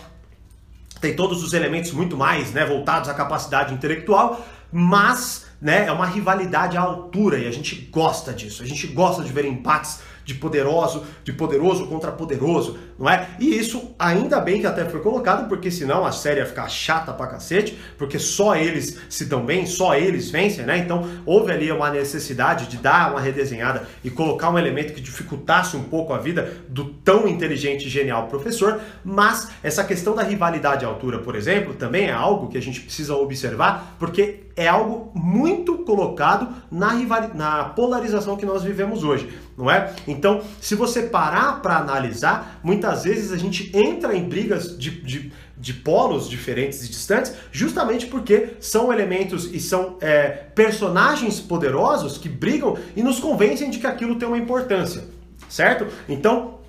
tem 0.99 1.15
todos 1.15 1.43
os 1.43 1.53
elementos 1.53 1.91
muito 1.91 2.15
mais, 2.15 2.53
né, 2.53 2.65
voltados 2.65 3.09
à 3.09 3.13
capacidade 3.13 3.73
intelectual, 3.73 4.45
mas 4.71 5.45
né, 5.63 5.87
é 5.87 5.91
uma 5.93 6.05
rivalidade 6.05 6.75
à 6.75 6.81
altura 6.81 7.39
e 7.39 7.47
a 7.47 7.51
gente 7.51 7.73
gosta 7.89 8.33
disso. 8.33 8.61
A 8.61 8.65
gente 8.65 8.85
gosta 8.87 9.23
de 9.23 9.31
ver 9.31 9.45
empates 9.45 10.01
de 10.25 10.33
poderoso, 10.33 11.05
de 11.23 11.31
poderoso 11.31 11.87
contra 11.87 12.11
poderoso, 12.11 12.77
não 12.97 13.09
é? 13.09 13.27
E 13.39 13.57
isso 13.57 13.93
ainda 13.97 14.39
bem 14.39 14.61
que 14.61 14.67
até 14.67 14.85
foi 14.85 14.99
colocado, 15.01 15.47
porque 15.47 15.71
senão 15.71 16.05
a 16.05 16.11
série 16.11 16.39
ia 16.39 16.45
ficar 16.45 16.67
chata 16.69 17.11
pra 17.13 17.27
cacete, 17.27 17.77
porque 17.97 18.19
só 18.19 18.55
eles 18.55 18.99
se 19.09 19.25
dão 19.25 19.45
bem, 19.45 19.65
só 19.65 19.95
eles 19.95 20.29
vencem, 20.29 20.65
né? 20.65 20.77
Então 20.77 21.07
houve 21.25 21.51
ali 21.51 21.71
uma 21.71 21.89
necessidade 21.89 22.67
de 22.67 22.77
dar 22.77 23.11
uma 23.11 23.19
redesenhada 23.19 23.87
e 24.03 24.09
colocar 24.09 24.49
um 24.49 24.57
elemento 24.57 24.93
que 24.93 25.01
dificultasse 25.01 25.75
um 25.75 25.83
pouco 25.83 26.13
a 26.13 26.17
vida 26.17 26.53
do 26.69 26.85
tão 26.85 27.27
inteligente 27.27 27.87
e 27.87 27.89
genial 27.89 28.27
professor, 28.27 28.79
mas 29.03 29.49
essa 29.61 29.83
questão 29.83 30.15
da 30.15 30.23
rivalidade 30.23 30.85
à 30.85 30.87
altura, 30.87 31.19
por 31.19 31.35
exemplo, 31.35 31.73
também 31.73 32.07
é 32.07 32.11
algo 32.11 32.47
que 32.47 32.57
a 32.57 32.61
gente 32.61 32.81
precisa 32.81 33.15
observar, 33.15 33.95
porque 33.99 34.43
é 34.55 34.67
algo 34.67 35.11
muito 35.15 35.79
colocado 35.79 36.47
na, 36.71 36.93
na 37.33 37.63
polarização 37.65 38.37
que 38.37 38.45
nós 38.45 38.63
vivemos 38.63 39.03
hoje, 39.03 39.29
não 39.57 39.69
é? 39.69 39.93
Então, 40.07 40.41
se 40.61 40.75
você 40.75 41.03
parar 41.03 41.61
para 41.61 41.77
analisar, 41.77 42.59
muitas 42.63 42.82
vezes 42.91 43.31
a 43.31 43.37
gente 43.37 43.71
entra 43.75 44.15
em 44.15 44.27
brigas 44.27 44.77
de, 44.77 44.91
de, 45.01 45.31
de, 45.57 45.73
polos 45.73 46.29
diferentes 46.29 46.83
e 46.85 46.89
distantes, 46.89 47.33
justamente 47.51 48.07
porque 48.07 48.49
são 48.59 48.91
elementos 48.91 49.45
e 49.53 49.59
são 49.59 49.97
é, 50.01 50.29
personagens 50.29 51.39
poderosos 51.39 52.17
que 52.17 52.27
brigam 52.27 52.77
e 52.95 53.01
nos 53.01 53.19
convencem 53.19 53.69
de 53.69 53.79
que 53.79 53.87
aquilo 53.87 54.15
tem 54.15 54.27
uma 54.27 54.37
importância, 54.37 55.05
certo? 55.47 55.87
Então, 56.09 56.59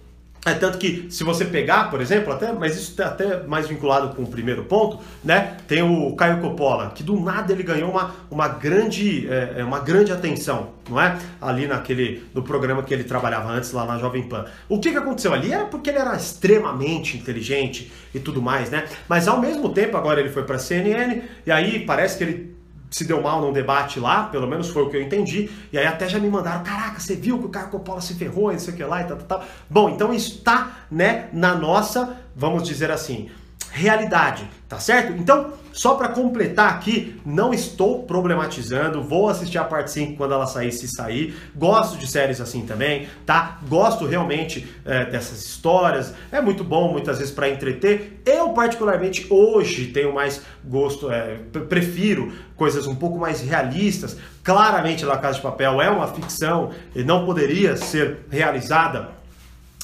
é 0.44 0.52
tanto 0.54 0.78
que 0.78 1.06
se 1.10 1.24
você 1.24 1.44
pegar, 1.44 1.90
por 1.90 2.00
exemplo, 2.00 2.32
até, 2.32 2.52
mas 2.52 2.76
isso 2.76 2.90
está 2.90 3.06
até 3.06 3.42
mais 3.44 3.66
vinculado 3.66 4.14
com 4.14 4.22
o 4.22 4.26
primeiro 4.26 4.64
ponto, 4.64 4.98
né? 5.22 5.56
Tem 5.66 5.82
o 5.82 6.14
Caio 6.14 6.40
Coppola, 6.40 6.90
que 6.90 7.02
do 7.02 7.18
nada 7.18 7.52
ele 7.52 7.62
ganhou 7.62 7.90
uma, 7.90 8.14
uma, 8.30 8.48
grande, 8.48 9.26
é, 9.28 9.54
é, 9.58 9.64
uma 9.64 9.80
grande 9.80 10.12
atenção, 10.12 10.70
não 10.88 11.00
é? 11.00 11.18
Ali 11.40 11.66
naquele 11.66 12.24
no 12.34 12.42
programa 12.42 12.82
que 12.82 12.92
ele 12.92 13.04
trabalhava 13.04 13.50
antes 13.50 13.72
lá 13.72 13.86
na 13.86 13.98
Jovem 13.98 14.24
Pan. 14.24 14.44
O 14.68 14.78
que, 14.78 14.90
que 14.90 14.98
aconteceu 14.98 15.32
ali? 15.32 15.52
Era 15.52 15.64
porque 15.64 15.88
ele 15.88 15.98
era 15.98 16.14
extremamente 16.14 17.16
inteligente 17.16 17.90
e 18.14 18.20
tudo 18.20 18.42
mais, 18.42 18.68
né? 18.68 18.84
Mas 19.08 19.26
ao 19.26 19.40
mesmo 19.40 19.70
tempo 19.70 19.96
agora 19.96 20.20
ele 20.20 20.28
foi 20.28 20.42
para 20.42 20.58
CNN 20.58 21.22
e 21.46 21.50
aí 21.50 21.86
parece 21.86 22.18
que 22.18 22.24
ele 22.24 22.53
se 22.94 23.04
deu 23.04 23.20
mal 23.20 23.40
num 23.40 23.52
debate 23.52 23.98
lá, 23.98 24.22
pelo 24.28 24.46
menos 24.46 24.68
foi 24.68 24.84
o 24.84 24.88
que 24.88 24.96
eu 24.96 25.02
entendi, 25.02 25.50
e 25.72 25.76
aí 25.76 25.84
até 25.84 26.08
já 26.08 26.20
me 26.20 26.30
mandaram, 26.30 26.62
caraca, 26.62 27.00
você 27.00 27.16
viu 27.16 27.40
que 27.40 27.46
o 27.46 27.48
Caio 27.48 27.66
Coppola 27.66 28.00
se 28.00 28.14
ferrou, 28.14 28.52
não 28.52 28.58
sei 28.60 28.72
o 28.72 28.76
que 28.76 28.84
lá 28.84 29.00
e 29.00 29.04
tal, 29.04 29.16
tal, 29.16 29.40
tal. 29.40 29.48
Bom, 29.68 29.90
então 29.90 30.14
isso 30.14 30.36
está, 30.36 30.86
né, 30.88 31.28
na 31.32 31.56
nossa, 31.56 32.16
vamos 32.36 32.62
dizer 32.62 32.92
assim, 32.92 33.30
realidade, 33.74 34.48
tá 34.68 34.78
certo? 34.78 35.12
Então, 35.18 35.52
só 35.72 35.96
para 35.96 36.08
completar 36.10 36.72
aqui, 36.72 37.20
não 37.26 37.52
estou 37.52 38.04
problematizando, 38.04 39.02
vou 39.02 39.28
assistir 39.28 39.58
a 39.58 39.64
parte 39.64 39.90
5 39.90 40.16
quando 40.16 40.32
ela 40.32 40.46
sair, 40.46 40.70
se 40.70 40.86
sair. 40.86 41.34
Gosto 41.56 41.98
de 41.98 42.06
séries 42.06 42.40
assim 42.40 42.64
também, 42.64 43.08
tá? 43.26 43.58
Gosto 43.68 44.06
realmente 44.06 44.72
é, 44.84 45.06
dessas 45.06 45.44
histórias, 45.44 46.14
é 46.30 46.40
muito 46.40 46.62
bom 46.62 46.92
muitas 46.92 47.18
vezes 47.18 47.34
para 47.34 47.48
entreter. 47.48 48.22
Eu, 48.24 48.50
particularmente, 48.50 49.26
hoje 49.28 49.86
tenho 49.86 50.14
mais 50.14 50.40
gosto, 50.64 51.10
é, 51.10 51.38
prefiro 51.68 52.32
coisas 52.54 52.86
um 52.86 52.94
pouco 52.94 53.18
mais 53.18 53.40
realistas. 53.40 54.16
Claramente, 54.44 55.04
La 55.04 55.18
Casa 55.18 55.38
de 55.38 55.42
Papel 55.42 55.82
é 55.82 55.90
uma 55.90 56.06
ficção 56.06 56.70
e 56.94 57.02
não 57.02 57.26
poderia 57.26 57.76
ser 57.76 58.18
realizada 58.30 59.23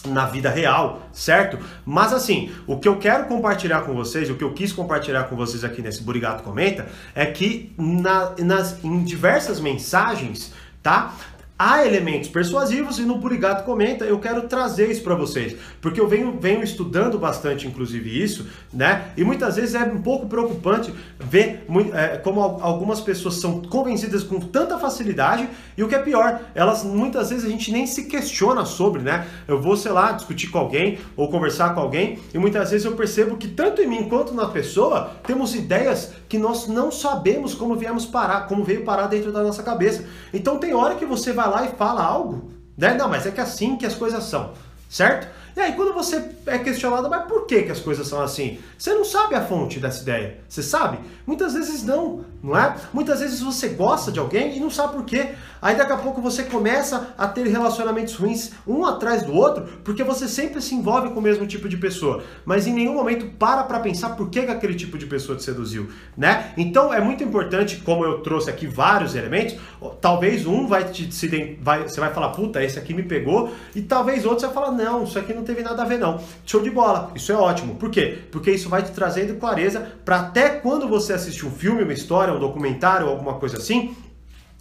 na 0.07 0.27
vida 0.27 0.51
real, 0.51 1.03
certo? 1.13 1.59
Mas 1.85 2.13
assim, 2.13 2.53
o 2.67 2.79
que 2.79 2.89
eu 2.89 2.97
quero 2.97 3.27
compartilhar 3.27 3.83
com 3.83 3.95
vocês, 3.95 4.31
o 4.31 4.35
que 4.35 4.45
eu 4.45 4.53
quis 4.53 4.73
compartilhar 4.73 5.25
com 5.25 5.37
vocês 5.37 5.65
aqui 5.65 5.83
nesse 5.83 6.03
Burigato 6.03 6.43
Comenta, 6.43 6.87
é 7.15 7.27
que 7.27 7.73
na, 7.77 8.33
nas, 8.39 8.83
em 8.85 9.03
diversas 9.05 9.61
mensagens, 9.61 10.53
tá? 10.83 11.15
Há 11.61 11.87
elementos 11.87 12.31
persuasivos 12.31 12.99
e 12.99 13.03
no 13.03 13.19
Burigato 13.19 13.65
comenta, 13.65 14.07
eu 14.07 14.19
quero 14.19 14.49
trazer 14.49 14.91
isso 14.91 15.03
para 15.03 15.15
vocês, 15.15 15.55
porque 15.79 16.01
eu 16.01 16.09
venho, 16.09 16.39
venho 16.41 16.63
estudando 16.63 17.19
bastante, 17.19 17.67
inclusive, 17.67 18.19
isso, 18.19 18.47
né? 18.73 19.11
E 19.15 19.23
muitas 19.23 19.57
vezes 19.57 19.75
é 19.75 19.85
um 19.85 20.01
pouco 20.01 20.27
preocupante 20.27 20.91
ver 21.19 21.67
é, 21.93 22.17
como 22.17 22.41
algumas 22.41 23.03
pessoas 23.03 23.35
são 23.35 23.61
convencidas 23.61 24.25
com 24.25 24.41
tanta 24.41 24.79
facilidade 24.79 25.47
e 25.77 25.83
o 25.83 25.89
que 25.89 25.95
é 25.95 25.99
pior, 25.99 26.41
elas 26.55 26.83
muitas 26.83 27.29
vezes 27.29 27.45
a 27.45 27.51
gente 27.51 27.71
nem 27.71 27.87
se 27.87 28.05
questiona 28.05 28.65
sobre, 28.65 29.03
né? 29.03 29.27
Eu 29.47 29.61
vou, 29.61 29.77
sei 29.77 29.93
lá, 29.93 30.13
discutir 30.13 30.47
com 30.49 30.59
alguém 30.59 30.99
ou 31.15 31.29
conversar 31.29 31.75
com 31.75 31.81
alguém 31.81 32.19
e 32.33 32.39
muitas 32.39 32.71
vezes 32.71 32.87
eu 32.87 32.93
percebo 32.93 33.37
que 33.37 33.49
tanto 33.49 33.83
em 33.83 33.87
mim 33.87 34.09
quanto 34.09 34.33
na 34.33 34.47
pessoa 34.47 35.11
temos 35.27 35.55
ideias 35.55 36.15
que 36.27 36.39
nós 36.39 36.67
não 36.69 36.91
sabemos 36.91 37.53
como 37.55 37.77
viemos 37.77 38.07
parar, 38.07 38.47
como 38.47 38.65
veio 38.65 38.83
parar 38.83 39.09
dentro 39.09 39.31
da 39.31 39.43
nossa 39.43 39.63
cabeça. 39.63 40.07
Então 40.33 40.57
tem 40.57 40.73
hora 40.73 40.95
que 40.95 41.05
você 41.05 41.35
vai 41.35 41.50
lá 41.51 41.65
e 41.65 41.77
fala 41.77 42.03
algo, 42.03 42.51
né? 42.77 42.95
Não, 42.95 43.09
mas 43.09 43.27
é 43.27 43.31
que 43.31 43.41
assim 43.41 43.77
que 43.77 43.87
as 43.87 43.95
coisas 43.95 44.25
são, 44.25 44.53
certo? 44.89 45.29
E 45.57 45.61
aí 45.61 45.73
quando 45.73 45.93
você 45.93 46.31
é 46.47 46.59
questionado, 46.59 47.11
mas 47.11 47.27
por 47.27 47.47
que, 47.47 47.65
que 47.65 47.73
as 47.73 47.81
coisas 47.81 48.07
são 48.07 48.23
assim? 48.23 48.59
Você 48.79 48.95
não 48.95 49.05
sabe 49.05 49.35
a 49.35 49.45
fonte 49.45 49.79
dessa 49.79 50.03
ideia, 50.03 50.39
você 50.49 50.63
sabe? 50.63 50.99
Muitas 51.31 51.55
vezes 51.55 51.85
não, 51.85 52.25
não 52.43 52.59
é? 52.59 52.75
Muitas 52.93 53.21
vezes 53.21 53.41
você 53.41 53.69
gosta 53.69 54.11
de 54.11 54.19
alguém 54.19 54.57
e 54.57 54.59
não 54.59 54.69
sabe 54.69 54.95
por 54.95 55.05
quê. 55.05 55.29
Aí 55.63 55.77
daqui 55.77 55.93
a 55.93 55.97
pouco 55.97 56.21
você 56.21 56.43
começa 56.43 57.15
a 57.17 57.29
ter 57.29 57.47
relacionamentos 57.47 58.17
ruins 58.17 58.51
um 58.67 58.85
atrás 58.85 59.23
do 59.23 59.33
outro, 59.33 59.65
porque 59.85 60.03
você 60.03 60.27
sempre 60.27 60.61
se 60.61 60.75
envolve 60.75 61.11
com 61.11 61.21
o 61.21 61.23
mesmo 61.23 61.47
tipo 61.47 61.69
de 61.69 61.77
pessoa, 61.77 62.25
mas 62.45 62.67
em 62.67 62.73
nenhum 62.73 62.95
momento 62.95 63.27
para 63.39 63.63
para 63.63 63.79
pensar 63.79 64.17
por 64.17 64.29
que, 64.29 64.43
que 64.43 64.51
aquele 64.51 64.75
tipo 64.75 64.99
de 64.99 65.07
pessoa 65.07 65.39
te 65.39 65.45
seduziu, 65.45 65.89
né? 66.17 66.53
Então 66.57 66.93
é 66.93 67.01
muito 67.01 67.23
importante, 67.23 67.77
como 67.77 68.05
eu 68.05 68.23
trouxe 68.23 68.51
aqui 68.51 68.67
vários 68.67 69.15
elementos, 69.15 69.57
talvez 70.01 70.47
um 70.47 70.67
vai 70.67 70.83
te 70.83 71.15
se 71.15 71.29
vai, 71.63 71.85
você 71.85 72.01
vai 72.01 72.13
falar, 72.13 72.31
puta, 72.31 72.61
esse 72.65 72.77
aqui 72.77 72.93
me 72.93 73.05
pegou, 73.05 73.53
e 73.73 73.83
talvez 73.83 74.25
outro 74.25 74.41
você 74.41 74.47
vai 74.47 74.55
falar, 74.55 74.73
não, 74.73 75.05
isso 75.05 75.17
aqui 75.17 75.33
não 75.33 75.45
teve 75.45 75.63
nada 75.63 75.83
a 75.83 75.85
ver 75.85 75.99
não. 75.99 76.21
Show 76.45 76.61
de 76.61 76.71
bola, 76.71 77.13
isso 77.15 77.31
é 77.31 77.37
ótimo. 77.37 77.77
Por 77.77 77.89
quê? 77.89 78.19
Porque 78.33 78.51
isso 78.51 78.69
vai 78.69 78.83
te 78.83 78.91
trazendo 78.91 79.39
clareza 79.39 79.93
para 80.05 80.21
até 80.21 80.49
quando 80.49 80.89
você 80.89 81.20
assistir 81.21 81.47
um 81.47 81.51
filme, 81.51 81.83
uma 81.83 81.93
história, 81.93 82.33
um 82.33 82.39
documentário, 82.39 83.09
alguma 83.09 83.35
coisa 83.35 83.57
assim, 83.59 83.95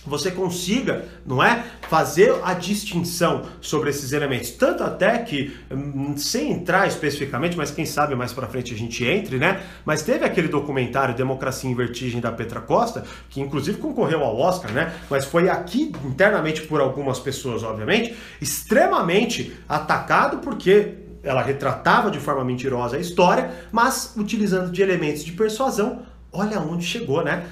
você 0.05 0.32
consiga, 0.32 1.05
não 1.26 1.43
é, 1.43 1.64
fazer 1.89 2.34
a 2.43 2.53
distinção 2.53 3.43
sobre 3.60 3.89
esses 3.89 4.14
elementos, 4.14 4.51
tanto 4.51 4.84
até 4.84 5.18
que 5.20 5.53
hum, 5.70 6.16
sem 6.18 6.51
entrar 6.51 6.88
especificamente, 6.88 7.57
mas 7.57 7.70
quem 7.70 7.86
sabe 7.86 8.16
mais 8.16 8.32
para 8.32 8.47
frente 8.47 8.74
a 8.74 8.78
gente 8.78 9.03
entre, 9.05 9.38
né? 9.38 9.62
Mas 9.86 10.01
teve 10.01 10.24
aquele 10.24 10.47
documentário 10.47 11.16
Democracia 11.16 11.70
em 11.70 11.76
Vertigem 11.76 12.22
da 12.22 12.32
Petra 12.32 12.62
Costa, 12.62 13.03
que 13.30 13.41
inclusive 13.41 13.78
concorreu 13.78 14.24
ao 14.24 14.38
Oscar, 14.38 14.72
né? 14.72 14.93
Mas 15.10 15.26
foi 15.26 15.49
aqui 15.49 15.91
internamente 16.05 16.62
por 16.62 16.80
algumas 16.80 17.20
pessoas, 17.20 17.64
obviamente, 17.64 18.16
extremamente 18.41 19.53
atacado 19.68 20.38
porque 20.38 20.93
ela 21.22 21.41
retratava 21.41 22.10
de 22.10 22.20
forma 22.20 22.45
mentirosa 22.45 22.95
a 22.95 22.99
história, 22.99 23.51
mas 23.72 24.14
utilizando 24.16 24.72
de 24.72 24.82
elementos 24.82 25.26
de 25.26 25.34
persuasão 25.34 26.03
olha 26.32 26.59
onde 26.59 26.86
chegou, 26.86 27.23
né? 27.23 27.45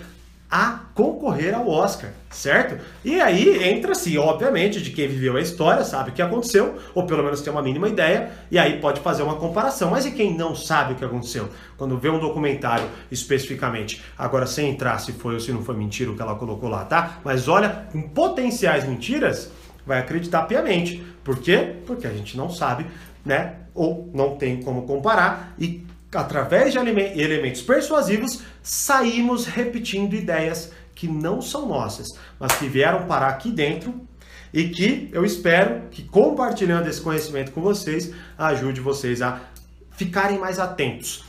a 0.49 0.79
concorrer 0.93 1.53
ao 1.53 1.67
Oscar, 1.67 2.11
certo? 2.29 2.81
E 3.03 3.19
aí 3.19 3.67
entra-se, 3.67 4.17
obviamente, 4.17 4.81
de 4.81 4.91
quem 4.91 5.07
viveu 5.07 5.35
a 5.35 5.41
história, 5.41 5.83
sabe 5.83 6.11
o 6.11 6.13
que 6.13 6.21
aconteceu, 6.21 6.77
ou 6.95 7.05
pelo 7.05 7.21
menos 7.21 7.41
tem 7.41 7.51
uma 7.51 7.61
mínima 7.61 7.89
ideia, 7.89 8.31
e 8.49 8.57
aí 8.57 8.79
pode 8.79 9.01
fazer 9.01 9.23
uma 9.23 9.35
comparação. 9.35 9.91
Mas 9.91 10.05
e 10.05 10.11
quem 10.11 10.35
não 10.37 10.55
sabe 10.55 10.93
o 10.93 10.95
que 10.95 11.03
aconteceu? 11.03 11.49
Quando 11.77 11.97
vê 11.97 12.09
um 12.09 12.19
documentário 12.19 12.87
especificamente, 13.11 14.01
agora 14.17 14.47
sem 14.47 14.69
entrar 14.69 14.97
se 14.99 15.11
foi 15.11 15.33
ou 15.33 15.39
se 15.39 15.51
não 15.51 15.63
foi 15.63 15.75
mentira 15.75 16.11
o 16.11 16.15
que 16.15 16.21
ela 16.21 16.35
colocou 16.35 16.69
lá, 16.69 16.85
tá? 16.85 17.19
Mas 17.25 17.49
olha, 17.49 17.87
com 17.91 18.01
potenciais 18.01 18.87
mentiras, 18.87 19.51
vai 19.85 19.99
acreditar 19.99 20.43
piamente. 20.43 21.05
Por 21.25 21.39
quê? 21.39 21.75
Porque 21.85 22.07
a 22.07 22.11
gente 22.11 22.37
não 22.37 22.49
sabe, 22.49 22.85
né? 23.25 23.55
Ou 23.75 24.09
não 24.13 24.37
tem 24.37 24.61
como 24.61 24.83
comparar 24.83 25.53
e 25.59 25.85
através 26.13 26.73
de 26.73 26.79
elementos 26.79 27.61
persuasivos, 27.61 28.41
saímos 28.63 29.45
repetindo 29.45 30.13
ideias 30.13 30.71
que 30.95 31.07
não 31.07 31.41
são 31.41 31.67
nossas, 31.67 32.07
mas 32.39 32.53
que 32.53 32.67
vieram 32.67 33.05
parar 33.05 33.27
aqui 33.29 33.51
dentro 33.51 33.93
e 34.53 34.69
que 34.69 35.09
eu 35.11 35.25
espero 35.25 35.83
que 35.91 36.03
compartilhando 36.03 36.87
esse 36.87 37.01
conhecimento 37.01 37.51
com 37.51 37.61
vocês 37.61 38.13
ajude 38.37 38.81
vocês 38.81 39.21
a 39.21 39.41
ficarem 39.91 40.39
mais 40.39 40.59
atentos. 40.59 41.25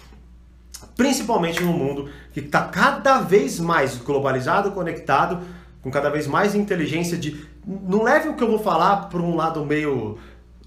Principalmente 0.97 1.63
no 1.63 1.73
mundo 1.73 2.11
que 2.33 2.41
está 2.41 2.63
cada 2.63 3.21
vez 3.21 3.59
mais 3.59 3.97
globalizado, 3.97 4.71
conectado, 4.71 5.41
com 5.83 5.91
cada 5.91 6.09
vez 6.09 6.27
mais 6.27 6.55
inteligência 6.55 7.17
de. 7.17 7.47
Não 7.67 8.03
leve 8.03 8.29
o 8.29 8.37
que 8.37 8.43
eu 8.43 8.49
vou 8.49 8.59
falar 8.59 9.09
por 9.09 9.21
um 9.21 9.35
lado 9.35 9.65
meio 9.65 10.19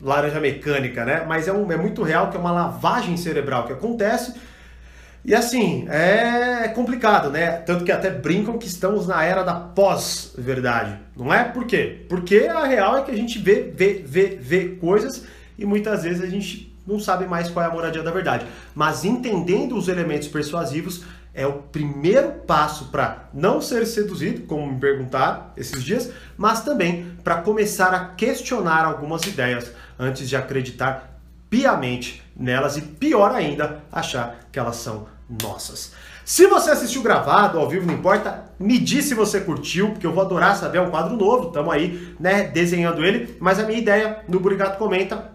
laranja 0.02 0.40
mecânica, 0.40 1.06
né? 1.06 1.24
Mas 1.28 1.48
é, 1.48 1.54
um, 1.54 1.72
é 1.72 1.78
muito 1.78 2.04
real 2.04 2.30
que 2.30 2.38
é 2.38 2.40
uma 2.40 2.52
lavagem 2.52 3.16
cerebral 3.18 3.66
que 3.66 3.74
acontece. 3.74 4.34
E 5.24 5.36
assim, 5.36 5.88
é 5.90 6.68
complicado, 6.70 7.30
né? 7.30 7.52
Tanto 7.52 7.86
que 7.86 7.92
até 7.92 8.10
brincam 8.10 8.58
que 8.58 8.66
estamos 8.66 9.08
na 9.08 9.24
era 9.24 9.44
da 9.44 9.54
pós-verdade. 9.54 10.98
Não 11.16 11.32
é? 11.32 11.44
Por 11.44 11.66
quê? 11.66 12.06
Porque 12.10 12.48
a 12.52 12.66
real 12.66 12.98
é 12.98 13.04
que 13.04 13.12
a 13.12 13.16
gente 13.16 13.38
vê, 13.38 13.72
vê, 13.76 14.04
vê, 14.04 14.40
vê 14.42 14.70
coisas 14.70 15.26
e 15.58 15.66
muitas 15.66 16.04
vezes 16.04 16.24
a 16.24 16.28
gente 16.28 16.76
não 16.88 17.00
sabe 17.00 17.26
mais 17.26 17.50
qual 17.50 17.64
é 17.64 17.70
a 17.70 17.72
moradia 17.72 18.02
da 18.02 18.10
verdade. 18.10 18.48
Mas 18.74 19.06
entendendo 19.06 19.78
os 19.78 19.88
elementos 19.88 20.28
persuasivos 20.28 21.04
é 21.34 21.48
o 21.48 21.54
primeiro 21.54 22.32
passo 22.46 22.86
para 22.86 23.30
não 23.34 23.62
ser 23.62 23.86
seduzido, 23.86 24.42
como 24.42 24.72
me 24.72 24.80
perguntaram 24.80 25.46
esses 25.56 25.84
dias, 25.84 26.12
mas 26.38 26.64
também 26.64 27.16
para 27.24 27.42
começar 27.42 27.94
a 27.94 28.06
questionar 28.06 28.86
algumas 28.86 29.24
ideias 29.24 29.72
antes 29.98 30.28
de 30.28 30.36
acreditar 30.36 31.20
piamente 31.50 32.24
nelas 32.36 32.78
e, 32.78 32.82
pior 32.82 33.32
ainda, 33.32 33.82
achar 33.92 34.40
que 34.52 34.60
elas 34.60 34.78
são 34.78 35.08
nossas. 35.42 35.94
Se 36.26 36.48
você 36.48 36.72
assistiu 36.72 37.02
gravado, 37.02 37.58
ao 37.58 37.68
vivo, 37.68 37.86
não 37.86 37.94
importa, 37.94 38.46
me 38.60 38.78
diz 38.78 39.06
se 39.06 39.14
você 39.14 39.42
curtiu, 39.42 39.92
porque 39.92 40.06
eu 40.06 40.14
vou 40.14 40.24
adorar 40.24 40.56
saber, 40.56 40.78
é 40.78 40.82
um 40.82 40.90
quadro 40.90 41.16
novo, 41.16 41.48
estamos 41.48 41.74
aí, 41.74 42.16
né, 42.20 42.44
desenhando 42.44 43.04
ele, 43.04 43.36
mas 43.40 43.60
a 43.60 43.64
minha 43.64 43.80
ideia 43.80 44.20
no 44.28 44.40
Burigato 44.40 44.78
Comenta 44.78 45.32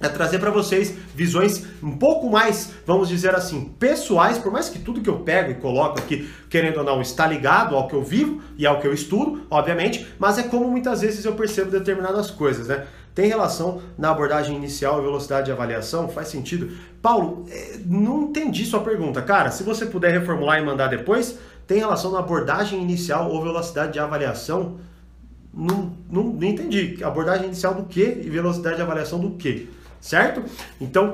é 0.00 0.08
trazer 0.08 0.38
para 0.38 0.50
vocês 0.50 0.94
visões 1.14 1.64
um 1.82 1.96
pouco 1.96 2.28
mais, 2.28 2.72
vamos 2.86 3.08
dizer 3.08 3.34
assim, 3.34 3.64
pessoais, 3.78 4.36
por 4.36 4.52
mais 4.52 4.68
que 4.68 4.78
tudo 4.78 5.00
que 5.00 5.08
eu 5.08 5.20
pego 5.20 5.50
e 5.50 5.54
coloco 5.54 5.98
aqui, 5.98 6.28
querendo 6.50 6.78
ou 6.78 6.84
não, 6.84 7.00
está 7.00 7.26
ligado 7.26 7.74
ao 7.74 7.88
que 7.88 7.94
eu 7.94 8.02
vivo 8.02 8.42
e 8.58 8.66
ao 8.66 8.78
que 8.78 8.86
eu 8.86 8.92
estudo, 8.92 9.46
obviamente, 9.50 10.06
mas 10.18 10.36
é 10.36 10.42
como 10.42 10.70
muitas 10.70 11.00
vezes 11.00 11.24
eu 11.24 11.34
percebo 11.34 11.70
determinadas 11.70 12.30
coisas, 12.30 12.68
né? 12.68 12.86
Tem 13.14 13.28
relação 13.28 13.80
na 13.96 14.10
abordagem 14.10 14.54
inicial 14.54 14.98
e 14.98 15.02
velocidade 15.02 15.46
de 15.46 15.52
avaliação? 15.52 16.06
Faz 16.06 16.28
sentido? 16.28 16.76
Paulo, 17.00 17.46
é, 17.50 17.78
não 17.86 18.24
entendi 18.24 18.66
sua 18.66 18.80
pergunta. 18.80 19.22
Cara, 19.22 19.50
se 19.50 19.62
você 19.62 19.86
puder 19.86 20.12
reformular 20.12 20.60
e 20.60 20.62
mandar 20.62 20.88
depois, 20.88 21.38
tem 21.66 21.78
relação 21.78 22.12
na 22.12 22.18
abordagem 22.18 22.82
inicial 22.82 23.30
ou 23.30 23.42
velocidade 23.42 23.94
de 23.94 23.98
avaliação? 23.98 24.76
Não, 25.54 25.94
não, 26.10 26.24
não 26.24 26.46
entendi. 26.46 27.02
Abordagem 27.02 27.46
inicial 27.46 27.72
do 27.72 27.84
que 27.84 28.02
e 28.02 28.28
velocidade 28.28 28.76
de 28.76 28.82
avaliação 28.82 29.18
do 29.18 29.30
que? 29.30 29.70
Certo? 30.06 30.44
Então, 30.80 31.12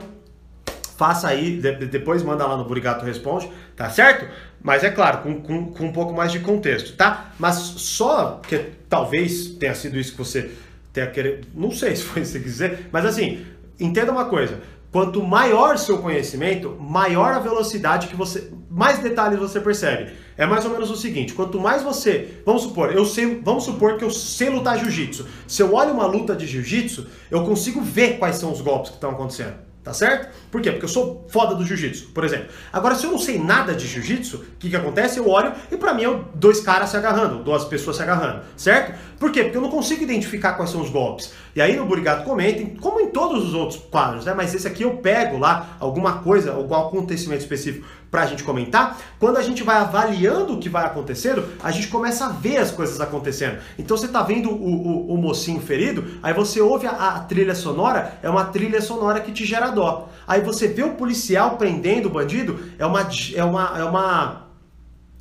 faça 0.96 1.28
aí, 1.28 1.60
depois 1.90 2.22
manda 2.22 2.46
lá 2.46 2.56
no 2.56 2.64
Burigato 2.64 3.04
Responde, 3.04 3.50
tá 3.74 3.88
certo? 3.88 4.28
Mas 4.62 4.84
é 4.84 4.90
claro, 4.90 5.18
com, 5.18 5.40
com, 5.40 5.72
com, 5.72 5.86
um 5.86 5.92
pouco 5.92 6.12
mais 6.12 6.30
de 6.30 6.40
contexto, 6.40 6.94
tá? 6.94 7.32
Mas 7.38 7.56
só 7.56 8.40
que 8.46 8.58
talvez 8.88 9.46
tenha 9.58 9.74
sido 9.74 9.98
isso 9.98 10.12
que 10.12 10.18
você 10.18 10.50
tenha 10.92 11.06
querido, 11.06 11.48
não 11.54 11.70
sei 11.70 11.96
se 11.96 12.02
foi 12.04 12.22
isso 12.22 12.34
que 12.34 12.44
quiser, 12.44 12.88
mas 12.92 13.06
assim, 13.06 13.44
entenda 13.80 14.12
uma 14.12 14.26
coisa, 14.26 14.60
quanto 14.92 15.22
maior 15.22 15.78
seu 15.78 15.98
conhecimento, 15.98 16.76
maior 16.78 17.32
a 17.32 17.38
velocidade 17.38 18.08
que 18.08 18.14
você, 18.14 18.52
mais 18.72 18.98
detalhes 18.98 19.38
você 19.38 19.60
percebe. 19.60 20.12
É 20.36 20.46
mais 20.46 20.64
ou 20.64 20.70
menos 20.70 20.90
o 20.90 20.96
seguinte, 20.96 21.34
quanto 21.34 21.60
mais 21.60 21.82
você, 21.82 22.40
vamos 22.44 22.62
supor, 22.62 22.90
eu 22.92 23.04
sei, 23.04 23.40
vamos 23.44 23.64
supor 23.64 23.98
que 23.98 24.04
eu 24.04 24.10
sei 24.10 24.48
lutar 24.48 24.78
jiu-jitsu. 24.78 25.26
Se 25.46 25.62
eu 25.62 25.74
olho 25.74 25.92
uma 25.92 26.06
luta 26.06 26.34
de 26.34 26.46
jiu-jitsu, 26.46 27.06
eu 27.30 27.44
consigo 27.44 27.82
ver 27.82 28.18
quais 28.18 28.36
são 28.36 28.50
os 28.50 28.62
golpes 28.62 28.90
que 28.90 28.96
estão 28.96 29.10
acontecendo. 29.10 29.54
Tá 29.82 29.92
certo? 29.92 30.32
Por 30.48 30.62
quê? 30.62 30.70
Porque 30.70 30.84
eu 30.84 30.88
sou 30.88 31.26
foda 31.28 31.56
do 31.56 31.66
jiu-jitsu, 31.66 32.10
por 32.14 32.22
exemplo. 32.22 32.46
Agora, 32.72 32.94
se 32.94 33.04
eu 33.04 33.10
não 33.10 33.18
sei 33.18 33.36
nada 33.36 33.74
de 33.74 33.88
jiu-jitsu, 33.88 34.36
o 34.36 34.44
que, 34.56 34.70
que 34.70 34.76
acontece? 34.76 35.18
Eu 35.18 35.28
olho 35.28 35.52
e 35.72 35.76
para 35.76 35.92
mim 35.92 36.04
é 36.04 36.20
dois 36.36 36.60
caras 36.60 36.90
se 36.90 36.96
agarrando, 36.96 37.42
duas 37.42 37.64
pessoas 37.64 37.96
se 37.96 38.02
agarrando, 38.02 38.44
certo? 38.56 38.96
Por 39.22 39.30
quê? 39.30 39.44
Porque 39.44 39.56
eu 39.56 39.62
não 39.62 39.70
consigo 39.70 40.02
identificar 40.02 40.54
quais 40.54 40.68
são 40.68 40.80
os 40.80 40.90
golpes. 40.90 41.32
E 41.54 41.62
aí 41.62 41.76
no 41.76 41.86
Burigato 41.86 42.24
comentem, 42.24 42.74
como 42.80 43.00
em 43.00 43.06
todos 43.06 43.46
os 43.46 43.54
outros 43.54 43.78
quadros, 43.78 44.24
né? 44.24 44.34
Mas 44.34 44.52
esse 44.52 44.66
aqui 44.66 44.82
eu 44.82 44.96
pego 44.96 45.38
lá 45.38 45.76
alguma 45.78 46.14
coisa, 46.14 46.52
algum 46.52 46.74
acontecimento 46.74 47.40
específico 47.40 47.86
para 48.10 48.22
a 48.22 48.26
gente 48.26 48.42
comentar. 48.42 48.98
Quando 49.20 49.36
a 49.36 49.42
gente 49.42 49.62
vai 49.62 49.76
avaliando 49.76 50.54
o 50.54 50.58
que 50.58 50.68
vai 50.68 50.84
acontecendo, 50.84 51.44
a 51.62 51.70
gente 51.70 51.86
começa 51.86 52.26
a 52.26 52.28
ver 52.30 52.56
as 52.56 52.72
coisas 52.72 53.00
acontecendo. 53.00 53.58
Então 53.78 53.96
você 53.96 54.08
tá 54.08 54.24
vendo 54.24 54.50
o, 54.50 54.54
o, 54.54 55.14
o 55.14 55.16
mocinho 55.16 55.60
ferido, 55.60 56.04
aí 56.20 56.34
você 56.34 56.60
ouve 56.60 56.88
a, 56.88 56.90
a, 56.90 57.20
trilha 57.20 57.54
sonora, 57.54 58.18
é 58.24 58.28
uma 58.28 58.46
trilha 58.46 58.80
sonora 58.80 59.20
que 59.20 59.30
te 59.30 59.44
gera 59.44 59.70
dó. 59.70 60.08
Aí 60.26 60.40
você 60.40 60.66
vê 60.66 60.82
o 60.82 60.94
policial 60.94 61.56
prendendo 61.56 62.06
o 62.06 62.10
bandido, 62.10 62.58
é 62.76 62.84
uma, 62.84 63.08
é 63.36 63.44
uma, 63.44 63.78
é 63.78 63.84
uma 63.84 64.41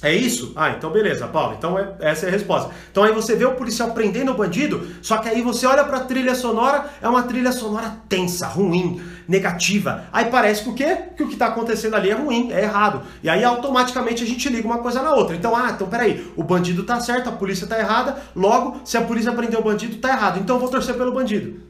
é 0.01 0.13
isso? 0.15 0.51
Ah, 0.55 0.71
então 0.71 0.89
beleza, 0.89 1.27
Paulo. 1.27 1.55
Então 1.55 1.77
é, 1.77 1.93
essa 1.99 2.25
é 2.25 2.29
a 2.29 2.31
resposta. 2.31 2.71
Então 2.91 3.03
aí 3.03 3.11
você 3.11 3.35
vê 3.35 3.45
o 3.45 3.53
policial 3.53 3.91
prendendo 3.91 4.31
o 4.31 4.35
bandido, 4.35 4.87
só 5.01 5.17
que 5.17 5.29
aí 5.29 5.43
você 5.43 5.67
olha 5.67 5.83
para 5.83 5.97
a 5.97 6.01
trilha 6.01 6.33
sonora, 6.33 6.85
é 6.99 7.07
uma 7.07 7.21
trilha 7.23 7.51
sonora 7.51 7.97
tensa, 8.09 8.47
ruim, 8.47 8.99
negativa. 9.27 10.05
Aí 10.11 10.25
parece 10.25 10.63
que 10.63 10.69
o 10.69 10.73
quê? 10.73 10.97
Que 11.15 11.21
o 11.21 11.27
que 11.27 11.33
está 11.33 11.47
acontecendo 11.47 11.95
ali 11.95 12.09
é 12.09 12.15
ruim, 12.15 12.51
é 12.51 12.63
errado. 12.63 13.03
E 13.21 13.29
aí 13.29 13.43
automaticamente 13.43 14.23
a 14.23 14.27
gente 14.27 14.49
liga 14.49 14.67
uma 14.67 14.79
coisa 14.79 15.03
na 15.03 15.13
outra. 15.13 15.35
Então, 15.35 15.55
ah, 15.55 15.71
então 15.75 15.87
peraí, 15.87 16.31
o 16.35 16.43
bandido 16.43 16.83
tá 16.83 16.99
certo, 16.99 17.29
a 17.29 17.33
polícia 17.33 17.67
tá 17.67 17.77
errada, 17.77 18.17
logo, 18.35 18.81
se 18.83 18.97
a 18.97 19.01
polícia 19.01 19.31
prendeu 19.31 19.59
o 19.59 19.63
bandido, 19.63 19.97
tá 19.97 20.09
errado. 20.09 20.39
Então 20.39 20.57
vou 20.57 20.69
torcer 20.69 20.95
pelo 20.95 21.13
bandido. 21.13 21.61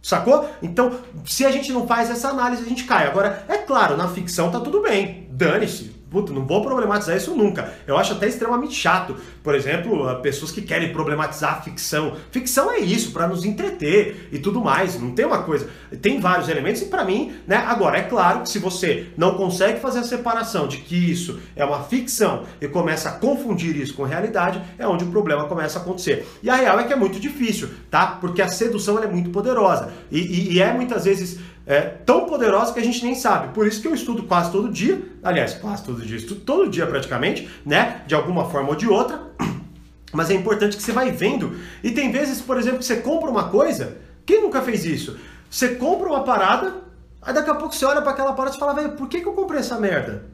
Sacou? 0.00 0.48
Então, 0.62 0.92
se 1.26 1.44
a 1.44 1.50
gente 1.50 1.72
não 1.72 1.86
faz 1.86 2.08
essa 2.08 2.28
análise, 2.28 2.62
a 2.62 2.68
gente 2.68 2.84
cai. 2.84 3.06
Agora, 3.06 3.44
é 3.48 3.58
claro, 3.58 3.96
na 3.96 4.08
ficção 4.08 4.50
tá 4.50 4.60
tudo 4.60 4.80
bem. 4.80 5.28
Dane-se 5.30 5.99
puta, 6.10 6.32
não 6.32 6.44
vou 6.44 6.60
problematizar 6.60 7.16
isso 7.16 7.34
nunca. 7.36 7.72
Eu 7.86 7.96
acho 7.96 8.12
até 8.12 8.26
extremamente 8.26 8.74
chato. 8.74 9.16
Por 9.42 9.54
exemplo, 9.54 10.14
pessoas 10.20 10.50
que 10.50 10.60
querem 10.60 10.92
problematizar 10.92 11.58
a 11.58 11.62
ficção. 11.62 12.16
Ficção 12.30 12.70
é 12.70 12.80
isso, 12.80 13.12
para 13.12 13.28
nos 13.28 13.44
entreter 13.44 14.28
e 14.32 14.38
tudo 14.38 14.60
mais. 14.60 15.00
Não 15.00 15.12
tem 15.12 15.24
uma 15.24 15.42
coisa. 15.42 15.68
Tem 16.02 16.20
vários 16.20 16.48
elementos 16.48 16.82
e 16.82 16.86
para 16.86 17.04
mim, 17.04 17.32
né? 17.46 17.56
Agora, 17.56 17.98
é 17.98 18.02
claro 18.02 18.40
que 18.42 18.48
se 18.48 18.58
você 18.58 19.06
não 19.16 19.34
consegue 19.34 19.80
fazer 19.80 20.00
a 20.00 20.04
separação 20.04 20.66
de 20.66 20.78
que 20.78 20.96
isso 20.96 21.38
é 21.54 21.64
uma 21.64 21.84
ficção 21.84 22.44
e 22.60 22.66
começa 22.68 23.08
a 23.08 23.12
confundir 23.12 23.76
isso 23.76 23.94
com 23.94 24.02
realidade, 24.02 24.60
é 24.78 24.86
onde 24.86 25.04
o 25.04 25.08
problema 25.08 25.46
começa 25.46 25.78
a 25.78 25.82
acontecer. 25.82 26.26
E 26.42 26.50
a 26.50 26.56
real 26.56 26.80
é 26.80 26.84
que 26.84 26.92
é 26.92 26.96
muito 26.96 27.20
difícil, 27.20 27.68
tá? 27.90 28.18
Porque 28.20 28.42
a 28.42 28.48
sedução 28.48 28.98
é 29.02 29.06
muito 29.06 29.30
poderosa. 29.30 29.92
E, 30.10 30.18
e, 30.18 30.54
e 30.54 30.60
é 30.60 30.72
muitas 30.72 31.04
vezes 31.04 31.38
é, 31.70 31.82
tão 31.82 32.26
poderosa 32.26 32.72
que 32.72 32.80
a 32.80 32.84
gente 32.84 33.04
nem 33.04 33.14
sabe. 33.14 33.54
Por 33.54 33.64
isso 33.64 33.80
que 33.80 33.86
eu 33.86 33.94
estudo 33.94 34.24
quase 34.24 34.50
todo 34.50 34.72
dia, 34.72 35.00
aliás, 35.22 35.54
quase 35.54 35.84
todo 35.84 36.04
dia, 36.04 36.16
estudo 36.16 36.40
todo 36.40 36.68
dia 36.68 36.84
praticamente, 36.84 37.48
né? 37.64 38.02
De 38.08 38.14
alguma 38.16 38.50
forma 38.50 38.70
ou 38.70 38.74
de 38.74 38.88
outra. 38.88 39.22
Mas 40.12 40.30
é 40.30 40.34
importante 40.34 40.76
que 40.76 40.82
você 40.82 40.90
vai 40.90 41.12
vendo. 41.12 41.56
E 41.84 41.92
tem 41.92 42.10
vezes, 42.10 42.40
por 42.40 42.58
exemplo, 42.58 42.80
que 42.80 42.84
você 42.84 42.96
compra 42.96 43.30
uma 43.30 43.50
coisa. 43.50 43.98
Quem 44.26 44.42
nunca 44.42 44.60
fez 44.62 44.84
isso? 44.84 45.16
Você 45.48 45.76
compra 45.76 46.08
uma 46.08 46.24
parada, 46.24 46.74
aí 47.22 47.32
daqui 47.32 47.50
a 47.50 47.54
pouco 47.54 47.72
você 47.72 47.84
olha 47.84 48.02
para 48.02 48.10
aquela 48.10 48.32
parada 48.32 48.56
e 48.56 48.58
fala, 48.58 48.74
velho, 48.74 48.92
por 48.96 49.08
que, 49.08 49.20
que 49.20 49.28
eu 49.28 49.32
comprei 49.32 49.60
essa 49.60 49.78
merda? 49.78 50.24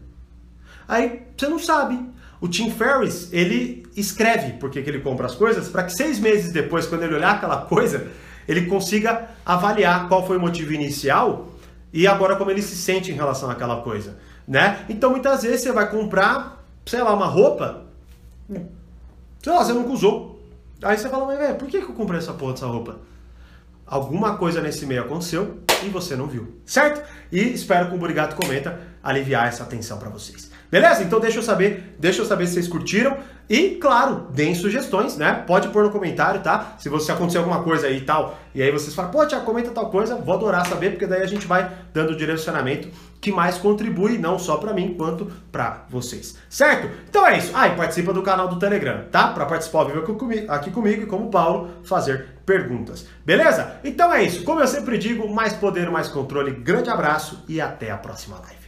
Aí 0.89 1.21
você 1.37 1.49
não 1.49 1.59
sabe. 1.59 2.01
O 2.41 2.49
Tim 2.49 2.71
Ferriss, 2.71 3.29
ele 3.31 3.87
escreve 3.95 4.55
por 4.55 4.71
que, 4.71 4.81
que 4.81 4.89
ele 4.89 5.01
compra 5.01 5.27
as 5.27 5.35
coisas, 5.35 5.69
para 5.69 5.83
que 5.83 5.93
seis 5.93 6.19
meses 6.19 6.51
depois, 6.51 6.87
quando 6.87 7.03
ele 7.03 7.15
olhar 7.15 7.33
aquela 7.33 7.59
coisa, 7.59 8.07
ele 8.49 8.67
consiga 8.67 9.29
avaliar 9.45 10.09
qual 10.09 10.27
foi 10.27 10.37
o 10.37 10.41
motivo 10.41 10.73
inicial 10.73 11.49
e 11.93 12.07
agora 12.07 12.37
como 12.37 12.51
ele 12.51 12.63
se 12.63 12.77
sente 12.77 13.11
em 13.11 13.15
relação 13.15 13.51
àquela 13.51 13.81
coisa, 13.81 14.19
né? 14.47 14.85
Então 14.89 15.11
muitas 15.11 15.43
vezes 15.43 15.63
você 15.63 15.73
vai 15.73 15.91
comprar, 15.91 16.65
sei 16.85 17.03
lá, 17.03 17.15
uma 17.15 17.27
roupa, 17.27 17.85
sei 19.43 19.53
lá, 19.53 19.65
você 19.65 19.73
nunca 19.73 19.91
usou. 19.91 20.37
Aí 20.83 20.97
você 20.97 21.09
fala, 21.09 21.27
mas 21.27 21.39
velho, 21.39 21.55
por 21.55 21.69
que, 21.69 21.79
eu 21.79 21.93
comprei 21.93 22.19
essa 22.19 22.35
porra 22.35 22.53
dessa 22.53 22.67
roupa? 22.67 22.99
Alguma 23.87 24.37
coisa 24.37 24.61
nesse 24.61 24.85
meio 24.85 25.03
aconteceu 25.03 25.61
e 25.85 25.89
você 25.89 26.17
não 26.17 26.27
viu, 26.27 26.61
certo? 26.67 27.03
E 27.31 27.41
espero 27.41 27.89
que 27.89 27.95
o 27.95 27.99
Burigato 27.99 28.37
Comenta 28.37 28.79
aliviar 29.03 29.47
essa 29.47 29.63
atenção 29.63 29.99
para 29.99 30.09
vocês. 30.09 30.51
Beleza? 30.71 31.03
Então 31.03 31.21
deixa 31.21 31.39
eu 31.39 31.43
saber, 31.43 31.97
deixa 31.99 32.21
eu 32.21 32.27
saber 32.27 32.47
se 32.47 32.55
vocês 32.55 32.69
curtiram 32.69 33.17
e, 33.49 33.77
claro, 33.77 34.27
deem 34.33 34.55
sugestões, 34.55 35.17
né? 35.17 35.45
Pode 35.47 35.69
pôr 35.69 35.85
no 35.85 35.91
comentário, 35.91 36.41
tá? 36.41 36.75
Se 36.79 36.89
você 36.89 37.13
acontecer 37.13 37.39
alguma 37.39 37.63
coisa 37.63 37.87
aí 37.87 37.99
e 37.99 38.01
tal, 38.01 38.39
e 38.55 38.63
aí 38.63 38.73
vocês 38.73 38.95
falam, 38.95 39.11
pô, 39.11 39.25
Tiago, 39.25 39.45
comenta 39.45 39.71
tal 39.71 39.89
coisa, 39.89 40.17
vou 40.17 40.35
adorar 40.35 40.67
saber, 40.67 40.91
porque 40.91 41.07
daí 41.07 41.23
a 41.23 41.27
gente 41.27 41.47
vai 41.47 41.71
dando 41.93 42.17
direcionamento 42.17 42.89
que 43.21 43.31
mais 43.31 43.57
contribui, 43.57 44.19
não 44.19 44.39
só 44.39 44.57
para 44.57 44.73
mim, 44.73 44.95
quanto 44.97 45.31
para 45.53 45.85
vocês. 45.89 46.37
Certo? 46.51 46.91
Então 47.09 47.27
é 47.27 47.39
isso. 47.39 47.53
Ah, 47.55 47.69
e 47.69 47.77
participa 47.77 48.13
do 48.13 48.23
canal 48.23 48.49
do 48.49 48.59
Telegram, 48.59 49.05
tá? 49.11 49.29
Para 49.29 49.47
participar 49.47 49.81
ao 49.81 49.87
vivo 49.87 50.17
aqui 50.49 50.71
comigo 50.71 51.03
e 51.03 51.07
como 51.07 51.31
Paulo, 51.31 51.71
fazer 51.85 52.27
perguntas. 52.45 53.07
Beleza? 53.25 53.77
Então 53.85 54.13
é 54.13 54.23
isso. 54.23 54.45
Como 54.45 54.61
eu 54.61 54.67
sempre 54.67 54.99
digo, 54.99 55.33
mais 55.33 55.53
poder, 55.53 55.91
mais 55.91 56.09
controle. 56.09 56.51
Grande 56.51 56.91
abraço 56.91 57.45
e 57.49 57.61
até 57.61 57.91
a 57.91 57.97
próxima 57.97 58.39
live. 58.39 58.66